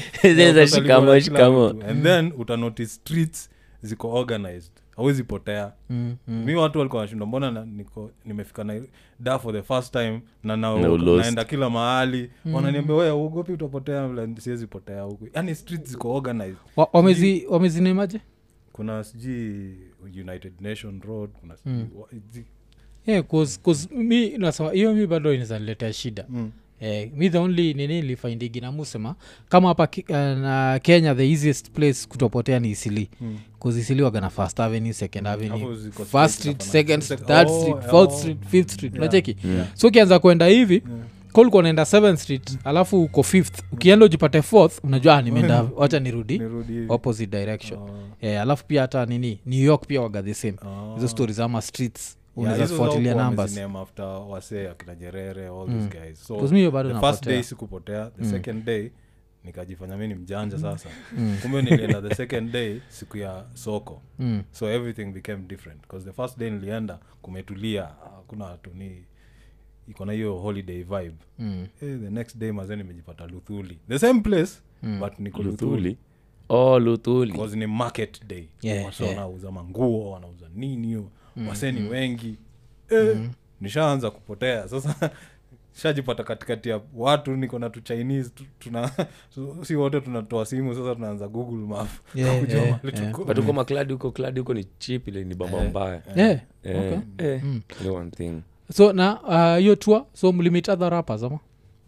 Shikamo 1.22 1.70
and 1.70 2.04
then 2.04 2.34
utanotice 2.38 2.90
streets 2.90 3.50
ziko 3.82 4.10
organized 4.14 4.72
hawezi 4.96 5.24
potea. 5.24 5.72
Mm, 5.90 6.16
mm. 6.28 6.44
mi 6.46 6.56
watu 6.56 6.78
walikuwa 6.80 7.02
nashinda 7.02 7.26
mbona 7.26 7.52
na, 7.52 7.66
niko 7.66 8.12
nimefika 8.26 8.64
na 8.64 8.82
da 9.20 9.40
for 9.40 9.54
the 9.54 9.62
first 9.62 9.92
time 9.94 10.22
na, 10.44 10.58
na, 10.58 10.76
Na 10.80 10.98
naenda 10.98 11.44
kila 11.46 11.70
mahali. 11.70 12.32
Wananiambia 12.54 12.96
we 12.96 13.12
uogopi 13.12 13.52
utapotea? 13.52 14.28
Siwezi 14.40 14.68
potea 14.68 15.02
huku. 15.02 15.28
Yani 15.34 15.56
street 15.56 15.86
ziko 15.88 16.14
organized. 16.16 16.58
Wa- 16.76 16.90
wamezi 16.94 17.46
wamezinemaje 17.50 18.22
kuna 18.74 19.04
sijui 19.04 19.78
united 20.22 20.54
nation 20.62 21.02
road 21.02 21.30
kuna 21.40 21.56
Mm. 21.66 21.88
yeah, 23.06 23.24
cause, 23.28 23.60
cause 23.64 23.90
mi 23.96 24.38
nasema 24.38 24.72
hiyo 24.72 24.94
mi 24.94 25.08
bado 25.08 25.34
inazaniletea 25.34 25.94
shida. 25.94 26.26
Mm. 26.30 26.52
Eh, 26.82 27.10
mi 27.16 27.30
the 27.30 27.38
only 27.38 27.74
nini 27.74 28.02
nilifaindigi 28.02 28.62
namusema 28.62 29.16
kama 29.50 29.68
hapa 29.68 29.88
ki- 29.88 30.06
uh, 30.10 30.16
na 30.16 30.80
kenya 30.84 31.16
the 31.16 31.30
easiest 31.32 31.72
place 31.72 32.08
kutopotea 32.08 32.60
ni 32.60 32.70
isili 32.70 33.10
Mm. 33.22 33.38
wagana 34.04 34.30
first 34.30 34.60
avenue 34.60 34.94
second 34.94 35.28
avenue 35.28 35.78
first 36.12 36.40
street 36.40 36.62
second 36.64 37.02
street 37.04 37.26
third 37.26 37.48
oh, 37.50 37.60
street 37.62 37.78
oh, 37.78 37.90
fourth 37.90 38.12
oh. 38.14 38.18
street 38.18 38.38
fifth 38.48 38.72
street 38.72 38.94
Yeah. 38.96 39.14
yeah. 39.56 39.68
Mm. 39.68 39.76
so 39.76 39.88
ukianza 39.88 40.20
kwenda 40.20 40.46
hivi 40.46 40.74
Yeah. 40.74 41.06
kolikuwa 41.32 41.60
unaenda 41.60 41.86
seventh 41.86 42.20
street 42.20 42.58
alafu 42.64 43.04
uko 43.04 43.24
fifth 43.24 43.60
ukienda 43.72 44.06
ujipate 44.06 44.42
fourth 44.42 44.80
unajua 44.84 45.18
"Ah, 45.18 45.22
nimeenda 45.22 45.62
wacha 45.76 46.00
nirudi 46.00 46.38
Nirudi 46.40 46.86
opposite 46.90 47.38
direction 47.40 47.80
Oh, 47.80 47.90
yeah, 48.22 48.42
alafu 48.42 48.66
pia 48.66 48.82
hata 48.82 49.06
nini 49.06 49.40
new 49.46 49.64
york 49.64 49.88
pia 49.88 50.02
waga 50.02 50.24
the 50.24 50.34
same 50.34 50.56
oh. 50.66 50.94
hizo 50.96 51.08
stories 51.08 51.40
ama 51.40 51.62
streets 51.62 52.18
Yeah, 52.38 52.54
unaweza 52.54 52.64
hizo 52.64 52.76
fuatilia 52.78 53.14
zao 53.14 53.24
numbers 53.26 53.52
wameziname 53.52 53.80
after 53.80 54.06
wasee 54.06 54.70
akina 54.70 54.96
nyerere 54.96 55.48
all 55.48 55.68
Mm. 55.68 55.90
these 55.90 56.00
guys 56.00 56.24
so 56.28 56.48
the 56.48 57.00
first 57.00 57.26
day 57.26 57.44
sikupotea 57.44 58.10
the 58.18 58.24
Mm. 58.24 58.32
second 58.32 58.64
day 58.66 58.90
nikajifanya 59.44 59.98
mi 59.98 60.08
ni 60.08 60.16
mjanja 60.16 60.58
sasa 60.60 60.90
Mm. 61.18 61.38
kumbe 61.42 61.62
nilienda 61.62 62.02
the 62.02 62.16
second 62.16 62.52
day 62.52 62.80
siku 62.90 63.18
ya 63.18 63.46
soko 63.54 64.02
Mm. 64.20 64.44
so 64.52 64.70
everything 64.72 65.06
became 65.06 65.44
different 65.48 65.82
because 65.82 66.06
the 66.06 66.14
first 66.14 66.38
day 66.40 66.50
nilienda 66.50 67.00
kumetulia 67.22 67.84
hakuna 67.84 68.46
watu 68.46 68.70
ni 68.74 69.04
iko 69.88 70.06
na 70.06 70.14
hiyo 70.14 70.36
holiday 70.38 70.84
vibe 70.84 71.16
Mm. 71.40 71.68
hey, 71.80 71.98
the 71.98 72.10
next 72.10 72.38
day 72.38 72.52
mazee 72.52 72.76
nimejipata 72.76 73.28
luthuli 73.28 73.80
the 73.90 74.00
same 74.00 74.20
place 74.22 74.52
Mm. 74.84 75.00
but 75.00 75.20
niko 75.20 75.44
luthuli 75.44 75.72
luthuli 75.72 75.98
oh 76.50 76.80
luthuli 76.80 77.56
ni 77.56 77.68
market 77.68 78.26
day 78.28 78.46
Yeah, 78.62 78.86
watu 78.86 79.04
yeah. 79.04 79.16
wanauza 79.18 79.52
manguo 79.52 80.12
wanauza 80.12 80.46
nini 80.56 80.88
hiyo 80.88 81.10
wasee 81.50 81.72
ni 81.72 81.90
wengi 81.90 82.36
eh, 82.90 83.18
nishaanza 83.62 84.12
kupotea 84.12 84.68
sasa 84.68 85.10
shajipata 85.82 86.24
katikati 86.24 86.70
ya 86.70 86.82
watu 86.96 87.36
niko 87.36 87.60
na 87.60 87.70
tu 87.70 87.82
chinese 87.82 88.30
tu- 88.30 88.44
tuna 88.60 88.92
si 89.66 89.76
wote 89.76 90.02
tunatoa 90.02 90.46
simu 90.46 90.76
sasa 90.76 90.96
tunaanza 90.96 91.28
google 91.28 91.68
map 91.68 91.88
Yeah, 92.16 92.40
kujua 92.40 92.62
yeah, 92.62 92.72
mahali 92.84 92.98
yeah. 93.02 93.12
tuko. 93.12 93.34
but 93.34 93.56
makladi 93.56 93.94
huko 93.94 94.12
kladi 94.12 94.40
huko 94.40 94.54
ni 94.54 94.64
chip 94.80 95.08
ile 95.08 95.24
ni 95.24 95.36
bamba 95.36 95.64
mbaya 95.64 96.02
Yeah. 96.16 96.40
Eh, 96.64 96.78
Okay. 96.78 97.28
eh, 97.28 97.42
Mm. 97.44 97.62
ni 97.84 97.90
one 97.90 98.12
thing 98.12 98.42
so 98.74 98.94
na 98.94 99.22
uh, 99.22 99.60
hiyo 99.60 99.76
tour 99.76 100.06
so 100.14 100.32
mlimit 100.34 100.70
other 100.70 100.90
rappers 100.90 101.24
ama 101.24 101.40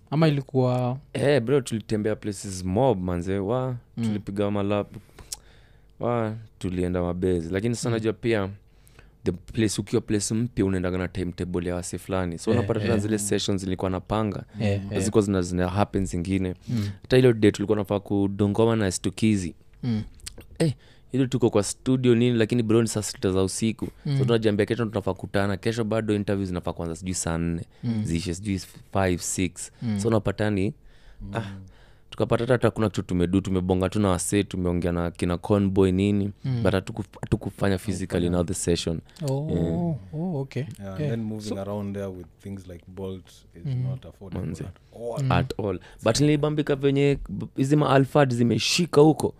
ama 0.09 0.27
ilikuwa 0.27 0.97
Eh, 1.13 1.41
bro 1.41 1.61
tulitembea 1.61 2.15
places 2.15 2.63
mob 2.65 3.01
manze 3.03 3.37
wa 3.39 3.75
Mm. 3.97 4.03
tulipiga 4.05 4.51
malap 4.51 4.95
wa 5.99 6.35
tulienda 6.59 7.01
mabezi 7.01 7.53
lakini 7.53 7.75
sasa 7.75 7.89
najua 7.89 8.13
pia 8.13 8.49
the 9.23 9.31
place 9.31 9.81
ukiwa 9.81 10.01
place 10.01 10.33
mpya 10.33 10.65
unaendaga 10.65 10.97
na 10.97 11.07
timetable 11.07 11.69
ya 11.69 11.75
wasi 11.75 11.97
fulani 11.97 12.37
so 12.39 12.51
Eh, 12.51 12.57
unapata 12.57 12.79
tena 12.79 12.91
yeah. 12.91 13.01
zile 13.03 13.19
sessions 13.19 13.63
ilikuwa 13.63 13.91
napanga 13.91 14.43
yeah, 14.59 14.81
zilikuwa 14.99 15.21
zina, 15.23 15.41
zina 15.41 15.67
happen 15.67 16.05
zingine 16.05 16.53
Mm. 16.69 16.89
hata 17.01 17.17
ilo 17.17 17.33
day 17.33 17.51
tulikuwa 17.51 17.77
nafaa 17.77 17.99
kudongoma 17.99 18.75
na 18.75 18.91
stukizi 18.91 19.55
Mm. 19.83 20.03
eh, 20.59 20.73
ili 21.11 21.27
tuko 21.27 21.49
kwa 21.49 21.63
studio 21.63 22.15
nini 22.15 22.37
lakini 22.37 22.63
bro 22.63 22.81
ni 22.81 22.87
saa 22.87 23.01
sita 23.01 23.31
za 23.31 23.43
usiku 23.43 23.87
Mm. 24.05 24.17
so 24.17 24.25
tunajiambia 24.25 24.65
kesho 24.65 24.85
tunafaa 24.85 25.13
kutana 25.13 25.57
kesho 25.57 25.83
bado 25.83 26.15
interview 26.15 26.45
zinafaa 26.45 26.73
kwanza 26.73 26.95
sijui 26.95 27.13
saa 27.13 27.37
nne 27.37 27.65
Mm. 27.83 28.01
ziishe 28.05 28.33
sijui 28.33 28.61
5 28.93 29.15
6 29.17 29.71
Mm. 29.81 29.99
so 29.99 30.07
unapatani 30.07 30.73
mm. 31.21 31.35
ah, 31.35 31.43
tukapata 32.13 32.45
hata 32.53 32.71
kuna 32.71 32.89
kitu 32.89 33.01
tumedu 33.03 33.41
tumebonga 33.41 33.89
tu 33.89 33.99
na 33.99 34.09
wase 34.09 34.43
tumeongea 34.43 34.91
na 34.91 35.11
kina 35.11 35.37
conboy 35.37 35.91
nini 35.91 36.31
Mm. 36.45 36.63
but 36.63 36.73
hatukufanya 37.21 37.77
physically 37.77 38.29
now 38.29 38.43
the 38.43 38.53
session 38.53 38.99
Oh, 39.29 39.97
oh, 40.13 40.39
okay. 40.41 40.63
Yeah, 40.79 40.99
Yeah. 40.99 41.11
then 41.11 41.21
moving 41.23 41.57
around 41.57 41.93
there 41.95 42.07
with 42.07 42.27
things 42.39 42.67
like 42.67 42.83
bolt 42.87 43.25
is 43.55 43.65
not 43.65 44.05
affordable 44.05 44.45
Manze. 44.45 44.63
at 44.63 44.73
all. 44.99 45.31
at 45.31 45.59
all 45.59 45.79
but 46.03 46.19
nilibambika 46.19 46.75
venye 46.75 47.17
hizi 47.55 47.75
maalfad 47.75 48.33
zimeshika 48.33 49.01
huko 49.01 49.33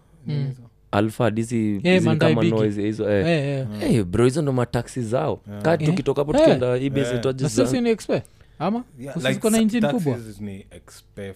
alfad 0.92 1.36
hizi 1.36 1.80
hizi 1.80 2.16
kama 2.18 2.44
noise 2.44 2.82
hizo 2.82 3.12
eh. 3.12 3.28
Eh, 3.28 3.46
eh. 3.60 3.68
hey, 3.92 4.04
bro 4.04 4.26
hizo 4.26 4.42
ndo 4.42 4.54
mataksi 4.54 5.02
zao 5.02 5.42
Yeah. 5.50 5.62
kaa 5.62 5.74
Eh. 5.74 5.86
tukitoka 5.86 6.22
hapo 6.22 6.34
Eh. 6.34 6.40
tukienda 6.40 6.78
Eh. 6.78 6.92
base 6.92 7.14
na 7.14 7.32
za- 7.32 7.50
sisi 7.50 7.82
ni 7.82 7.90
expe 7.90 8.24
ama 8.60 8.84
Yeah, 9.00 9.16
like 9.16 9.50
na 9.50 9.62
sa- 9.82 9.92
kubwa 9.94 10.18
ni 10.40 10.66
expe 10.72 11.34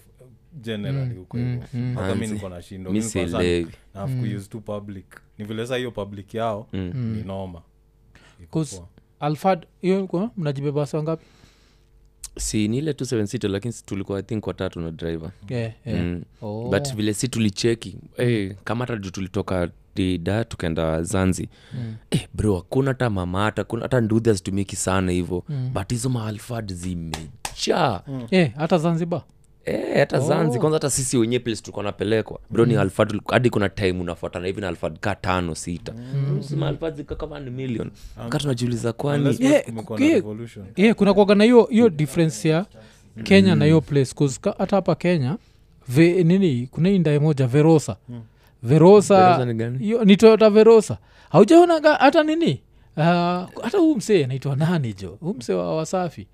generally 0.61 1.13
Mm, 1.13 1.17
huko 1.19 1.37
mm, 1.37 1.59
mm. 1.73 1.95
hata 1.95 2.15
mi 2.15 2.27
niko 2.27 2.49
na 2.49 2.61
shindo 2.61 2.91
mi 2.91 2.97
mi 2.99 3.03
sielewi 3.05 3.67
na 3.93 4.07
tu 4.49 4.61
public 4.61 5.05
ni 5.37 5.45
vile 5.45 5.67
saa 5.67 5.75
hiyo 5.77 5.91
public 5.91 6.33
yao 6.33 6.67
Mm. 6.73 6.91
ni 7.17 7.23
noma 7.23 7.61
Iko 8.43 8.59
'Cause- 8.59 8.77
poa. 8.77 8.87
alfad 9.19 9.65
hiyo 9.81 10.07
kwa- 10.07 10.31
mnajibeba 10.37 10.79
wasi 10.79 10.95
wangapi 10.95 11.25
si 12.37 12.67
ni 12.67 12.77
ile 12.77 12.93
tu 12.93 13.05
seven 13.05 13.25
seater 13.25 13.49
lakini 13.51 13.73
si 13.73 13.85
tulikuwa 13.85 14.19
i 14.19 14.23
think 14.23 14.47
watatu 14.47 14.79
na 14.79 14.91
driver 14.91 15.31
yeah, 15.49 15.71
yeah. 15.85 15.99
mm. 16.01 16.23
Oh. 16.41 16.69
but 16.71 16.93
vile 16.95 17.13
si 17.13 17.27
tulicheki 17.27 17.97
hey, 18.17 18.53
kama 18.63 18.85
hata 18.85 18.97
juu 18.97 19.09
tulitoka 19.09 19.69
da 20.17 20.43
tukaenda 20.45 21.03
zanzi 21.03 21.49
Mm. 21.73 21.95
eh, 22.11 22.27
bro 22.33 22.55
hakuna 22.55 22.87
hata 22.91 23.09
mama 23.09 23.43
hata 23.43 23.63
kuna- 23.63 23.81
hata 23.83 24.01
hazitumiki 24.29 24.75
sana 24.75 25.11
hivo 25.11 25.43
Mm. 25.49 25.71
but 25.73 25.89
hizo 25.91 26.09
maalfad 26.09 26.73
zimejaa 26.73 28.01
Eh, 28.31 28.51
hata 28.57 28.77
zanzibar 28.77 29.21
Eh, 29.68 29.97
hata 29.99 30.20
zanzi 30.20 30.57
Oh. 30.57 30.61
kwanza 30.61 30.76
hata 30.76 30.89
sisi 30.89 31.18
wenyewe 31.18 31.39
place 31.39 31.61
tulikuwa 31.61 31.84
napelekwa 31.86 32.39
bro 32.49 32.65
ni 32.65 32.76
alfad 32.76 33.22
hadi 33.32 33.49
kuna 33.49 33.70
time 33.70 34.01
unafuatana 34.01 34.47
hivi 34.47 34.61
na 34.61 34.68
alfad 34.68 34.99
ka 34.99 35.15
tano 35.15 35.55
sita. 35.55 35.93
Sima 36.39 36.68
alfad 36.68 36.95
zika 36.95 37.15
kama 37.15 37.39
ni 37.39 37.49
million. 37.49 37.91
Ka 38.30 38.39
tunajiuliza 38.39 38.93
kwani? 38.93 39.24
Yeah, 39.39 40.22
yeah. 40.76 40.95
kuna 40.95 41.13
kuaga 41.13 41.36
na 41.36 41.43
hiyo 41.43 41.63
hiyo 41.65 41.89
difference 41.89 42.49
ya 42.49 42.65
kenya 43.24 43.55
na 43.55 43.65
hiyo 43.65 43.82
place 43.82 44.13
'cause 44.15 44.39
hata 44.57 44.76
hapa 44.76 44.95
kenya 44.95 45.38
ve, 45.88 46.24
nini 46.24 46.68
kuna 46.72 46.89
hii 46.89 46.99
ndae 46.99 47.20
moja 47.20 47.47
verosa. 47.47 47.95
Verosa 48.63 49.38
Verosa 49.38 49.45
ni 49.45 49.89
yo, 49.89 50.03
ni 50.05 50.18
toyota 50.18 50.49
verosa. 50.49 50.97
Haujaonaga 51.30 51.95
hata 51.95 52.24
nini 52.24 52.61
uh, 52.97 53.03
hata 53.63 53.78
huu 53.78 53.95
msee 53.95 54.24
anaitwa 54.24 54.55
nani 54.55 54.93
jo? 54.93 55.18
Huu 55.22 55.34
msee 55.34 55.53
wa 55.55 55.76
wasafi. 55.76 56.28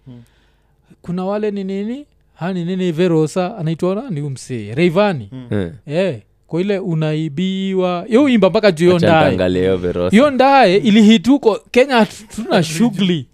Kuna 1.02 1.26
wale 1.26 1.52
ni 1.52 1.64
nini 1.64 2.06
hani 2.34 2.66
nini 2.66 2.92
verosa? 2.92 3.58
Anaitwa 3.58 3.96
nani 3.96 4.20
huu 4.22 4.30
msee. 4.30 4.76
Reivani 4.76 5.30
Eh, 5.52 5.72
yeah. 5.88 6.16
kwa 6.48 6.62
ile 6.62 6.80
unaibiwa. 6.80 8.06
Yo 8.10 8.30
imba 8.30 8.50
mpaka 8.50 8.72
juu 8.72 8.96
acha 8.96 9.32
ndae 9.32 10.10
hiyo 10.12 10.32
ndae 10.32 10.78
ilihituko 10.78 11.60
kenya 11.72 12.08
tuna 12.36 12.64
shughuli. 12.64 13.28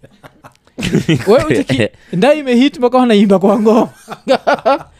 Ndae 2.12 2.38
imehit 2.38 2.78
mpaka 2.78 2.98
wanaimba 2.98 3.38
kwa 3.38 3.60
ngoma. 3.60 3.90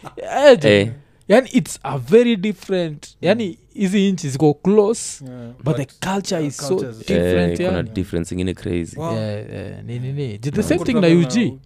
Eh, 0.46 0.58
jo. 0.62 0.68
Eh, 0.68 0.90
yani 1.28 1.48
its 1.52 1.78
a 1.82 1.98
very 1.98 2.36
different. 2.36 3.16
Yani 3.20 3.58
hizi 3.74 4.12
nchi 4.12 4.28
ziko 4.28 4.54
close 4.54 5.24
Yeah, 5.24 5.50
but 5.64 5.76
the 5.76 5.86
culture 6.12 6.46
is 6.46 6.56
so 6.56 6.74
different 7.08 7.60
yeah, 7.60 7.74
yani. 7.74 7.90
difference 7.90 8.34
ingine 8.34 8.54
crazy. 8.54 8.98
Wow. 8.98 9.14
Yeah, 9.14 9.50
yeah, 9.52 9.84
ni- 9.84 9.98
ni- 9.98 10.12
ni. 10.12 10.38
the 10.38 10.62
same 10.62 10.84
thing 10.84 10.92
na 10.94 11.08
ug 11.08 11.60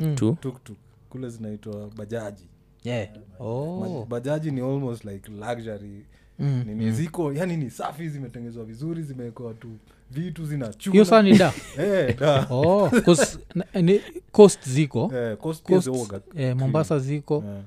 Mm. 0.00 0.14
tu? 0.16 0.36
Tuktuk 0.40 0.76
kule 1.08 1.28
zinaitwa 1.28 1.90
bajaji. 1.96 2.48
Yeah. 2.84 3.08
Oh. 3.40 4.06
bajaji 4.08 4.50
ni 4.50 4.60
almost 4.60 5.04
like 5.04 5.30
luxury. 5.30 6.06
Mm, 6.38 6.64
nini 6.66 6.92
ziko 6.92 7.32
yani 7.32 7.56
ni 7.56 7.70
safi 7.70 8.08
zimetengezwa 8.08 8.64
vizuri 8.64 9.02
zimewekwa 9.02 9.54
tu 9.54 9.68
vitu 10.10 10.46
zinachuna 10.46 10.92
hiyo 10.92 11.04
saa 11.04 11.22
ni 11.22 11.38
da? 11.38 11.52
Eh, 11.78 12.18
da. 12.18 12.46
oh, 12.50 12.90
'cause 12.90 13.38
ni- 13.82 14.00
coast 14.32 14.68
ziko. 14.68 15.10
Yeah, 15.14 15.36
coast 15.36 15.62
Coast, 15.62 16.12
eh, 16.36 16.56
mombasa 16.56 16.98
ziko. 16.98 17.44
Yeah 17.46 17.62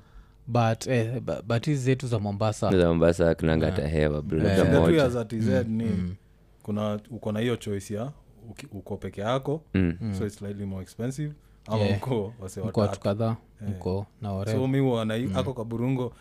but 0.47 0.87
eh, 0.87 1.19
but 1.47 1.65
hizi 1.65 1.81
zetu 1.83 2.07
za 2.07 2.19
mombasa. 2.19 2.71
Za 2.77 2.87
mombasa 2.87 3.35
kunangata 3.35 3.87
hewa 3.87 4.21
bro. 4.21 4.39
Eh. 4.39 5.27
tz 5.27 5.67
ni 5.67 5.83
mm. 5.85 6.15
kuna 6.63 6.99
uko 7.11 7.31
na 7.31 7.39
hiyo 7.39 7.55
choice 7.55 7.93
ya 7.93 8.11
uko 8.71 8.97
peke 8.97 9.21
yako. 9.21 9.61
Mm. 9.73 10.15
so 10.17 10.25
it's 10.25 10.35
slightly 10.35 10.65
more 10.65 10.81
expensive 10.83 11.33
ama 11.68 11.84
Yeah. 11.84 11.97
uko 12.03 12.34
wase 12.41 12.59
mko 12.59 12.68
watu 12.68 12.80
watatu 12.80 12.99
kadhaa 13.01 13.36
Eh. 13.62 13.70
mko 13.70 14.05
na 14.22 14.45
so 14.45 14.68
mi 14.68 14.80
ako 15.36 15.53
kaburungo 15.53 16.14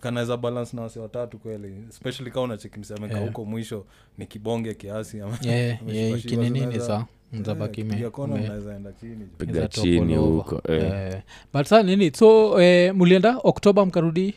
kanaweza 0.00 0.36
balance 0.36 0.76
na 0.76 0.82
wasi 0.82 0.98
watatu 0.98 1.38
kweli 1.38 1.74
especially 1.88 2.30
kaa 2.30 2.40
unachekimsemeka 2.40 3.14
Yeah. 3.14 3.26
huko 3.26 3.44
mwisho 3.44 3.84
ni 4.18 4.26
kibonge 4.26 4.74
kiasi 4.74 5.16
kininini 5.16 5.20
saa 5.20 5.26
ameshikwa 5.26 5.52
yeah, 5.54 5.78
shikwa, 6.20 6.30
kinini 6.30 6.50
ni 6.60 6.66
zinaweza- 6.66 6.86
za 6.86 7.06
mzabaki 7.32 7.84
me- 7.84 7.90
kipiga 7.90 8.10
kona 8.10 8.34
me- 8.34 8.40
mnaweza 8.40 8.74
enda 8.76 8.92
chini 8.92 10.16
huko 10.16 10.62
eh. 10.72 11.22
But 11.54 11.66
sa 11.66 11.82
nini 11.82 12.10
so 12.14 12.60
eh, 12.62 12.94
mulienda 12.94 13.38
oktoba 13.44 13.86
mkarudi 13.86 14.34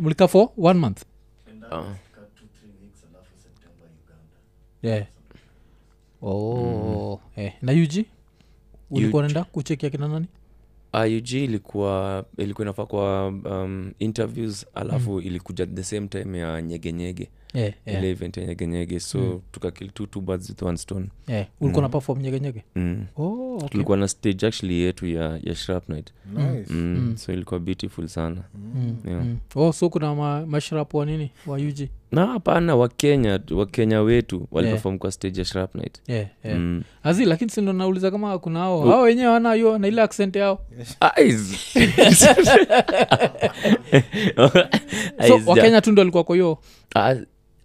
mlika 0.00 0.28
for 0.28 0.48
one 0.58 0.78
month 0.80 1.02
Ah. 1.70 1.94
yeah. 4.82 5.06
oh, 6.22 7.20
eh. 7.36 7.52
na 7.62 7.72
ug 7.72 8.04
ulikuwa 8.90 9.22
naenda 9.22 9.44
kuchekia 9.44 9.90
kina 9.90 10.08
nani 10.08 10.26
iug 11.08 11.32
ilikuwa 11.32 12.24
ilikuwa 12.38 12.64
inafaa 12.64 12.86
kwa 12.86 13.26
um, 13.28 13.92
interviews 13.98 14.66
alafu 14.74 15.12
mm. 15.12 15.20
ilikuja 15.20 15.66
the 15.66 15.82
same 15.84 16.06
time 16.08 16.38
ya 16.38 16.62
nyegenyege 16.62 17.30
yeah, 17.54 17.72
yeah, 17.86 17.98
ile 18.02 18.10
event 18.10 18.36
ya 18.36 18.46
nyegenyege 18.46 19.00
so 19.00 19.18
Mm. 19.18 19.40
tukakill 19.52 19.90
two, 19.90 20.06
two 20.06 20.20
birds 20.20 20.48
with 20.48 20.62
one 20.62 20.76
stone 20.78 21.06
yeah. 21.28 21.46
ulikuwa 21.60 21.82
na 21.82 21.88
perform 21.88 22.20
nyegenyege 22.20 22.64
mm. 22.76 23.04
oh, 23.16 23.54
okay. 23.56 23.68
tulikuwa 23.68 23.96
na 23.96 24.08
stage 24.08 24.46
actually 24.46 24.80
yetu 24.80 25.06
ya, 25.06 25.38
ya 25.42 25.54
shrapnight 25.54 26.12
nice 26.34 26.72
mm. 26.74 26.96
Mm. 26.98 27.16
so 27.16 27.32
ilikuwa 27.32 27.60
beautiful 27.60 28.08
sana 28.08 28.42
mm. 28.54 28.96
yeah. 29.06 29.24
mm. 29.24 29.38
oh, 29.54 29.72
so 29.72 29.88
kuna 29.90 30.14
ma, 30.14 30.46
mashrap 30.46 30.94
wa 30.94 31.06
nini 31.06 31.30
wa 31.46 31.56
ug 31.58 31.78
na 32.12 32.26
hapana 32.26 32.76
wakenya 32.76 33.40
wakenya 33.50 34.00
wetu 34.00 34.36
Yeah. 34.36 34.46
waliperform 34.50 34.98
kwa 34.98 35.12
stage 35.12 35.38
ya 35.40 35.44
shrapnight 35.44 36.02
yeah, 36.08 36.26
yeah. 36.44 36.58
Mm. 36.58 36.82
azi 37.02 37.24
lakini 37.24 37.50
sindo 37.50 37.72
nauliza 37.72 38.10
kama 38.10 38.38
kuna 38.38 38.62
ao 38.62 38.80
Oh. 38.80 38.92
ao 38.92 39.02
wenyewe 39.02 39.28
wana 39.28 39.54
hiyo 39.54 39.78
na 39.78 39.88
ile 39.88 40.02
accent 40.02 40.36
yao 40.36 40.60
so 45.28 45.40
wakenya 45.46 45.80
tu 45.80 45.92
ndo 45.92 46.02
alikuwa 46.02 46.24
kwa 46.24 46.36
hiyo 46.36 46.58
Ah, 46.94 47.14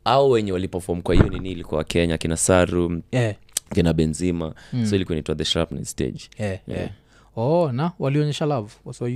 au 0.06 0.32
wenye 0.32 0.52
walipefom 0.52 1.02
kwa 1.02 1.16
hiyo 1.16 1.30
nini 1.30 1.52
ilikuwa 1.52 1.78
wakenya 1.78 2.18
kina 2.18 2.38
saru 2.38 3.02
yeah. 3.12 3.36
kina 3.74 3.94
benzima 3.94 4.56
mm. 4.74 4.86
so 4.86 4.96
ilikuwa 4.96 5.16
inaitwa 5.16 5.36
the 5.36 5.46
sharpness 5.46 5.92
stage 5.92 6.20
yeah, 6.40 6.60
yeah. 6.68 6.80
Yeah. 6.82 6.92
oh 7.36 7.72
na 7.72 7.92
walionyesha 8.00 8.46
love 8.46 8.74
wasiwa 8.86 9.10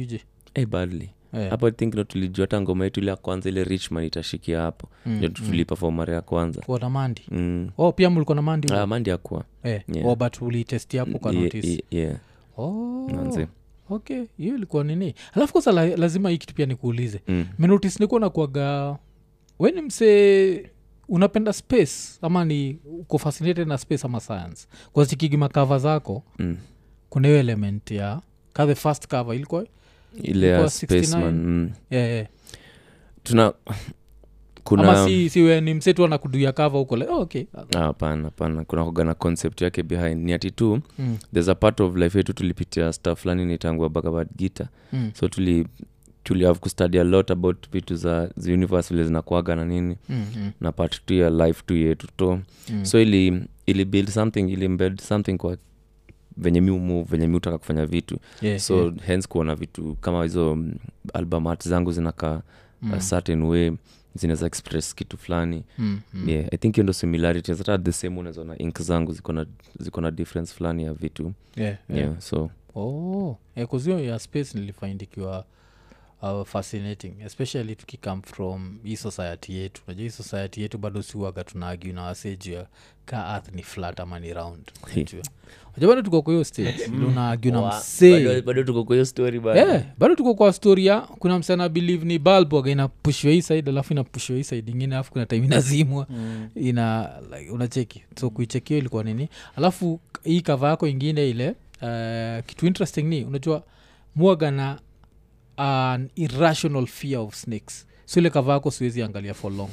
hey, 0.53 0.65
badly 0.65 1.09
yeah. 1.33 1.49
hapo 1.49 1.71
think 1.71 1.93
ndo 1.93 2.03
tulijua 2.03 2.43
hata 2.43 2.61
ngoma 2.61 2.83
yetu 2.83 2.99
ile 2.99 3.11
ya 3.11 3.17
kwanza 3.17 3.49
ile 3.49 3.63
richman 3.63 4.03
itashikia 4.03 4.61
hapo 4.61 4.89
Mm, 5.05 5.13
ndio 5.13 5.29
mm. 5.29 5.35
mara 5.91 6.13
ya 6.13 6.21
kwanza 6.21 6.61
Kwa 6.61 6.79
na 6.79 6.89
mandi 6.89 7.21
mm. 7.31 7.69
oh 7.77 7.91
pia 7.91 8.09
mlikuwa 8.09 8.35
na 8.35 8.41
mandi 8.41 8.73
ah, 8.73 8.87
mandi 8.87 9.11
akuwa 9.11 9.43
yeah. 9.63 9.81
yeah. 9.93 10.07
oh, 10.07 10.15
but 10.15 10.39
hapo 10.97 11.19
kwa 11.19 11.31
notice 11.31 11.83
yeah. 11.91 12.15
oh. 12.57 13.09
Okay 13.89 14.23
hiyo 14.37 14.55
ilikuwa 14.55 14.83
nini 14.83 15.13
alafu 15.33 15.53
kwanza 15.53 15.71
la, 15.71 15.85
lazima 15.85 16.29
hii 16.29 16.37
kitu 16.37 16.53
pia 16.55 16.65
nikuulize 16.65 17.21
Mm. 17.27 17.45
menotis 17.59 17.99
nikuwa 17.99 18.19
nakuaga 18.19 18.95
weni 19.59 19.81
msee 19.81 20.69
unapenda 21.09 21.53
space 21.53 22.19
ama 22.21 22.45
ni 22.45 22.79
uko 22.85 23.17
fascinated 23.17 23.67
na 23.67 23.77
space 23.77 24.05
ama 24.05 24.19
science 24.19 24.67
kwazichikigima 24.93 25.49
kava 25.49 25.79
zako 25.79 26.23
Mm. 26.39 26.57
kuna 27.09 27.27
hiyo 27.27 27.39
element 27.39 27.91
ya 27.91 28.21
ka 28.53 28.65
the 28.67 28.75
first 28.75 29.07
cover 29.07 29.35
ilikuwa 29.35 29.65
ile 30.23 30.47
ya 30.47 30.53
Ilikuwa 30.53 30.67
69. 30.69 31.03
spaceman 31.03 31.33
mm. 31.35 31.71
yeah, 31.89 32.09
yeah. 32.09 32.27
tuna 33.23 33.53
kuna 34.63 34.83
ama 34.83 35.07
si, 35.07 35.29
siwe 35.29 35.61
ni 35.61 35.73
msetu 35.73 36.05
anakuduia 36.05 36.51
kava 36.51 36.77
huko 36.77 36.95
like, 36.97 37.11
oh, 37.11 37.21
okay 37.21 37.45
Ah, 37.75 37.79
hapana 37.79 38.23
hapana 38.23 38.63
kuna 38.65 38.85
kugana 38.85 39.13
concept 39.13 39.61
yake 39.61 39.83
behind 39.83 40.25
ni 40.25 40.33
ati 40.33 40.51
tu 40.51 40.79
mm, 40.99 41.17
there's 41.33 41.49
a 41.49 41.55
part 41.55 41.81
of 41.81 41.95
life 41.95 42.17
yetu 42.17 42.33
tulipitia 42.33 42.93
stuff 42.93 43.21
fulani 43.21 43.45
nitangua 43.45 43.89
bhagavad 43.89 44.27
gita 44.35 44.67
mm, 44.93 45.11
so 45.13 45.27
tuli 45.27 45.67
tuli 46.27 46.45
have 46.45 46.59
kustudy 46.59 46.99
a 46.99 47.03
lot 47.03 47.33
about 47.33 47.69
vitu 47.71 47.95
za 47.95 48.29
the 48.41 48.53
universe 48.53 48.93
vile 48.93 49.05
zinakuaga 49.07 49.55
na 49.55 49.65
nini 49.65 49.97
mm-hmm. 50.09 50.51
na 50.61 50.71
part 50.71 51.05
tu 51.05 51.13
ya 51.13 51.29
life 51.29 51.63
tu 51.65 51.75
yetu 51.75 52.07
to 52.17 52.39
mm. 52.69 52.85
so 52.85 52.99
ili 53.01 53.43
ili 53.65 53.85
build 53.85 54.09
something 54.09 54.39
ili 54.51 54.65
embed 54.65 55.01
something 55.01 55.37
kwa 55.37 55.57
venye 56.37 56.61
mi 56.61 56.71
move 56.71 57.07
venye 57.11 57.27
mi 57.27 57.35
utaka 57.35 57.57
kufanya 57.57 57.85
vitu 57.85 58.17
Yeah, 58.41 58.59
so 58.59 58.75
yeah. 58.83 58.93
hence 59.05 59.27
kuona 59.27 59.55
vitu 59.55 59.95
kama 60.01 60.23
hizo 60.23 60.55
mm, 60.55 60.73
album 61.13 61.47
art 61.47 61.67
zangu 61.67 61.91
zinakaa 61.91 62.41
Mm, 62.81 62.93
a 62.93 62.97
certain 63.09 63.43
way 63.43 63.71
zinaweza 64.15 64.45
express 64.47 64.95
kitu 64.95 65.17
fulani 65.17 65.63
mm-hmm. 65.77 66.29
yeah 66.29 66.45
i 66.51 66.57
think 66.57 66.75
hiyo 66.75 66.83
ndo 66.83 66.93
similarities 66.93 67.57
hata 67.57 67.77
the 67.77 67.91
same 67.91 68.19
unazoona 68.19 68.57
ink 68.57 68.81
zangu 68.81 69.11
ziko 69.13 69.33
na 69.33 69.45
ziko 69.79 70.01
na 70.01 70.11
difference 70.11 70.53
fulani 70.53 70.83
ya 70.83 70.93
vitu 70.93 71.33
Yeah, 71.55 71.77
yeah, 71.89 72.01
yeah. 72.01 72.19
so 72.21 72.49
oh 72.75 73.37
ya 73.99 74.19
space 74.19 74.55
nilifind 74.55 75.01
ikiwa 75.01 75.45
uh, 76.21 76.43
fascinating 76.45 77.13
especially 77.25 77.75
tukikam 77.75 78.21
from 78.21 78.79
hii 78.83 78.95
society 78.95 79.53
yetu. 79.53 79.81
Najua 79.87 80.03
hii 80.03 80.09
society 80.09 80.61
yetu 80.61 80.77
bado 80.77 81.01
siuaga 81.01 81.43
tunaagi 81.43 81.93
na 81.93 82.15
ka 83.05 83.17
earth 83.17 83.55
ni 83.55 83.63
flat 83.63 83.99
ama 83.99 84.19
ni 84.19 84.33
round? 84.33 84.71
Unajua? 84.83 85.23
Bado 85.89 86.01
tuko 86.01 86.21
kwa 86.21 86.33
hiyo 86.33 86.43
stage. 86.43 86.85
Unaagiu 87.07 87.51
na 87.51 87.67
mseebado 87.67 88.63
tuko 88.63 88.83
kwa 88.83 88.95
hiyo 88.95 89.05
story 89.05 89.41
yeah, 89.55 89.83
bado 89.97 90.15
tuko 90.15 90.35
kwa 90.35 90.53
story 90.53 90.85
ya 90.85 91.01
kuna 91.01 91.39
msana 91.39 91.69
believe 91.69 92.05
ni 92.05 92.19
bulb 92.19 92.55
aga 92.55 92.71
inapushwa 92.71 93.31
hii 93.31 93.41
side 93.41 93.69
alafu 93.69 93.93
inapushwa 93.93 94.35
hii 94.35 94.43
side 94.43 94.71
ingine 94.71 94.95
alafu 94.95 95.11
kuna 95.11 95.25
time 95.25 95.45
inazimwa. 95.45 96.07
Mm. 96.09 96.49
ina 96.55 97.09
like, 97.37 97.51
unacheki. 97.51 98.03
So 98.19 98.29
kuichekio 98.29 98.77
ilikuwa 98.77 99.03
nini? 99.03 99.29
Alafu 99.55 99.99
hii 100.23 100.41
kava 100.41 100.69
yako 100.69 100.87
ingine 100.87 101.29
ile 101.29 101.49
uh, 101.81 102.45
kitu 102.45 102.67
interesting 102.67 103.03
ni 103.03 103.23
unajua 103.25 103.63
muaga 104.15 104.51
na 104.51 104.79
an 105.57 106.09
irrational 106.15 106.85
fear 106.87 107.19
of 107.19 107.35
snakes. 107.35 107.85
So 108.05 108.19
ile 108.19 108.29
kava 108.29 108.53
yako 108.53 108.71
siwezi 108.71 109.01
angalia 109.03 109.33
for 109.33 109.51
long. 109.53 109.69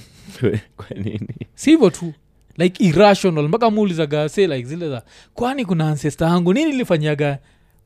Kwa 0.76 0.86
nini? 0.96 1.28
Si 1.54 1.70
hivyo 1.70 1.90
tu. 1.90 2.12
Like 2.56 2.84
irrational. 2.84 3.48
Mpaka 3.48 3.70
muulizaga 3.70 4.28
se 4.28 4.46
like 4.46 4.68
zile 4.68 4.88
za 4.88 5.02
kwani 5.34 5.64
kuna 5.64 5.88
ancestor 5.88 6.28
yangu? 6.28 6.52
Nini 6.54 6.70
ilifanyaga 6.70 7.38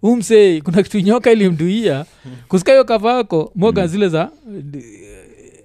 umsei 0.02 0.60
kuna 0.62 0.82
kitu 0.82 1.00
nyoka 1.00 1.32
ilimduia. 1.32 2.06
Kusika 2.48 2.72
hiyo 2.72 2.84
kava 2.84 3.12
yako 3.16 3.52
mwaga 3.54 3.82
Mm. 3.82 3.88
zile 3.88 4.08
za 4.08 4.30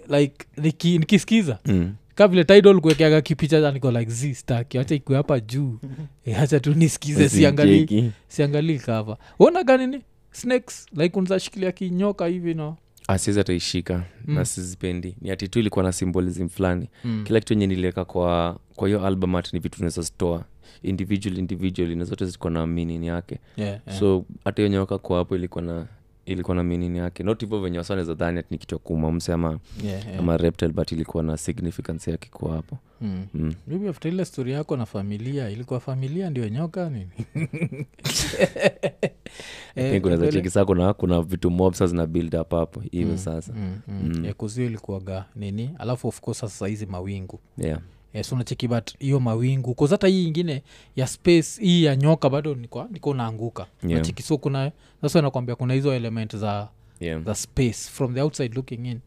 like 0.10 0.46
niki, 0.58 1.00
nikisikiza. 1.00 1.60
Mm. 1.66 1.94
ka 2.16 2.28
vile 2.28 2.44
tidal 2.44 2.82
kuekeaga 2.82 3.22
kipicha 3.22 3.62
cha 3.62 3.72
niko 3.72 3.92
like 3.92 4.12
z 4.12 4.34
staki 4.34 4.78
acha 4.78 4.96
ikue 4.96 5.16
hapa 5.16 5.40
juu. 5.40 5.80
Eh, 6.26 6.42
acha 6.42 6.60
tu 6.60 6.74
nisikize 6.74 7.30
siangalii 7.30 8.12
siangali 8.28 8.80
kava 8.80 9.18
uonaga 9.40 9.78
nini 9.78 10.02
snakes 10.34 10.86
like 10.98 11.20
unzashikilia 11.20 11.72
kinyoka 11.72 12.26
hivi 12.28 12.54
no 12.54 12.78
asiwezi 13.08 13.24
siwezi 13.24 13.40
ataishika 13.40 14.04
Mm. 14.28 14.36
na 14.36 14.46
sizipendi 14.46 15.16
ni 15.22 15.32
ati 15.32 15.48
tu 15.48 15.60
ilikuwa 15.60 15.84
na 15.86 15.92
symbolism 15.92 16.48
fulani 16.50 16.90
mm. 17.04 17.24
kila 17.28 17.40
kitu 17.40 17.54
enye 17.54 17.68
niliweka 17.68 18.06
kwa 18.06 18.60
kwa 18.76 18.88
hiyo 18.88 19.06
album 19.06 19.34
hati 19.36 19.50
ni 19.54 19.60
vitu 19.60 19.78
unaweza 19.78 20.02
zitoa 20.02 20.46
individual 20.84 21.38
individually 21.38 21.96
na 21.96 22.06
zote 22.06 22.26
zilikuwa 22.26 22.52
na 22.52 22.68
minini 22.68 23.08
yake 23.08 23.40
yeah, 23.58 23.80
yeah. 23.88 24.00
so 24.00 24.26
hata 24.46 24.62
hiyo 24.62 24.70
nyoka 24.74 24.98
kwa 24.98 25.18
hapo 25.18 25.36
ilikuwa 25.36 25.62
na 25.64 25.88
ilikuwa 26.26 26.56
na 26.56 26.64
meaning 26.64 26.96
yake 26.98 27.24
not 27.24 27.42
hivyo 27.42 27.60
venye 27.60 27.78
wasanaweza 27.78 28.14
dhani 28.14 28.40
ati 28.40 28.48
ni 28.52 28.58
kitu 28.58 28.76
ya 28.76 28.80
kuumamse 28.80 29.34
ama, 29.34 29.60
yeah, 29.84 30.08
yeah. 30.08 30.20
ama 30.20 30.38
reptile 30.38 30.72
but 30.72 30.92
ilikuwa 30.92 31.24
na 31.24 31.38
significance 31.38 32.12
yake 32.12 32.30
kuwa 32.30 32.56
hapo 32.56 32.78
Mm. 33.02 33.26
mm. 33.34 33.54
maybe 33.68 33.90
after 33.90 34.14
ile 34.14 34.26
story 34.26 34.52
yako 34.52 34.78
na 34.78 34.86
familia 34.86 35.50
ilikuwa 35.50 35.80
familia 35.80 36.30
ndio 36.30 36.50
nyoka 36.50 36.90
nini 36.90 37.10
Eh, 39.76 40.04
unaweza 40.06 40.32
cheki 40.32 40.50
saa 40.50 40.66
kuna, 40.66 40.94
kuna 40.94 41.22
vitu 41.22 41.52
mobsa 41.52 41.88
zina 41.88 42.06
build 42.06 42.36
up 42.36 42.52
hapo 42.52 42.80
hivyo 42.80 43.12
Mm, 43.12 43.18
sasa 43.18 43.54
mm, 43.54 43.80
mm. 43.88 44.12
Mm. 44.16 44.26
Eh, 44.26 44.36
ilikuwaga 44.58 45.26
nini 45.36 45.70
alafu 45.80 46.08
of 46.08 46.22
course 46.22 46.40
sasa 46.40 46.68
hizi 46.68 46.86
mawingu 46.86 47.40
yeah. 47.58 47.80
Yes, 48.14 48.32
unacheki 48.32 48.68
but 48.68 48.98
hiyo 49.00 49.20
mawingu 49.20 49.74
kause 49.76 49.94
hata 49.94 50.08
hii 50.08 50.28
ingine 50.28 50.64
ya 50.96 51.08
space 51.08 51.60
hii 51.62 51.84
ya 51.84 51.96
nyoka 51.96 52.30
bado 52.30 52.56
niko 52.56 52.88
niko 52.92 53.14
naanguka 53.14 53.66
Yeah. 53.84 53.94
nacheki 54.02 54.24
so 54.24 54.38
kuna 54.38 54.72
sasa 55.02 55.22
nakwambia 55.22 55.56
kuna 55.56 55.74
hizo 55.74 55.94
element 55.94 56.36
za 56.36 56.70
Yeah. 57.00 57.24
za 57.24 57.36
space 57.36 57.90
from 57.92 58.14
the 58.16 58.22
outside 58.22 58.56
looking 58.56 58.86
in 58.86 59.00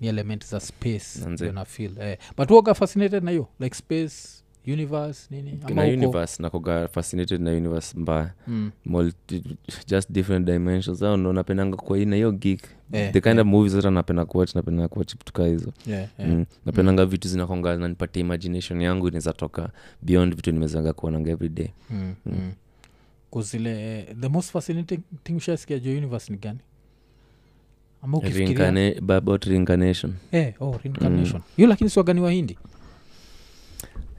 ni 0.00 0.08
element 0.08 0.46
za 0.46 0.60
space 0.60 1.16
Manze. 1.20 1.30
ndio 1.44 1.52
na 1.52 1.64
feel 1.64 1.98
eh. 2.00 2.18
but 2.36 2.50
woga 2.50 2.74
fascinated 2.74 3.24
na 3.24 3.30
hiyo 3.30 3.48
like 3.60 3.74
space 3.76 4.41
universe 4.66 5.26
nini 5.30 5.58
na 5.74 5.82
universe 5.82 6.42
nakoga 6.42 6.88
fascinated 6.88 7.40
na 7.40 7.50
universe 7.50 7.98
mbaya 7.98 8.32
mm. 8.46 8.70
multi, 8.84 9.42
just 9.86 10.12
different 10.12 10.46
dimensions 10.46 11.02
au 11.02 11.16
ndo 11.16 11.32
napendanga 11.32 11.76
kwa 11.76 11.98
ina 11.98 12.16
hiyo 12.16 12.32
geek 12.32 12.68
Eh, 12.92 13.12
the 13.12 13.20
kind 13.20 13.38
eh. 13.38 13.40
of 13.40 13.46
movies 13.46 13.74
hata 13.74 13.90
napenda 13.90 14.26
napenda 14.54 14.88
kuwatch 14.88 15.14
vitu 15.16 15.42
hizo 15.44 15.72
yeah, 15.86 16.08
yeah. 16.18 16.32
mm. 16.32 16.44
napendanga 16.66 17.06
vitu 17.06 17.28
zinakonga 17.28 17.76
nanipatia 17.76 18.20
imagination 18.20 18.80
yangu 18.80 19.08
inaweza 19.08 19.32
toka 19.32 19.70
beyond 20.02 20.34
vitu 20.36 20.52
nimezanga 20.52 20.92
kuonanga 20.92 21.30
everyday 21.30 21.68
mm. 21.90 22.14
mm. 22.26 22.52
kuzile 23.30 23.98
eh, 23.98 24.16
the 24.20 24.28
most 24.28 24.50
fascinating 24.50 25.00
thing 25.24 25.34
ushasikia 25.34 25.78
jo 25.78 25.90
universe 25.90 26.32
ni 26.32 26.38
gani 26.38 26.58
ama 28.02 28.18
ukifikiria 28.18 28.96
about 28.98 29.44
reincarnation 29.44 30.14
eh, 30.32 30.54
oh, 30.60 30.80
reincarnation 30.84 31.42
hiyo 31.56 31.68
lakini 31.68 31.90
swagani 31.90 32.20
wa 32.20 32.30
hindi 32.30 32.58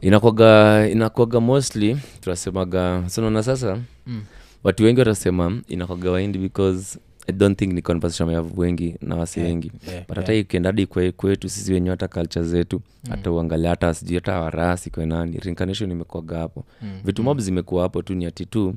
inakwaga 0.08 0.88
inakwaga 0.90 1.40
mostly 1.40 1.98
tunasemaga 2.22 3.04
sinaona 3.08 3.44
sasa 3.44 3.80
mm. 4.08 4.22
watu 4.64 4.84
wengi 4.84 5.00
watasema 5.00 5.62
inakwaga 5.68 6.12
waindi 6.12 6.40
because 6.40 7.00
i 7.28 7.32
don't 7.34 7.60
think 7.60 7.74
ni 7.74 7.82
conversation 7.82 8.30
ya 8.32 8.44
wengi 8.58 8.96
na 9.02 9.16
wasi 9.16 9.40
Yeah, 9.40 9.52
wengi 9.52 9.72
yeah, 9.88 10.04
but 10.08 10.18
hata 10.18 10.34
yeah. 10.34 10.64
hadi 10.64 10.86
kwe, 10.86 11.12
kwetu 11.12 11.50
sisi 11.50 11.74
wenyewe 11.74 11.92
hata 11.94 12.08
culture 12.08 12.46
zetu 12.46 12.82
Mm. 13.06 13.12
hata 13.12 13.32
uangalia 13.32 13.70
hata 13.70 13.94
sijui 13.94 14.16
hata 14.16 14.40
warasi 14.40 14.90
kwe 14.90 15.06
nani 15.06 15.38
reincarnation 15.38 15.92
imekwaga 15.92 16.38
hapo 16.38 16.64
Mm, 16.82 17.00
vitu 17.06 17.22
mm. 17.22 17.26
mob 17.26 17.40
zimekuwa 17.40 17.84
hapo 17.84 18.02
tu 18.02 18.16
ni 18.16 18.26
ati 18.26 18.46
tu 18.46 18.76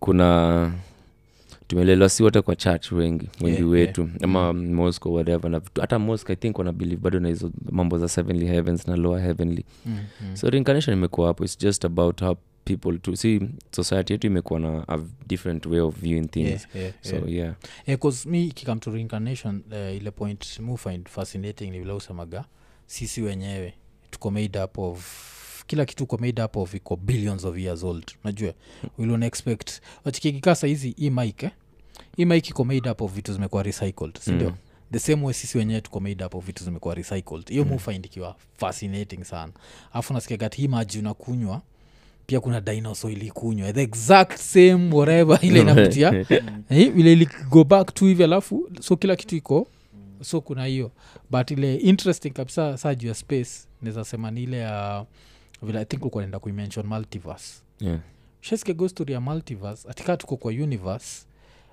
kuna 0.00 0.72
tumelelewa 1.70 2.08
si 2.08 2.22
wote 2.22 2.40
kwa 2.42 2.56
church 2.56 2.92
wengi 2.92 3.28
wengi 3.40 3.56
Yeah, 3.56 3.70
wetu 3.70 4.08
ama 4.22 4.52
mosco 4.52 5.12
whatever 5.12 5.50
na 5.50 5.60
hata 5.80 5.98
mosque 5.98 6.32
i 6.32 6.36
think 6.36 6.58
wana 6.58 6.72
believe 6.72 7.00
bado 7.02 7.20
na 7.20 7.28
hizo 7.28 7.50
mambo 7.70 7.98
za 7.98 8.08
sevenly 8.08 8.46
heavens 8.46 8.88
na 8.88 8.96
lower 8.96 9.20
heavenly 9.22 9.64
Mm, 9.86 9.98
mm. 10.20 10.36
so 10.36 10.50
reincarnation 10.50 10.96
imekuwa 10.98 11.26
hapo 11.28 11.44
its 11.44 11.58
just 11.58 11.84
about 11.84 12.20
how 12.20 12.36
people 12.64 12.98
to 12.98 13.16
see 13.16 13.40
society 13.70 14.12
yetu 14.12 14.26
imekuwa 14.26 14.60
na 14.60 14.84
a 14.88 14.98
different 15.28 15.66
way 15.66 15.80
of 15.80 15.96
viewing 16.00 16.28
things 16.28 16.46
Yeah, 16.46 16.66
yeah, 16.74 16.92
so 17.02 17.16
yeah. 17.16 17.28
yeah 17.32 17.54
yeah 17.86 18.26
mi 18.26 18.46
ikikam 18.46 18.78
to 18.80 18.90
reincarnation 18.90 19.62
uh, 19.72 19.96
ile 19.96 20.10
point 20.10 20.58
mu 20.60 20.76
find 20.76 21.08
fascinating 21.08 21.70
ni 21.70 21.78
vile 21.78 21.92
usemaga 21.92 22.44
sisi 22.86 23.22
wenyewe 23.22 23.74
tuko 24.10 24.30
made 24.30 24.58
up 24.62 24.78
of 24.78 25.26
kila 25.66 25.84
kitu 25.84 26.04
uko 26.04 26.18
made 26.18 26.42
up 26.42 26.56
of 26.56 26.74
iko 26.74 26.96
billions 26.96 27.44
of 27.44 27.58
years 27.58 27.84
old 27.84 28.04
unajua 28.24 28.54
wilona 28.98 29.26
expect 29.26 29.70
wachikikikaa 30.04 30.54
sahizi 30.54 30.94
hii 30.98 31.10
mike 31.10 31.46
eh? 31.46 31.52
Hii 32.16 32.24
mike 32.24 32.50
iko 32.50 32.64
made 32.64 32.90
up 32.90 33.00
of 33.00 33.12
vitu 33.12 33.32
zimekuwa 33.32 33.62
recycled 33.62 34.18
sindio 34.18 34.50
Mm. 34.50 34.56
the 34.92 34.98
same 34.98 35.24
way 35.24 35.34
sisi 35.34 35.58
wenyewe 35.58 35.80
tuko 35.80 36.00
made 36.00 36.24
up 36.24 36.34
of 36.34 36.44
vitu 36.46 36.64
zimekuwa 36.64 36.94
recycled. 36.94 37.48
Hiyo 37.48 37.64
mm. 37.64 37.78
ikiwa 38.02 38.36
fascinating 38.52 39.24
sana. 39.24 39.52
Alafu 39.92 40.14
nasikia 40.14 40.36
kati 40.36 40.60
hii 40.60 40.68
maji 40.68 40.98
unakunywa 40.98 41.62
pia 42.26 42.40
kuna 42.40 42.60
dinosaur 42.60 43.12
ilikunywa. 43.12 43.72
The 43.72 43.82
exact 43.82 44.36
same 44.36 44.94
whatever 44.94 45.38
ile 45.42 45.60
inakutia 45.70 46.26
ile 46.70 47.12
iligo 47.12 47.64
back 47.64 47.94
to 47.94 48.06
hivi 48.06 48.24
alafu 48.24 48.70
so 48.80 48.96
kila 48.96 49.16
kitu 49.16 49.36
iko 49.36 49.68
so 50.22 50.40
kuna 50.40 50.64
hiyo. 50.64 50.90
But 51.30 51.50
ile 51.50 51.76
interesting 51.76 52.30
kabisa 52.30 52.76
saa 52.78 52.94
juu 52.94 53.08
ya 53.08 53.14
space 53.14 53.50
naweza 53.82 54.04
sema 54.04 54.30
ni 54.30 54.42
ile 54.42 54.58
ya 54.58 55.06
vile 55.62 55.78
i 55.80 55.84
think 55.84 56.02
ulikuwa 56.02 56.22
naenda 56.22 56.38
kuimention 56.38 56.86
multiverse. 56.86 57.54
Yeah. 57.80 57.98
shasike 58.40 58.74
go 58.74 58.88
story 58.88 59.12
ya 59.12 59.20
multiverse 59.20 59.88
atikaa 59.88 60.16
tuko 60.16 60.36
kwa 60.36 60.52
universe 60.52 61.26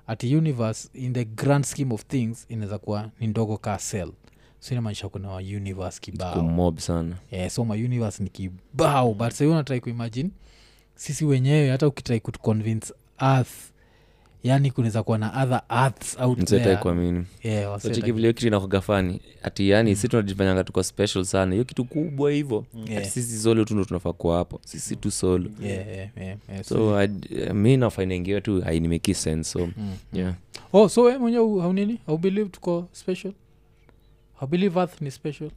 ati 0.08 0.36
universe 0.36 0.90
in 0.94 1.14
the 1.14 1.26
grand 1.26 1.66
scheme 1.66 1.94
of 1.94 2.06
things 2.06 2.46
inaweza 2.50 2.78
kuwa 2.78 3.10
ni 3.20 3.28
ndogo 3.28 3.58
ka 3.58 3.78
cell. 3.92 4.12
So 4.60 4.72
inamaanisha 4.72 5.10
kuna 5.10 5.36
universe 5.36 6.00
kibao. 6.02 6.74
Sana. 6.78 7.16
Yeah, 7.32 7.50
so 7.50 7.66
mauniverse 7.66 8.24
ni 8.24 8.30
kibao. 8.30 9.14
But 9.14 9.32
sahi 9.32 9.50
unatrai 9.52 9.82
kuimagine 9.82 10.30
sisi 10.96 11.26
wenyewe 11.26 11.70
hata 11.70 11.88
ukitrai 11.88 12.20
kuconvince 12.20 12.94
earth 13.20 13.50
yani 14.48 14.72
kunaweza 14.72 15.04
kuwa 15.04 15.18
na 15.18 15.44
other 15.44 15.62
arts 15.70 16.18
out 16.20 16.40
there. 16.46 16.64
yeah, 17.44 17.72
wase 17.72 17.88
like- 17.90 18.12
vile 18.14 18.34
kitu 18.34 18.48
inakogafani 18.48 19.22
ati 19.44 19.70
yani 19.70 19.96
si 19.96 20.08
tunajifanyanga 20.08 20.64
tuko 20.64 20.84
special 20.84 21.26
sana. 21.26 21.52
Hiyo 21.52 21.66
kitu 21.66 21.86
kubwa 21.86 22.32
hivo. 22.32 22.66
Yeah. 22.86 22.98
ati 23.02 23.10
sisi 23.10 23.38
solo 23.40 23.66
tu 23.66 23.74
ndo 23.76 23.86
tunafaa 23.86 24.14
kuwa 24.14 24.38
hapo. 24.38 24.60
Sisi 24.66 24.96
tu 24.96 25.12
solo. 25.12 25.50
Yeah, 25.62 25.88
yeah, 25.88 26.10
yeah, 26.18 26.38
yeah. 26.50 26.64
So, 26.64 26.76
so 26.76 27.00
I- 27.00 27.54
mi 27.54 27.78
nafainangiwa 27.78 28.42
tu 28.42 28.62
hainimeki 28.62 29.14
sense 29.14 29.52
so 29.52 29.60
mm. 29.78 29.94
yeah. 30.14 30.34
Oh 30.74 30.90
so 30.90 31.02
we 31.02 31.18
mwenye 31.18 31.38
haunini 31.38 32.00
haubelieve 32.06 32.50
tuko 32.50 32.88
special? 32.92 33.34
Haubelieve 34.40 34.80
earth 34.80 35.02
ni 35.02 35.12
special? 35.12 35.50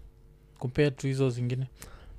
Compared 0.59 0.97
to 0.97 1.07
hizo 1.09 1.30
zingine. 1.30 1.66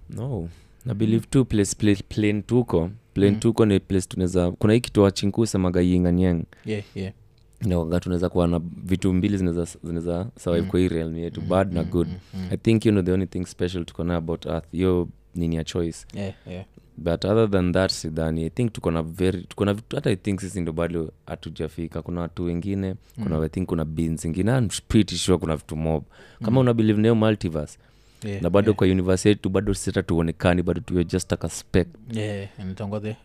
No 0.10 0.50
na 0.86 0.94
believe 0.94 1.26
tu 1.30 1.46
place, 1.46 1.76
place 1.76 2.04
plane 2.10 2.42
tuko 2.42 2.90
plane 3.14 3.32
Mm. 3.32 3.40
tuko 3.40 3.66
ni 3.66 3.80
place 3.80 4.08
tunaweza 4.10 4.52
kuna 4.52 4.74
hii 4.74 4.80
kitoa 4.80 5.04
wachinku 5.04 5.46
semaga 5.48 5.82
yinganyang 5.82 6.44
yeah, 6.66 6.84
yeah. 6.96 7.14
nawaga 7.62 8.00
tunaweza 8.00 8.30
kuwa 8.30 8.48
na 8.48 8.62
vitu 8.84 9.14
mbili 9.14 9.38
zinaweza 9.38 10.28
survive 10.40 10.62
Mm. 10.66 10.68
kwa 10.72 10.80
hii 10.80 10.88
realm 10.88 11.18
yetu 11.18 11.42
bad 11.42 11.74
na 11.74 11.84
Mm, 11.84 11.90
good 11.90 12.08
mm, 12.08 12.14
mm. 12.34 12.48
i 12.52 12.58
think 12.58 12.86
you 12.86 12.92
know 12.92 13.04
the 13.04 13.12
only 13.12 13.28
thing 13.28 13.46
special 13.46 13.86
tuko 13.86 14.04
na 14.04 14.16
about 14.16 14.46
earth 14.46 14.72
hiyo 14.72 15.10
nini 15.36 15.56
ya 15.56 15.64
choice 15.64 16.06
Yeah, 16.14 16.34
yeah. 16.48 16.66
but 16.98 17.26
other 17.26 17.52
than 17.52 17.72
that 17.74 17.92
sidhani 17.92 18.44
i 18.46 18.50
think 18.50 18.74
tuko 18.74 18.92
na 18.92 19.02
very 19.04 19.42
tuko 19.44 19.66
na 19.66 19.74
vitu 19.74 19.96
hata 19.96 20.10
i 20.12 20.16
think 20.16 20.40
sisi 20.40 20.62
ndo 20.62 20.74
bado 20.74 21.12
hatujafika 21.26 22.02
kuna 22.02 22.22
watu 22.22 22.44
wengine 22.44 22.96
kuna 23.24 23.38
Mm. 23.38 23.44
i 23.44 23.50
think 23.50 23.68
kuna 23.68 23.86
bin 23.86 24.18
zingine 24.18 24.58
I'm 24.58 24.68
pretty 24.88 25.16
sure 25.18 25.38
kuna 25.38 25.56
vitu 25.56 25.76
mob 25.76 26.04
kama 26.40 26.52
Mm. 26.52 26.58
una 26.58 26.74
believe 26.74 27.02
nayo 27.02 27.16
multiverse 27.16 27.78
Yeah, 28.24 28.42
na 28.42 28.50
bado 28.50 28.68
yeah. 28.68 28.76
kwa 28.78 28.88
universe 28.88 29.30
yetu 29.30 29.50
bado 29.50 29.74
sita 29.74 30.04
tuonekani 30.04 30.64
bado 30.64 30.80
tuwe 30.82 31.04
just 31.06 31.32
like 31.32 31.48
a 31.48 31.50
speck 31.50 31.88
yeah, 32.12 32.50
inatangwa 32.60 33.00
the, 33.00 33.16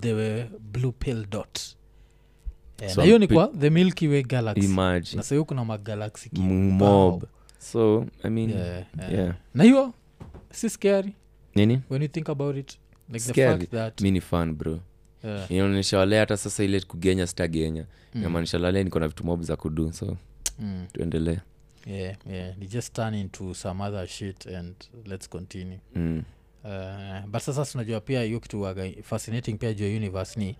the 0.00 0.44
blue 0.72 0.92
pill 0.92 1.26
dot. 1.30 1.60
Yeah, 2.80 2.94
So 2.94 3.00
na 3.00 3.04
hiyo 3.06 3.18
ni 3.18 3.28
kwa 3.28 3.46
the 3.60 3.70
milky 3.70 4.08
way 4.08 4.22
galaxy. 4.22 4.64
Imagine. 4.66 5.16
Na 5.16 5.22
sahiyo 5.22 5.44
kuna 5.44 5.64
magalaxy 5.64 6.30
mob. 6.40 7.24
So 7.58 8.06
i 8.22 8.30
mean 8.30 8.50
yeah, 8.50 8.84
yeah, 8.98 9.12
yeah. 9.12 9.34
na 9.54 9.64
hiyo 9.64 9.94
si 10.50 10.70
scary. 10.70 11.14
Nini? 11.54 11.80
When 11.90 12.02
you 12.02 12.08
think 12.08 12.28
about 12.28 12.56
it 12.56 12.78
like 13.12 13.32
the 13.32 13.44
fact 13.44 13.70
that 13.70 14.00
mi 14.00 14.10
ni 14.10 14.20
fan 14.20 14.54
bro. 14.54 14.80
Yeah, 15.24 15.50
inaonyesha 15.50 15.98
wale 15.98 16.18
hata 16.18 16.36
sasa 16.36 16.64
ile 16.64 16.80
kugenya 16.80 17.26
sitagenya. 17.26 17.86
Mm. 18.14 18.20
inamaanisha 18.20 18.58
lale 18.58 18.84
niko 18.84 19.00
na 19.00 19.08
vitu 19.08 19.24
mob 19.24 19.42
za 19.42 19.56
kudu 19.56 19.92
so 19.92 20.16
mm, 20.58 20.86
tuendelee 20.92 21.38
yeah, 21.86 22.16
yeah. 22.26 22.54
They 22.58 22.66
just 22.66 22.92
turn 22.94 23.14
into 23.14 23.54
some 23.54 23.80
other 23.84 24.06
shit 24.06 24.46
and 24.46 24.74
let's 25.06 25.28
continue. 25.28 25.78
Mm. 25.94 26.24
uh, 26.64 27.26
but 27.26 27.42
sasa 27.42 27.64
tunajua 27.64 28.00
pia 28.00 28.22
hiyo 28.22 28.40
kitu 28.40 28.62
waga 28.62 28.90
fascinating 29.02 29.58
pia 29.58 29.72
juu 29.74 29.84
ya 29.90 29.96
universe 29.96 30.40
ni 30.40 30.56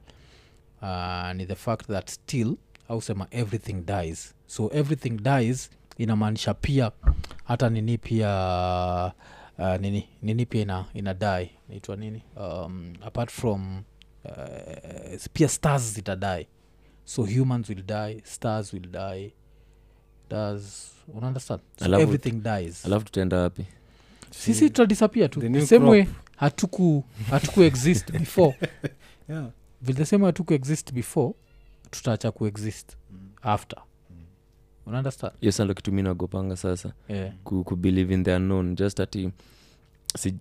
uh, 0.83 1.33
ni 1.33 1.47
the 1.47 1.55
fact 1.55 1.87
that 1.87 2.11
still 2.11 2.57
au 2.89 3.03
sema 3.03 3.27
everything 3.31 3.72
dies. 3.85 4.35
So 4.47 4.70
everything 4.75 5.11
dies 5.11 5.70
inamaanisha 5.99 6.55
pia 6.55 6.93
hata 7.45 7.70
nini 7.70 7.99
pia 7.99 9.12
uh, 9.59 9.77
nini 9.81 10.09
nini 10.22 10.47
pia 10.47 10.62
ina, 10.62 10.85
ina 10.95 11.14
die. 11.14 11.51
Naitwa 11.68 11.97
nini? 11.97 12.22
Um, 12.37 12.93
apart 13.07 13.31
from 13.31 13.85
uh, 14.25 15.18
pia 15.33 15.49
stars 15.49 15.95
zitadie 15.95 16.47
so 17.05 17.22
humans 17.27 17.68
will 17.68 17.83
die 17.83 18.20
stars 18.25 18.72
will 18.72 18.87
die 18.87 19.33
does 20.31 20.93
unaunderstand 21.15 21.61
so 21.79 21.85
Alafu- 21.85 22.03
everything 22.03 22.31
dies. 22.43 22.85
alafu 22.87 23.05
tutaenda 23.05 23.37
wapi? 23.37 23.65
Sisi 24.31 24.71
tutadisapia 24.71 25.29
tu. 25.29 25.41
The 25.41 25.49
the 25.49 25.67
same 25.67 25.79
crop. 25.79 25.91
way 25.91 26.07
hatuku 26.37 27.05
hatuku 27.31 27.63
exist 27.63 28.13
before. 28.13 28.57
Yeah. 29.29 29.47
vile 29.83 29.99
the 29.99 30.05
same 30.05 30.23
way 30.25 30.29
hatuku 30.29 30.55
exist 30.55 30.93
before 30.93 31.35
tutaacha 31.91 32.31
kuexist 32.31 32.97
after. 33.43 33.79
Unaunderstand 34.87 35.33
hiyo 35.41 35.53
sa 35.53 35.75
kitu 35.75 35.93
mi 35.93 36.03
nagopanga 36.03 36.57
sasa. 36.57 36.93
Yeah. 37.09 37.33
ku, 37.45 37.65
ku 37.65 37.77
believe 37.77 38.15
in 38.15 38.25
the 38.25 38.37
unknown. 38.37 38.75
Just 38.77 39.01
ati 39.01 39.31
si, 40.19 40.35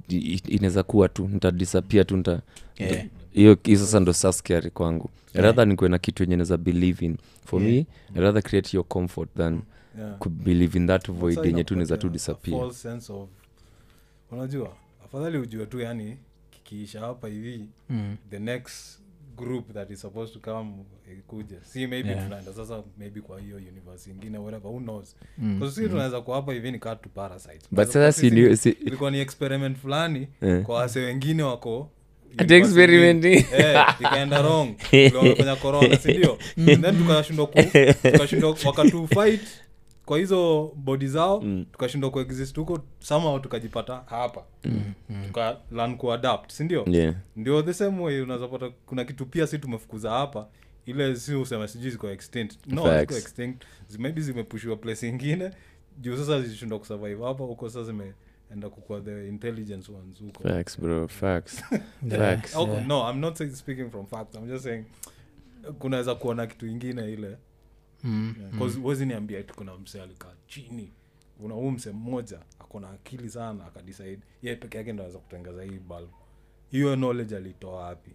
inaweza 0.47 0.83
kuwa 0.83 1.09
tu 1.09 1.27
ntadisapia 1.27 2.03
tu 2.03 2.17
nta 2.17 2.41
Yeah. 2.77 3.05
hiyo 3.33 3.57
hiyo 3.63 3.77
sasa 3.79 3.99
ndo 3.99 4.13
saskari 4.13 4.69
kwangu. 4.71 5.09
Yeah. 5.33 5.45
rather 5.45 5.67
nikuwe 5.67 5.89
na 5.89 5.97
kitu 5.99 6.23
yenye 6.23 6.35
naweza 6.35 6.57
believe 6.57 7.05
in. 7.05 7.17
For 7.45 7.61
Yeah. 7.61 7.73
me 7.73 7.79
I'd 8.15 8.21
rather 8.21 8.43
create 8.43 8.77
your 8.77 8.87
comfort 8.87 9.29
than 9.37 9.61
Yeah. 9.99 10.17
ku 10.17 10.31
in 10.75 10.87
that 10.87 11.11
void 11.11 11.45
yenye 11.45 11.63
tu 11.63 11.75
niza 11.75 11.97
tu 11.97 12.09
disappear 12.09 12.63
of 12.63 12.85
unajua 14.31 14.73
afadhali 15.05 15.37
ujue 15.37 15.65
tu 15.65 15.79
yani 15.79 16.17
kikiisha 16.51 16.99
hapa 16.99 17.27
hivi 17.27 17.65
Mm. 17.89 18.15
the 18.29 18.39
next 18.39 18.99
group 19.37 19.73
that 19.73 19.89
is 19.91 20.01
supposed 20.01 20.33
to 20.41 20.51
come 20.51 20.71
ikuja 21.19 21.57
si 21.63 21.87
maybe 21.87 22.09
Yeah. 22.09 22.23
tunaenda 22.23 22.53
sasa 22.53 22.83
maybe 22.97 23.21
kwa 23.21 23.39
hiyo 23.39 23.57
universe 23.57 24.11
ingine 24.11 24.37
whatever 24.37 24.71
who 24.71 24.79
knows 24.79 25.15
Mm. 25.37 25.53
Because 25.59 25.75
sisi 25.75 25.89
tunaweza 25.89 26.21
kuwa 26.21 26.35
hapa 26.35 26.53
hivi 26.53 26.71
ni 26.71 26.79
kaa 26.79 26.95
tu 26.95 27.09
parasite 27.09 27.59
but 27.71 27.85
sasa 27.87 28.11
si 28.11 28.57
si 28.57 28.69
ilikuwa 28.69 29.11
ni 29.11 29.19
experiment 29.19 29.77
fulani 29.77 30.27
yeah. 30.41 30.63
kwa 30.63 30.75
wase 30.75 30.99
wengine 30.99 31.43
wako. 31.43 31.89
Eh, 33.33 33.85
ikaenda 33.99 34.41
wrong 34.41 34.75
Vile 34.91 35.17
wamefanya 35.17 35.55
corona 35.55 35.97
sindio 35.97 36.37
then 36.81 36.97
tukashindwa 36.97 37.47
ku- 37.47 37.63
tukashindwa 38.11 38.57
wakatu 38.65 39.07
fight 39.07 39.41
kwa 40.05 40.17
hizo 40.17 40.71
bodi 40.75 41.07
zao 41.07 41.41
Mm. 41.41 41.65
tukashindwa 41.71 42.11
kuexist 42.11 42.55
huko 42.57 42.79
somehow 42.99 43.39
tukajipata 43.39 44.03
hapa. 44.05 44.43
Tuka 45.27 45.57
learn 45.71 45.97
kuadapt 45.97 46.51
sindio 46.51 46.85
yeah. 46.87 47.15
Ndio 47.35 47.61
the 47.61 47.73
same 47.73 48.03
way 48.03 48.21
unazapata 48.21 48.69
kuna 48.85 49.05
kitu 49.05 49.25
pia 49.25 49.47
si 49.47 49.59
tumefukuza 49.59 50.11
hapa 50.11 50.47
ile 50.85 51.15
si 51.15 51.35
usema 51.35 51.67
sijui 51.67 51.91
ziko 51.91 52.09
extinct. 52.09 52.67
No 52.67 52.99
ziko 52.99 53.13
extinct. 53.15 53.63
Maybe 53.99 54.21
zimepushiwa 54.21 54.75
place 54.75 55.09
ingine. 55.09 55.51
Juu 56.01 56.17
sasa 56.17 56.41
zilishindwa 56.41 56.79
kusurvive 56.79 57.23
hapa 57.25 57.43
huko 57.43 57.69
sasa 57.69 57.83
zimeenda 57.83 58.69
kukua 58.69 59.01
the 59.01 59.27
intelligence 59.27 59.91
ones 59.91 60.19
huko. 60.19 60.43
Facts 60.43 60.79
bro. 60.81 61.07
Facts. 61.07 61.63
Yeah. 62.11 62.17
facts. 62.37 62.55
Okay, 62.55 62.73
Yeah. 62.73 62.87
no 62.87 63.09
i'm 63.11 63.19
not 63.19 63.43
speaking 63.53 63.89
from 63.91 64.05
facts. 64.05 64.35
I'm 64.35 64.47
just 64.47 64.63
saying 64.63 64.83
kunaweza 65.79 66.15
kuona 66.15 66.47
kitu 66.47 66.67
ingine 66.67 67.11
ile 67.13 67.37
Mm. 68.03 68.35
bcause 68.51 69.05
niambia 69.05 69.39
eti 69.39 69.53
kuna 69.53 69.77
mse 69.77 70.01
alikaa 70.01 70.33
chini 70.47 70.91
una 71.39 71.55
huu 71.55 71.71
mse 71.71 71.91
mmoja 71.91 72.39
akona 72.59 72.89
akili 72.89 73.29
sana 73.29 73.65
akadecide 73.65 74.19
ye 74.41 74.55
peke 74.55 74.77
yake 74.77 74.93
ndo 74.93 75.03
aweza 75.03 75.19
kutengeza 75.19 75.63
hii 75.63 75.79
bal 75.79 76.07
hiyo 76.71 76.95
knowledge 76.95 77.35
alitoa 77.37 77.83
wapi 77.83 78.11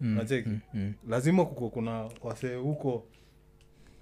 Mm. 0.00 0.14
Nacheki. 0.14 0.48
Mm. 0.48 0.60
Mm. 0.74 0.94
lazima 1.08 1.44
kuko 1.44 1.70
kuna 1.70 2.10
wasee 2.22 2.56
huko 2.56 3.06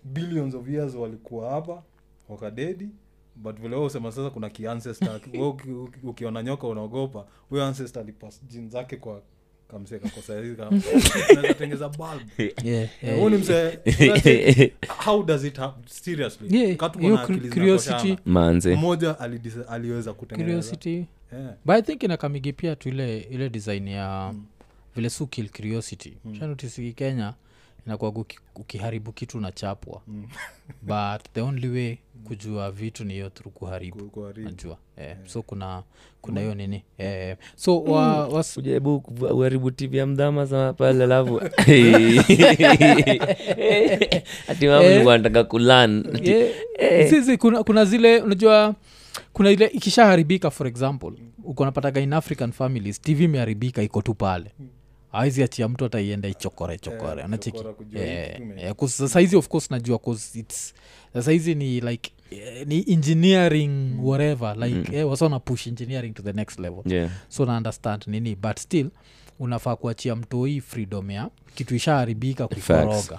billions 0.04 0.54
of 0.54 0.68
years 0.68 0.94
walikuwa 0.94 1.50
hapa 1.50 1.82
wakadedi 2.28 2.88
but 3.36 3.60
vile 3.60 3.76
usema 3.76 4.12
sasa 4.12 4.30
kuna 4.30 4.50
kiancestor 4.50 5.20
ukiona 6.02 6.42
nyoka 6.42 6.66
unaogopa 6.66 7.26
huyo 7.48 7.64
ancestor 7.64 8.02
alipas 8.02 8.44
jin 8.46 8.70
zake 8.70 8.96
kwa 8.96 9.22
kamse 9.68 9.98
kakosatengeza 9.98 11.88
bulb 11.88 12.20
Yeah, 12.64 12.88
yeah, 13.02 13.18
huu 13.18 13.30
ni 13.30 13.36
mse 13.36 13.78
unacheki, 14.00 14.72
how 15.04 15.22
does 15.24 15.44
it 15.44 15.56
happen 15.56 15.84
seriously 15.88 16.56
Yeah, 16.58 16.76
Kaa 16.76 16.88
tuko 16.88 17.04
hiyo 17.04 17.16
na 17.16 17.22
cur- 17.24 17.34
akili 17.34 17.48
curiosity. 17.50 18.16
manze 18.24 18.76
mmoja 18.76 19.18
aliweza 19.68 20.12
curiosity 20.12 21.04
Yeah. 21.32 21.54
but 21.64 21.76
i 21.76 21.82
think 21.82 22.02
inakamigi 22.02 22.52
pia 22.52 22.76
tu 22.76 22.88
ile 22.88 23.18
ile 23.20 23.48
design 23.50 23.88
ya 23.88 24.30
Mm. 24.32 24.44
vile 24.96 25.10
su 25.10 25.26
kill 25.26 25.48
curiosity 25.50 26.12
Mm. 26.24 26.34
shanotisiki 26.38 26.92
kenya 26.92 27.34
inakuwa 27.86 28.24
ukiharibu 28.54 29.12
kitu 29.12 29.38
unachapwa 29.38 30.02
but 30.82 31.22
the 31.34 31.40
only 31.40 31.68
way 31.68 31.96
kujua 32.28 32.70
vitu 32.70 33.04
ni 33.04 33.14
hiyo 33.14 33.30
through 33.30 33.54
kuharibu. 33.54 33.98
Ku- 33.98 34.10
kuharibu. 34.10 34.48
najua 34.48 34.76
eh, 34.96 35.16
so 35.26 35.42
kuna 35.42 35.82
kuna 36.20 36.40
hiyo 36.40 36.54
nini? 36.54 36.84
Eh, 36.98 37.36
so 37.56 37.82
wa, 37.82 38.28
was, 38.28 38.56
ujaribu 38.56 38.96
uharibu 39.30 39.70
tv 39.70 39.96
ya 39.96 40.06
mdhama 40.06 40.44
za 40.46 40.72
pale 40.72 41.04
alafu 41.04 41.40
ati 44.48 44.68
mama 44.68 45.44
kulan 45.44 46.04
yeah, 46.22 47.38
kuna, 47.38 47.64
kuna 47.64 47.84
zile 47.84 48.20
unajua 48.20 48.74
kuna 49.32 49.50
ile 49.50 49.66
ikishaharibika 49.66 50.50
for 50.50 50.66
example 50.66 51.12
uko 51.44 51.64
napataga 51.64 52.00
in 52.00 52.12
african 52.12 52.52
families 52.52 53.00
tv 53.00 53.24
imeharibika 53.24 53.82
iko 53.82 54.02
tu 54.02 54.14
pale. 54.14 54.50
Awezi 55.12 55.42
achia 55.42 55.68
mtu 55.68 55.84
ataienda 55.84 56.28
ichokore 56.28 56.78
chokore 56.78 57.12
yeah, 57.12 57.24
anacheki 57.24 57.64
yeah, 57.94 58.74
saizi 58.86 59.36
of 59.36 59.48
course 59.48 59.70
najua 59.70 59.98
cause 59.98 60.38
its 60.38 60.74
saizi 61.20 61.54
ni 61.54 61.80
like 61.80 62.10
eh, 62.30 62.66
ni 62.66 62.84
engineering 62.92 63.98
whatever. 64.02 64.56
Like 64.56 64.96
eh, 64.96 65.08
wasa 65.08 65.38
push 65.40 65.66
engineering 65.66 66.14
to 66.14 66.22
the 66.22 66.32
next 66.32 66.58
level. 66.58 66.82
Yeah. 66.92 67.10
so 67.28 67.44
na 67.44 67.56
understand 67.56 68.04
nini 68.06 68.34
but 68.34 68.58
still 68.58 68.90
unafaa 69.38 69.76
kuachia 69.76 70.16
mtoi 70.16 70.60
freedom 70.60 71.10
ya 71.10 71.30
kitu 71.54 71.74
ishaharibika 71.74 72.48
kuikoroga. 72.48 73.18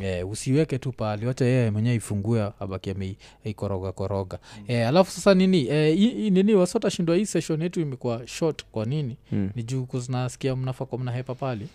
yeah, 0.00 0.28
usiweke 0.28 0.78
tu 0.78 0.92
pali 0.92 1.26
wacha 1.26 1.44
yeye 1.44 1.70
mwenyewe 1.70 1.94
ifungue 1.96 2.52
abaki 2.60 2.90
ameikoroga 2.90 3.92
koroga. 3.92 4.38
Yeah, 4.68 4.88
alafu 4.88 5.10
sasa 5.10 5.34
nini 5.34 5.66
eh, 5.68 5.98
nini 6.32 6.54
wasotashindwa 6.54 7.16
hii 7.16 7.26
session 7.26 7.62
yetu 7.62 7.80
imekuwa 7.80 8.26
short 8.26 8.64
kwa 8.72 8.84
nini? 8.84 9.16
Mm. 9.32 9.50
ni 9.54 9.62
juu 9.62 9.84
kuzinasikia 9.84 10.56
mnafaa 10.56 10.84
kwa 10.84 10.98
mnahepa 10.98 11.34
pali 11.34 11.68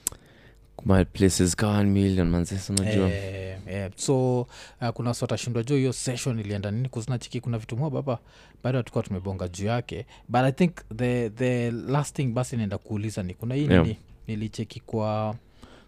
my 0.86 1.04
places. 1.06 1.56
Ka 1.56 1.68
1 1.68 1.84
million 1.86 2.30
manzesi 2.30 2.72
unajua 2.72 3.10
Eh, 3.10 3.58
eh, 3.68 3.92
so 3.96 4.42
uh, 4.42 4.90
kuna 4.94 5.14
sotashindwa 5.14 5.64
juu 5.64 5.76
hiyo 5.76 5.94
session 5.94 6.40
ilienda 6.40 6.72
nini? 6.72 6.90
Kuzinachiki 6.90 7.42
kuna 7.42 7.58
vitu 7.58 7.78
moja 7.78 7.90
baba 7.94 8.20
bado 8.64 8.78
hatukuwa 8.78 9.04
tumebonga 9.04 9.48
juu 9.48 9.66
yake. 9.66 10.06
But 10.30 10.42
i 10.42 10.52
think 10.52 10.76
the, 10.96 11.30
the 11.30 11.72
last 11.72 12.16
thing 12.16 12.26
basi 12.28 12.58
naenda 12.58 12.78
kuuliza 12.78 13.24
ni 13.24 13.34
kuna 13.34 13.56
hii 13.56 13.68
Yeah. 13.68 13.84
nini? 13.84 13.98
Nilicheki 14.28 14.80
kwa 14.80 15.36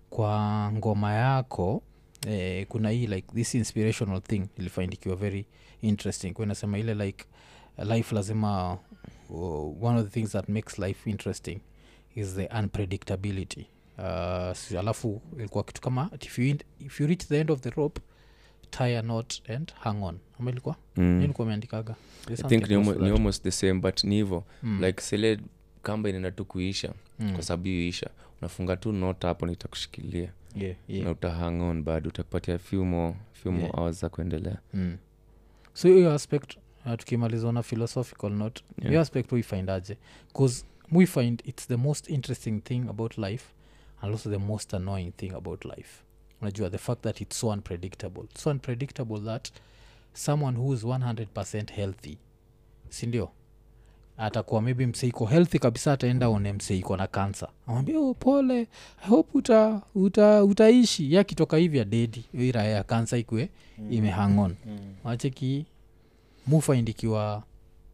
kwa 0.10 0.72
ngoma 0.72 1.14
yako. 1.14 1.84
Eh, 2.28 2.66
kuna 2.70 2.89
hii 2.89 3.08
like 3.08 3.28
this 3.36 3.56
inspirational 3.56 4.22
thing 4.22 4.44
ilifind 4.58 4.94
ikiwa 4.94 5.16
very 5.16 5.46
interesting. 5.82 6.32
Kwa 6.34 6.46
inasema 6.46 6.78
ile 6.80 6.94
like 6.94 7.26
life 7.86 8.16
lazima 8.16 8.78
uh, 9.30 9.84
one 9.84 10.00
of 10.00 10.06
the 10.06 10.12
things 10.20 10.32
that 10.32 10.50
makes 10.50 10.80
life 10.80 11.10
interesting 11.10 11.60
is 12.16 12.36
the 12.36 12.50
unpredictability 12.60 13.66
uh, 13.98 14.80
alafu 14.80 15.22
ilikuwa 15.38 15.64
kitu 15.64 15.82
kama 15.82 16.10
if 16.22 16.39
you, 16.39 16.56
if 16.80 17.02
you 17.02 17.08
reach 17.08 17.28
the 17.28 17.39
end 17.39 17.52
of 17.52 17.60
the 17.60 17.70
rope 17.70 18.02
tie 18.72 18.98
a 18.98 19.02
knot 19.02 19.50
and 19.50 19.74
hang 19.80 20.04
on 20.04 20.18
ama 20.39 20.52
ilikuwa 20.52 20.76
mm. 20.96 21.04
mm. 21.04 21.22
ilikuwa 21.22 21.46
umeandikaga 21.46 21.96
i 22.30 22.36
think 22.36 22.70
ni, 22.70 22.78
ni 22.78 23.10
almost 23.10 23.44
the 23.44 23.52
same 23.52 23.74
but 23.74 24.04
ni 24.04 24.16
hivo 24.16 24.44
Mm. 24.64 24.84
like 24.84 25.02
sele 25.02 25.39
kamba 25.82 26.10
inaenda 26.10 26.32
tu 26.32 26.46
kuisha 26.46 26.94
Mm. 27.20 27.34
kwa 27.34 27.41
sababu 27.44 27.64
hiyoisha 27.68 28.10
unafunga 28.41 28.78
tu 28.78 28.91
not 28.91 29.22
hapo 29.24 29.46
nitakushikilia 29.46 30.32
yeah, 30.56 30.76
yeah. 30.88 31.06
na 31.06 31.12
utahang 31.12 31.62
on 31.62 31.84
bado 31.84 32.10
utakupatia 32.10 32.58
few 32.60 32.86
more, 32.86 33.16
few 33.34 33.52
more 33.52 33.64
Yeah. 33.64 33.76
hours 33.80 34.00
za 34.00 34.10
kuendelea 34.10 34.58
mm. 34.74 34.98
so 35.74 35.88
hiyo 35.88 36.14
aspect 36.14 36.58
uh, 36.86 36.94
tukimaliza 36.98 37.52
na 37.52 37.64
philosophical 37.64 38.30
note 38.32 38.64
Yeah. 38.78 38.89
hiyo 38.89 39.02
aspect 39.02 39.30
huifindaje 39.30 39.98
bcause 40.34 40.66
we 40.91 41.06
find 41.06 41.41
it's 41.46 41.68
the 41.68 41.76
most 41.76 42.10
interesting 42.10 42.60
thing 42.64 42.84
about 42.89 43.18
life 43.18 43.46
and 44.04 44.12
also 44.12 44.30
the 44.30 44.38
most 44.38 44.74
annoying 44.74 45.12
thing 45.18 45.32
about 45.34 45.66
life. 45.66 46.04
Unajua 46.41 46.70
the 46.70 46.78
fact 46.78 47.01
that 47.01 47.22
it's 47.22 47.39
so 47.39 47.49
unpredictable. 47.54 48.24
So 48.38 48.49
unpredictable 48.51 49.20
that 49.20 49.51
someone 50.14 50.58
who 50.58 50.74
is 50.74 50.84
100 50.84 51.28
healthy 51.76 52.18
sindio 52.89 53.30
atakuwa 54.18 54.62
maybe 54.62 54.86
mseiko 54.86 55.26
healthy 55.26 55.60
kabisa 55.60 55.93
ataenda 55.93 56.30
one 56.30 56.54
mseiko 56.54 56.97
na 56.97 57.08
kansa 57.08 57.49
amwambia 57.68 57.99
oh, 57.99 58.14
pole. 58.14 58.68
I 59.04 59.08
hope 59.10 59.30
uta, 59.38 59.82
uta, 59.95 60.43
utaishi. 60.43 61.14
Yakitoka 61.14 61.58
hivi 61.58 61.80
adedi 61.80 62.26
hiyo 62.32 62.45
iraya 62.45 62.70
ya 62.70 62.84
kansa 62.84 63.18
ikwe 63.18 63.49
imehangon 63.91 64.56
Mm. 64.66 64.95
wacheki 65.04 65.66
mufaindikiwa 66.47 67.43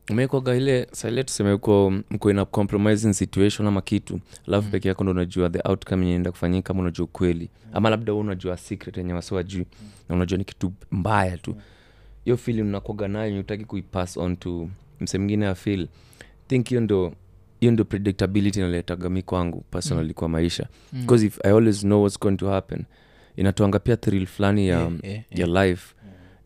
umekwaga 0.09 0.55
ile 0.55 0.87
saile 0.91 1.23
tuseme 1.23 1.53
uko 1.53 1.93
mko 2.09 2.31
ina 2.31 2.45
compromising 2.45 3.13
situation 3.13 3.67
ama 3.67 3.81
kitu 3.81 4.19
alafu 4.47 4.65
Mm. 4.65 4.71
peke 4.71 4.87
yako 4.87 5.03
ndo 5.03 5.11
unajua 5.11 5.49
the 5.49 5.59
outcome 5.65 6.07
yenye 6.07 6.31
kufanyika 6.31 6.69
ama 6.73 6.81
unajua 6.81 7.05
ukweli. 7.05 7.49
Ama 7.73 7.89
labda 7.89 8.13
u 8.13 8.19
unajua 8.19 8.57
secret 8.57 8.97
yenye 8.97 9.13
wasiwa 9.13 9.43
juu 9.43 9.65
na 10.09 10.15
unajua 10.15 10.37
ni 10.37 10.43
kitu 10.43 10.73
mbaya 10.91 11.37
tu. 11.37 11.55
Hiyo 12.25 12.37
feeling 12.37 12.61
unakwaga 12.61 13.07
nayo 13.07 13.39
utaki 13.39 13.65
kuipass 13.65 14.17
on 14.17 14.35
to 14.37 14.69
mse 14.99 15.17
mwingine 15.17 15.47
afil 15.47 15.87
think 16.47 16.69
hiyo 16.69 16.81
ndo 16.81 17.13
hiyo 17.59 17.71
ndo 17.71 17.85
predictability 17.85 18.59
inaletaga 18.59 19.09
mi 19.09 19.21
kwangu 19.23 19.61
personally 19.71 20.13
kwa 20.13 20.29
maisha. 20.29 20.67
Mm. 20.93 21.01
because 21.01 21.25
if 21.25 21.39
i 21.45 21.49
always 21.51 21.79
know 21.81 22.01
what's 22.01 22.19
going 22.19 22.35
to 22.37 22.49
happen 22.49 22.83
inatoanga 23.35 23.79
pia 23.79 23.97
thrill 23.97 24.25
fulani 24.25 24.67
ya, 24.67 24.79
Yeah, 24.79 24.93
yeah, 25.03 25.23
ya 25.55 25.65
life. 25.65 25.95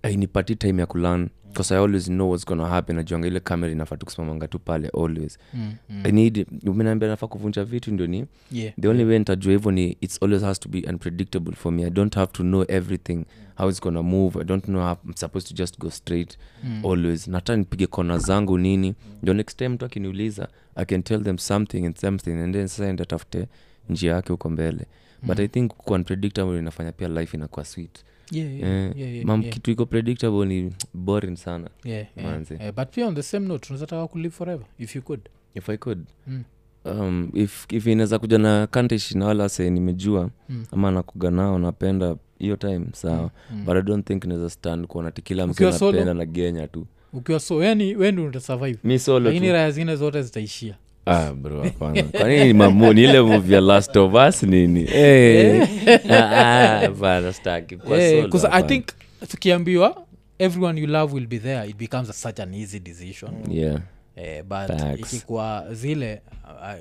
Ainipati 0.04 0.56
time 0.56 0.82
ya 0.82 0.86
kulan 0.86 1.30
bcause 1.54 1.76
i 1.76 1.78
always 1.78 2.06
know 2.06 2.30
what's 2.30 2.46
gonna 2.46 2.68
happen. 2.68 2.96
Najuanga 2.96 3.28
ile 3.28 3.40
kamera 3.40 3.72
inafaa 3.74 3.98
tukusimamanga 3.98 4.48
tu 4.48 4.60
pale 4.60 4.90
always. 5.04 5.38
Mm, 5.54 5.74
mm. 5.90 6.02
i 6.06 6.12
need 6.12 6.46
umenaambia 6.66 7.10
nafaa 7.10 7.28
kuvunja 7.28 7.64
vitu 7.64 7.92
ndio 7.94 8.08
ni? 8.08 8.26
Yeah. 8.52 8.74
the 8.82 8.88
only 8.88 9.04
way 9.06 9.20
nitajua 9.20 9.52
hivyo 9.54 9.72
ni 9.72 9.98
it's 10.02 10.24
always 10.24 10.44
has 10.44 10.60
to 10.60 10.70
be 10.70 10.84
unpredictable 10.90 11.52
for 11.56 11.72
me. 11.72 11.86
I 11.86 11.90
don't 11.90 12.16
have 12.16 12.32
to 12.32 12.44
know 12.44 12.66
everything 12.68 13.26
how 13.58 13.70
it's 13.70 13.82
gonna 13.82 14.04
move. 14.04 14.40
I 14.42 14.44
don't 14.44 14.64
know 14.66 14.82
how 14.82 14.98
i'm 15.06 15.14
supposed 15.16 15.48
to 15.50 15.54
just 15.64 15.80
go 15.80 15.90
straight 15.92 16.38
Mm. 16.64 16.86
always. 16.86 17.28
Nata 17.28 17.56
nipige 17.56 17.88
kona 17.88 18.18
zangu 18.18 18.58
nini. 18.58 18.94
Ndio 19.22 19.34
next 19.34 19.58
time 19.58 19.70
mtu 19.70 19.86
akiniuliza 19.86 20.48
i 20.76 20.86
can 20.86 21.04
tell 21.04 21.24
them 21.24 21.38
something 21.38 21.86
and 21.86 21.96
something 21.98 22.32
and 22.32 22.54
then 22.56 22.68
sasa 22.68 22.94
ndatafute 22.94 23.48
njia 23.90 24.14
yake 24.14 24.32
huko 24.32 24.50
mbele. 24.50 24.86
But 25.24 25.40
i 25.40 25.48
think 25.48 25.72
kuwa 25.74 26.00
unpredictable 26.00 26.60
inafanya 26.60 26.92
pia 26.92 27.08
life 27.08 27.38
inakuwa 27.38 27.66
sweet 27.66 28.04
Yeah, 28.34 28.60
yeah, 28.60 28.86
Eh, 28.86 28.92
yeah, 28.98 29.14
yeah, 29.14 29.26
mam 29.26 29.42
yeah. 29.42 29.54
kitu 29.54 29.72
iko 29.72 29.86
predictable 29.86 30.46
ni 30.46 30.72
boring 30.94 31.36
sana 31.38 31.70
Yeah, 31.84 32.06
yeah, 32.18 32.32
manze. 32.32 32.56
yeah. 32.60 32.74
but 32.74 32.90
pia 32.90 33.08
on 33.08 33.16
the 33.16 33.24
same 33.24 33.48
note 33.48 33.66
unawezataka 33.70 34.08
kulive 34.08 34.30
forever 34.36 34.66
if 34.80 34.96
you 34.96 35.02
could 35.02 35.22
if 35.56 35.70
i 35.70 35.78
could 35.78 36.00
Mm. 36.28 36.44
um, 36.86 37.32
if, 37.34 37.66
if 37.70 37.88
inaweza 37.88 38.20
kuja 38.20 38.38
na 38.38 38.68
kantish 38.68 39.12
na 39.16 39.26
wala 39.26 39.50
se 39.50 39.70
nimejua 39.70 40.30
Mm. 40.50 40.66
ama 40.72 40.92
nakuga 40.92 41.32
nao 41.32 41.60
napenda 41.60 42.16
hiyo 42.40 42.56
time 42.56 42.86
sawa 42.94 43.32
Mm. 43.52 43.66
but 43.66 43.76
i 43.76 43.82
don't 43.82 44.08
think 44.08 44.26
naweza 44.26 44.50
stand 44.50 44.88
kuona 44.88 45.12
ti 45.12 45.22
kila 45.22 45.48
napenda 45.48 46.14
na 46.14 46.26
genya 46.26 46.68
tu 46.68 46.86
ukiwa 47.14 47.40
so 47.40 47.64
yani 47.64 47.96
wendi 47.96 48.22
utasurvive 48.22 48.80
mi 48.84 49.00
solo 49.00 49.20
lakini 49.26 49.52
raya 49.52 49.72
zingine 49.72 49.96
zote 49.96 50.22
zitaishia 50.22 50.76
ah, 51.06 51.34
bro 51.34 51.64
hapana. 51.64 52.04
Kwanini 52.04 52.54
mamuni 52.54 53.04
ile 53.04 53.18
ya 53.56 53.62
last 53.62 53.96
of 53.98 54.14
us 54.14 54.44
nini? 54.44 54.86
Eh. 54.94 55.68
Ah, 56.10 56.82
ah, 56.82 57.34
staki. 57.34 57.78
Kwa 57.78 58.02
Eh, 58.02 58.30
i 58.52 58.64
think 58.64 58.86
tukiambiwa 59.28 60.06
everyone 60.40 60.82
you 60.82 60.88
love 60.88 61.14
will 61.16 61.28
be 61.28 61.40
there 61.40 61.70
it 61.70 61.78
becomes 61.78 62.10
a, 62.10 62.14
such 62.14 62.40
an 62.40 62.54
easy 62.54 62.80
decision. 62.80 63.34
Yeah. 63.50 63.82
Eh, 64.16 64.44
but 64.44 65.00
ikikuwa 65.00 65.66
zile 65.74 66.22
I, 66.62 66.80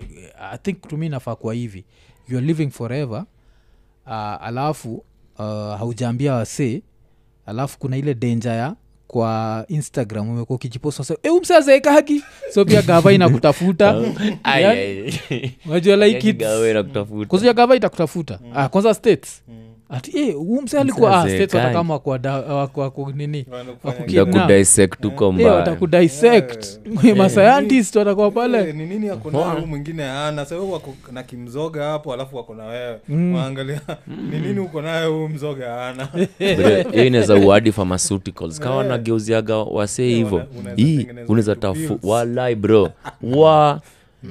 i 0.53 0.59
think 0.59 0.89
tumi 0.89 1.09
nafaa 1.09 1.35
kuwa 1.37 1.55
hivi. 1.55 1.85
Youare 2.29 2.47
living 2.47 2.71
forever 2.71 3.25
uh, 4.07 4.13
alafu 4.47 4.95
uh, 5.39 5.45
haujaambia 5.79 6.35
wasee 6.35 6.83
alafu 7.47 7.79
kuna 7.79 7.97
ile 7.97 8.15
denja 8.15 8.53
ya 8.53 8.77
kwa 9.13 9.65
instagram 9.69 10.29
umekuwa 10.31 10.57
ukijipost 10.57 11.13
e, 11.23 11.29
umsazeeka 11.31 11.93
haki. 11.93 12.23
So 12.55 12.65
pia 12.65 12.83
gava 12.83 13.13
inakutafuta. 13.13 13.93
Najua 15.67 15.97
like 15.97 16.37
Yaani 16.45 16.83
kutafuta. 16.85 17.27
kuzia 17.29 17.53
gava 17.53 17.77
itakutafuta. 17.77 18.39
Ah, 18.55 18.69
kwanza 18.69 18.95
states. 18.95 19.43
Ati 19.49 19.53
eh, 20.15 20.35
mse 20.63 20.79
alikuwa 20.79 21.11
Eh, 25.41 25.47
watakuwa 25.57 25.89
Eh, 28.29 28.33
pale 28.35 28.73
huu 29.61 29.67
mwingine 29.67 30.05
ana 30.05 30.45
sa 30.45 30.57
wako 30.59 30.95
na 31.13 31.23
kimzoga 31.23 31.85
hapo 31.85 32.13
alafu 32.15 32.37
wako 32.37 32.55
na 32.55 32.65
wewe. 32.65 32.99
Waangalia 33.35 33.81
ni 34.31 34.39
nini 34.41 34.61
uko 34.61 34.83
nayo 34.83 35.13
huu 35.19 35.29
mzoga 35.29 35.87
ana 35.89 36.09
hiyo 36.93 37.05
inaweza 37.07 37.35
uadi 37.35 37.73
pharmaceuticals. 37.73 38.61
Kama 38.61 38.77
wanageuziaga 38.77 39.57
wasee 39.57 40.09
hivo 40.15 40.37
wana- 40.37 40.49
unaweza 40.61 40.83
hii 40.83 41.07
unaweza 41.29 41.57
tafu. 41.57 41.99
Walai 42.03 42.55
bro. 42.55 42.91
Wa 43.23 43.81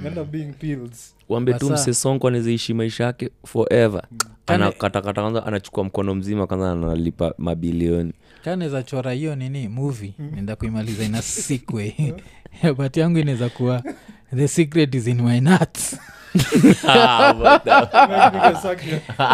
End 0.05 0.23
being 0.31 0.53
pills 0.59 1.15
wambe 1.33 1.53
tu 1.53 1.69
msesonko 1.69 2.27
anawezaishi 2.27 2.73
maisha 2.73 3.03
yake 3.03 3.29
forever. 3.45 4.01
Kane- 4.45 4.63
anakatakata 4.63 5.21
kwanza 5.21 5.45
anachukua 5.45 5.83
mkono 5.83 6.15
mzima 6.15 6.47
kwanza 6.47 6.71
analipa 6.71 7.33
mabilioni. 7.37 8.13
Kanaweza 8.43 8.83
chora 8.83 9.11
hiyo 9.11 9.35
nini? 9.35 9.67
Movie. 9.67 10.13
Nenda 10.35 10.55
kuimaliza 10.55 11.03
ina 11.03 11.21
sikwe. 11.45 12.13
But 12.77 12.97
yangu 12.97 13.17
inaweza 13.19 13.49
kuwa 13.49 13.83
the 14.35 14.47
secret 14.47 14.95
is 14.95 15.07
in 15.07 15.21
my 15.21 15.39
nuts 15.39 15.97
Ah, 16.87 17.33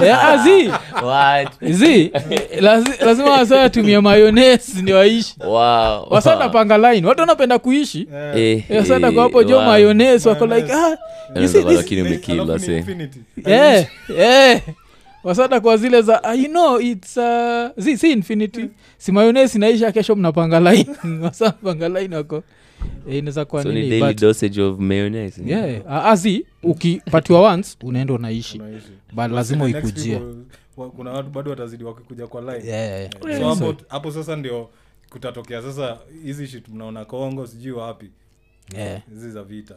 Eh, 0.04 0.16
ah, 0.24 0.38
zi. 0.38 0.72
lazima 3.02 3.32
wasa 3.32 3.64
atumia 3.64 4.02
mayones 4.02 4.76
ni 4.76 4.94
waishi. 4.94 5.36
Wow. 5.46 6.08
panga 6.50 6.78
line. 6.78 7.08
Watu 7.08 7.22
wanapenda 7.22 7.60
kuishi. 7.60 8.08
Eh, 8.36 8.64
eh, 8.70 8.86
kwa 9.12 9.24
hapo 9.24 9.44
jo 9.44 9.56
wow. 9.58 9.66
mayones 9.66 10.26
wako 10.26 10.46
like 10.46 10.74
ah, 10.74 10.98
lakini 11.36 11.64
yeah, 13.46 13.86
yeah. 14.18 14.62
wasada 15.24 15.60
kwa 15.60 15.78
zile 15.78 16.02
za 16.02 16.22
uh, 16.22 16.40
you 16.40 16.50
know 16.50 16.80
its 16.82 17.18
uh, 17.18 17.68
zi, 17.78 17.98
si 17.98 18.12
infinity. 18.12 18.70
Si 18.98 19.12
mayones 19.12 19.56
naisha 19.56 19.92
kesho 19.92 20.16
mnapanga 20.16 20.60
line. 20.60 20.88
Wasa 21.24 21.52
panga 21.52 21.90
line 21.90 22.16
wako. 22.16 22.36
eh, 22.36 22.44
inaweza 23.10 23.46
kuwa 23.46 23.64
so 23.64 23.72
nini 23.72 24.00
but 24.00 24.22
dosage 24.22 24.62
of 24.62 24.80
mayonnaise 24.80 25.42
yeah 25.46 26.06
azi 26.06 26.46
ukipatiwa 26.64 27.42
once 27.42 27.78
unaenda 27.84 28.14
unaishi. 28.14 28.62
But 29.14 29.32
lazima 29.32 29.66
uikujia 29.66 30.22
kuna 30.96 31.12
watu 31.12 31.30
bado 31.30 31.50
watazidi 31.52 31.84
wakikuja 31.84 32.28
kwa 32.28 32.42
line 32.42 32.68
yeah, 32.70 32.90
yeah, 32.90 33.10
yeah. 33.28 33.40
so 33.40 33.50
hapo, 33.66 33.82
hapo 33.88 34.12
sasa 34.12 34.36
ndio 34.36 34.70
kutatokea. 35.10 35.62
Sasa 35.62 35.98
hizi 36.24 36.48
shit 36.48 36.68
mnaona 36.70 37.06
kongo 37.06 37.48
sijui 37.48 37.72
wapi. 37.72 38.10
Yeah. 38.76 39.02
hizi 39.10 39.32
za 39.32 39.44
vita 39.44 39.76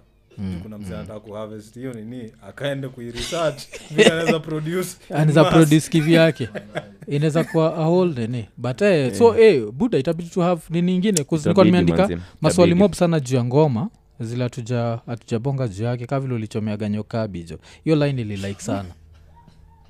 kuna 0.62 0.78
mzee 0.78 0.94
anataka 0.94 1.20
kuharvest 1.20 1.74
hiyo 1.74 1.92
nini? 1.92 2.32
Akaende 2.48 2.88
kuiresearch. 2.88 3.62
Vile 3.96 4.10
anaweza 4.10 4.40
produce 4.40 4.88
anaweza 5.14 5.44
produce 5.44 5.90
kivi 5.90 6.12
yake. 6.12 6.48
Inaweza 7.08 7.44
kuwa 7.44 7.76
a 7.76 7.86
whole 7.88 8.26
nini 8.26 8.48
but 8.56 8.82
eh, 8.82 9.14
so 9.14 9.38
eh, 9.38 9.66
buda 9.72 9.98
itabidi 9.98 10.28
to 10.30 10.42
have 10.42 10.62
nini 10.70 10.94
ingine 10.94 11.20
Itabidi, 11.20 11.64
nimeandika 11.64 12.08
maswali 12.40 12.74
mob 12.74 12.92
sana 12.92 13.20
juu 13.20 13.36
ya 13.36 13.44
ngoma 13.44 13.88
zile 14.20 14.42
hatuja 14.44 14.98
hatujabonga 15.06 15.68
juu 15.68 15.84
yake 15.84 16.06
ka 16.06 16.20
vile 16.20 16.34
ulichomeaga 16.34 16.88
nyokabi 16.88 17.42
jo. 17.44 17.58
Hiyo 17.84 17.96
line 17.96 18.22
ililike 18.22 18.60
sana. 18.62 18.88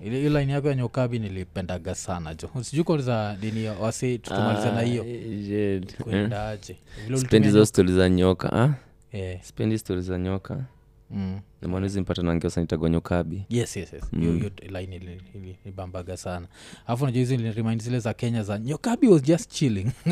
Hiyo 0.01 0.30
line 0.41 0.53
yako 0.53 0.68
ya 0.68 0.74
nyokabi 0.74 1.18
nilipendaga 1.18 1.95
sana 1.95 2.34
jo. 2.34 2.51
Sijui 2.62 2.84
koliza 2.84 3.36
dini 3.41 3.68
wasi 3.68 4.18
tutumaliza 4.18 4.72
na 4.72 4.80
hiyo. 4.80 5.03
Ah, 5.03 5.07
eh. 5.07 5.51
Eh. 5.51 5.82
kuendaje 6.03 6.76
vile 7.07 7.18
spendi 7.18 7.36
ulitumia 7.36 7.47
hizo 7.47 7.66
stori 7.66 7.93
za 7.93 8.09
nyoka 8.09 8.53
ah? 8.53 8.74
Eh, 9.12 9.38
spendi 9.42 9.78
stori 9.78 10.00
za 10.02 10.18
nyoka. 10.18 10.64
Mm. 11.12 11.40
namanizi 11.62 12.00
mpata 12.00 12.22
nangeosa 12.22 12.61
nitagwa 12.61 12.90
nyokabi. 12.90 13.42
Yes 13.48 13.76
yes 13.76 13.92
yes. 13.92 14.02
Hiyo 14.20 14.32
hiyo 14.32 14.50
line 14.80 14.96
ili- 14.96 15.20
ili- 15.34 15.56
ilibambaga 15.64 16.16
sana. 16.16 16.46
Alafu 16.86 17.04
najua 17.06 17.18
hizi 17.20 17.36
remind 17.36 17.82
zile 17.82 17.98
za 17.98 18.14
kenya 18.14 18.42
za 18.42 18.58
nyokabi 18.58 19.08
was 19.08 19.22
just 19.22 19.50
chilling. 19.52 19.86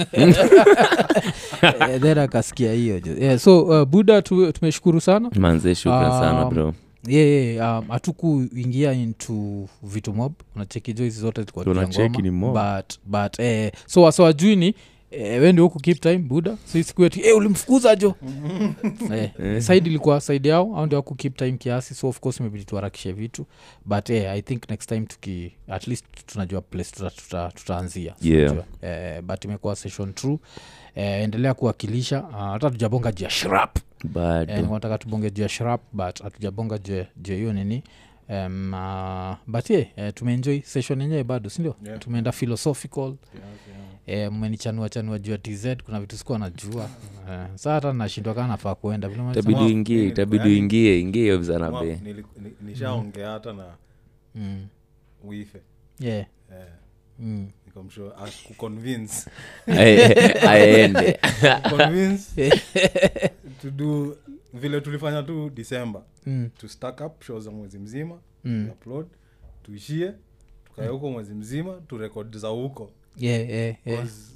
Eh, 1.63 2.01
then 2.01 2.19
akasikia 2.19 2.73
hiyo 2.73 3.01
jo. 3.01 3.13
Yeah, 3.13 3.39
so 3.39 3.63
uh, 3.63 3.85
buda 3.89 4.23
tu, 4.23 4.53
tumeshukuru 4.53 5.01
sana. 5.01 5.31
Manze 5.39 5.75
shukran 5.75 6.11
sana 6.11 6.45
Um, 6.47 6.55
bro. 6.55 6.75
yeah, 7.09 7.29
yeah, 7.29 7.79
um, 7.83 7.89
hatukuingia 7.89 8.93
into 8.93 9.69
vitu 9.83 10.15
mob. 10.15 10.33
Unachekijo 10.57 11.05
hizi 11.05 11.21
zote 11.21 11.41
zilikuwa 11.41 11.65
juu 11.65 11.71
ya 11.75 11.87
Tunacheki 11.87 12.23
ngoma. 12.23 12.53
mob. 12.53 12.55
but, 12.83 12.99
but 13.07 13.39
eh, 13.41 13.73
so 13.87 14.23
wajui 14.23 14.57
ni 14.57 14.75
eh, 15.11 15.43
wendi 15.43 15.63
huku 15.63 15.79
keep 15.81 16.01
time 16.01 16.19
buda 16.19 16.57
sisikueti 16.65 16.81
isikueti 16.81 17.21
eh, 17.29 17.37
ulimfukuza 17.37 17.97
jo 17.97 18.15
eh, 19.15 19.63
side 19.63 19.89
ilikuwa 19.91 20.21
side 20.21 20.49
yao 20.49 20.77
au 20.77 20.87
ndio 20.87 20.99
aku 20.99 21.15
keep 21.15 21.37
time 21.37 21.53
kiasi 21.53 21.95
so 21.95 22.09
of 22.09 22.21
course 22.21 22.41
imebidi 22.41 22.65
tuharakishe 22.65 23.13
vitu. 23.13 23.47
But 23.85 24.11
eh, 24.11 24.31
i 24.31 24.43
think 24.43 24.71
next 24.71 24.89
time 24.89 25.01
tuki 25.07 25.53
at 25.69 25.87
least 25.87 26.05
tunajua 26.27 26.61
place 26.61 26.91
tuta, 26.97 27.11
tuta, 27.11 27.53
tutaanzia 27.55 28.15
Yeah. 28.21 28.57
Eh, 28.83 29.23
but 29.23 29.45
imekuwa 29.45 29.77
session 29.77 30.15
true. 30.15 30.39
Eh, 30.95 31.23
endelea 31.23 31.55
kuwakilisha. 31.55 32.23
Uh, 32.23 32.35
hata 32.37 32.71
tujabonga 32.71 33.13
juu 33.13 33.25
ya 33.25 33.31
shrap. 33.31 33.77
Eh, 34.05 34.63
bado 34.71 34.99
tubonge 34.99 35.31
juu 35.31 35.43
ya 35.43 35.49
shrap 35.49 35.81
but 35.93 36.23
hatujabonga 36.23 36.79
juu 36.79 36.95
ya- 36.97 37.07
hiyo 37.37 37.53
nini. 37.53 37.83
Um, 38.29 38.73
uh, 38.75 39.37
but 39.47 39.71
ye 39.71 39.93
yeah, 39.97 40.13
tumeenjoy 40.15 40.61
session 40.61 41.01
yenyewe 41.01 41.25
bado 41.25 41.51
sindio 41.51 41.75
Yeah. 41.87 41.99
tumeenda 41.99 42.33
philosophical. 42.33 43.03
Yeah, 43.03 43.17
yeah. 43.69 43.88
Eh, 44.09 44.33
mmenichanua 44.33 44.89
chanua 44.89 45.19
jua 45.19 45.39
tz 45.39 45.67
kuna 45.85 46.01
vitu 46.01 46.17
sikuwa 46.19 46.39
najua 46.39 46.89
eh, 47.31 47.47
saa 47.55 47.75
hata 47.75 47.93
nashindwa 47.93 48.35
kaa 48.35 48.47
nafaa 48.47 48.75
kuenda 48.75 49.09
vile 49.09 49.21
umesema. 49.23 49.41
itabidi 49.41 49.61
Mwa- 49.61 49.67
uingie 49.67 49.97
nini, 49.97 50.09
itabidi 50.09 50.49
uingie 50.49 51.01
ingie 51.01 51.23
hiyo 51.23 51.39
mzana 51.41 51.71
Mwa- 51.71 51.85
be 51.85 51.95
nili- 52.05 52.25
ni- 52.43 52.53
nishaongea 52.71 53.31
hata 53.31 53.53
na 53.53 53.75
mm. 54.35 54.67
wife 55.25 55.59
yeah. 56.01 56.27
yeah. 56.51 56.69
mm. 57.19 57.49
Ae- 59.67 60.49
aende 60.49 61.19
to 63.63 63.71
do 63.71 64.17
vile 64.55 64.81
tulifanya 64.81 65.23
tu 65.23 65.51
december 65.51 66.03
Mm. 66.27 66.51
to 66.61 66.69
stack 66.69 67.01
up 67.01 67.23
show 67.25 67.41
za 67.41 67.51
mwezi 67.51 67.79
mzima 67.79 68.19
Mm. 68.45 68.69
upload 68.73 69.07
tuishie 69.63 70.13
tukae 70.65 70.89
huko 70.89 71.11
mwezi 71.11 71.35
mzima 71.35 71.73
turekod 71.89 72.37
za 72.37 72.49
huko 72.49 72.91
yeah, 73.19 73.51
yeah, 73.51 73.77
yeah. 73.87 73.99
'Cause, 74.01 74.33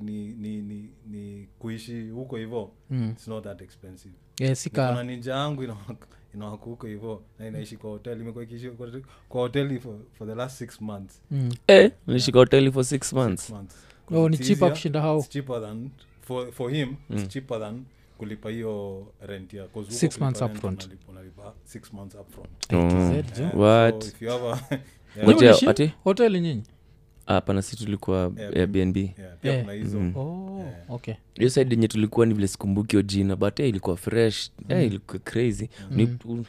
ni, 0.00 0.26
ni, 0.28 0.56
ni, 0.56 0.90
ni 1.06 1.48
kuishi 1.58 2.08
huko 2.10 2.36
hivo 2.36 2.72
Mm. 2.90 3.10
its 3.12 3.28
not 3.28 3.44
that 3.44 3.62
expensive 3.62 4.14
yeah, 4.40 4.56
sika 4.56 5.04
ninja 5.04 5.32
yangu 5.34 5.62
inawaka 5.62 6.06
inawaka 6.34 6.64
huko 6.64 6.86
hivo 6.86 7.22
na 7.38 7.46
inaishi 7.48 7.76
kwa 7.76 7.90
hotel 7.90 8.20
imekuwa 8.20 8.44
ikiishi 8.44 8.70
kwa, 8.70 8.88
kwa 9.28 9.40
hoteli 9.40 9.80
for, 9.80 9.94
for 10.18 10.28
the 10.28 10.34
last 10.34 10.58
six 10.58 10.80
months 10.80 11.22
mm. 11.30 11.52
Eh, 11.66 11.92
nilishika 12.06 12.38
hoteli 12.38 12.72
for 12.72 12.84
six 12.84 13.12
months 13.12 13.42
Six 13.42 13.50
months. 13.54 13.76
oh, 14.10 14.28
ni 14.28 14.36
It's 14.36 14.50
easier- 14.50 14.70
kushinda 14.70 15.00
hao 15.00 15.18
it's 15.18 15.28
cheaper 15.28 15.60
than 15.60 15.90
for, 16.20 16.52
for 16.52 16.70
him 16.70 16.94
it's 17.10 17.28
cheaper 17.28 17.60
than 17.60 17.84
kulipa 18.18 18.50
hiyo 18.50 19.06
rent 19.26 19.54
ya 19.54 19.62
'cause 19.64 19.78
huko 19.78 19.90
Six 19.92 20.08
kulipa 20.14 20.24
months 20.24 20.40
rent 20.40 20.54
upfront. 20.54 20.84
unalipa- 20.84 21.10
unalipa 21.10 21.54
six 21.64 21.92
months 21.92 22.14
upfront 22.14 22.72
Oh. 22.72 22.76
ATZ, 22.78 23.38
jo. 23.38 23.42
Yeah, 23.44 23.56
What? 23.58 24.02
so 24.04 24.08
if 24.08 24.22
you 24.22 24.28
have 24.30 24.44
a- 24.48 24.80
yeah, 25.16 25.28
Ngoja, 25.28 25.56
ati? 25.70 25.92
hoteli 26.04 26.40
nyinyi 26.40 26.62
hapana 27.26 27.62
si 27.62 27.76
tulikuwa 27.76 28.32
Airbnb. 28.56 28.96
kuna 29.40 29.72
hizo. 29.72 29.98
Oh, 30.16 30.64
okay. 30.88 31.14
Hiyo 31.34 31.50
side 31.50 31.74
yenye 31.74 31.88
tulikuwa 31.88 32.26
ni 32.26 32.34
vile 32.34 32.48
sikumbuki 32.48 32.90
hiyo 32.90 33.02
jina 33.02 33.36
but 33.36 33.56
hey, 33.56 33.68
ilikuwa 33.68 33.96
fresh. 33.96 34.50
Eh, 34.68 34.86
ilikuwa 34.86 35.18
crazy. 35.18 35.68
Ni, 35.90 36.18
u- 36.24 36.44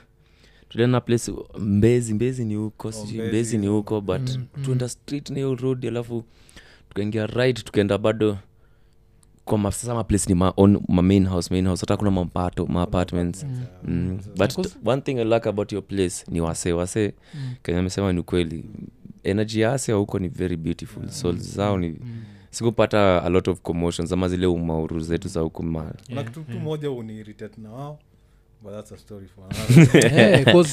tulienda 0.69 1.01
place 1.01 1.31
mbezi 1.59 2.13
mbezi 2.13 2.45
ni 2.45 2.55
huko 2.55 2.87
oh, 2.87 2.91
Mbezi. 2.91 3.21
Mbezi 3.21 3.57
ni 3.57 3.67
huko 3.67 4.01
but 4.01 4.29
Mm, 4.29 4.45
mm. 4.57 4.63
tuenda 4.63 4.89
street 4.89 5.29
na 5.29 5.35
hiyo 5.35 5.55
road 5.55 5.87
alafu 5.87 6.23
tukaingia 6.89 7.25
right 7.27 7.63
tukaenda 7.63 7.97
bado 7.97 8.37
kwa 9.45 9.57
ma- 9.57 9.71
sasa 9.71 9.93
maplace 9.95 10.25
ni 10.29 10.35
ma, 10.35 10.53
on, 10.57 10.81
ma 10.87 11.01
main 11.01 11.25
house 11.27 11.53
main 11.53 11.67
house. 11.67 11.81
Hata 11.81 11.97
kuna 11.97 12.11
mapato 12.11 12.65
ma 12.65 12.81
apartments. 12.81 13.45
mm. 13.83 14.19
but 14.37 14.67
one 14.85 15.01
thing 15.01 15.11
i 15.19 15.23
like 15.25 15.49
about 15.49 15.71
your 15.71 15.83
place 15.87 16.25
ni 16.27 16.41
wase 16.41 16.73
wase 16.73 17.13
Mm. 17.35 17.53
kenya 17.63 17.79
amesema 17.79 18.13
ni 18.13 18.19
ukweli 18.19 18.65
energy 19.25 19.61
ya 19.61 19.73
ase 19.73 19.91
huko 19.91 20.19
ni 20.19 20.27
very 20.27 20.57
beautiful. 20.57 21.09
Souls 21.09 21.55
zao 21.55 21.77
ni 21.77 21.95
sikupata 22.51 23.23
a 23.23 23.29
lot 23.29 23.51
of 23.51 23.61
commotions 23.61 24.11
ama 24.11 24.27
zile 24.29 24.47
umauru 24.47 24.99
zetu 24.99 25.27
za 25.27 25.39
huku 25.39 25.63
ma 25.63 25.91
kuna 26.07 26.23
kitu 26.23 26.41
tu 26.43 26.59
moja 26.59 26.91
uniiritate 26.91 27.61
na 27.61 27.71
wao 27.71 27.99
but 28.63 28.73
that's 28.73 28.91
a 28.91 28.97
story 28.97 29.25
for 29.27 29.43
another 29.43 30.05
Eh, 30.19 30.65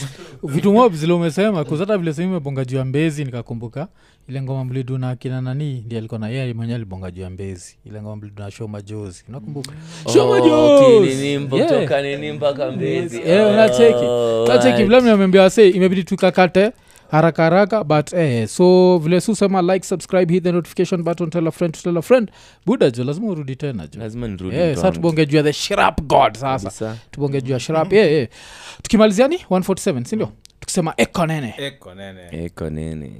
vitu 0.42 0.72
mob 0.72 0.92
zile 0.94 1.12
umesema 1.12 1.64
hata 1.78 1.98
vile 1.98 2.12
sehemu 2.12 2.32
imebonga 2.32 2.64
juu 2.64 2.76
ya 2.76 2.84
mbezi 2.84 3.24
nikakumbuka 3.24 3.88
ile 4.28 4.42
ngoma 4.42 4.64
mlidu 4.64 4.98
na 4.98 5.16
kina 5.16 5.40
nani 5.40 5.82
ndi 5.86 5.96
alikuwa 5.96 6.20
na 6.20 6.28
yeye 6.28 6.54
mwenyewe 6.54 6.76
alibonga 6.76 7.10
juu 7.10 7.22
ya 7.22 7.30
mbezi 7.30 7.76
ile 7.86 8.02
ngoma 8.02 8.16
mlidu 8.16 8.42
na 8.42 8.50
show 8.50 8.68
majozi 8.68 9.24
unakumbuka? 9.28 9.72
Show 10.12 10.30
majozi 10.30 11.08
kinini 11.08 11.38
mpa- 11.38 11.56
Yeah. 11.56 11.74
kutoka 11.74 12.02
nini 12.02 12.32
mpaka 12.32 12.70
mbezi. 12.72 13.18
Unacheki 13.18 14.04
unacheki 14.44 14.82
vile 14.84 15.00
mnaambia 15.00 15.42
wase 15.42 15.68
imebidi 15.68 16.04
tukakate 16.04 16.72
haraka 17.12 17.42
haraka 17.42 17.84
but 17.84 18.12
eh, 18.12 18.46
so 18.48 18.98
vile 18.98 19.20
susema 19.20 19.62
like 19.62 19.86
subscribe 19.86 20.32
hit 20.34 20.44
the 20.44 20.52
notification 20.52 21.02
button 21.02 21.30
tell 21.30 21.46
a 21.48 21.50
friend 21.50 21.74
tell 21.82 21.98
a 21.98 22.02
friend. 22.02 22.30
Buda 22.66 22.90
jo 22.90 23.04
lazima 23.04 23.28
urudi 23.28 23.56
tena 23.56 23.86
jo. 23.86 24.00
Eh, 24.52 24.76
sa 24.76 24.90
tubonge 24.92 25.26
juu 25.26 25.36
ya 25.36 25.42
the 25.42 25.52
shrap 25.52 26.00
god 26.00 26.36
sasa. 26.36 26.96
Tubonge 27.10 27.40
juu 27.42 27.52
ya 27.52 27.60
shrap 27.60 27.92
yeah, 27.92 28.12
yeah. 28.12 28.28
tukimaliziani 28.82 29.36
147 29.50 30.04
sindio 30.04 30.28
tukisema 30.60 30.94
ekonene 30.96 31.54
eko 31.58 31.94
nene. 31.94 32.44
Eko 32.44 32.70
nini 32.70 33.12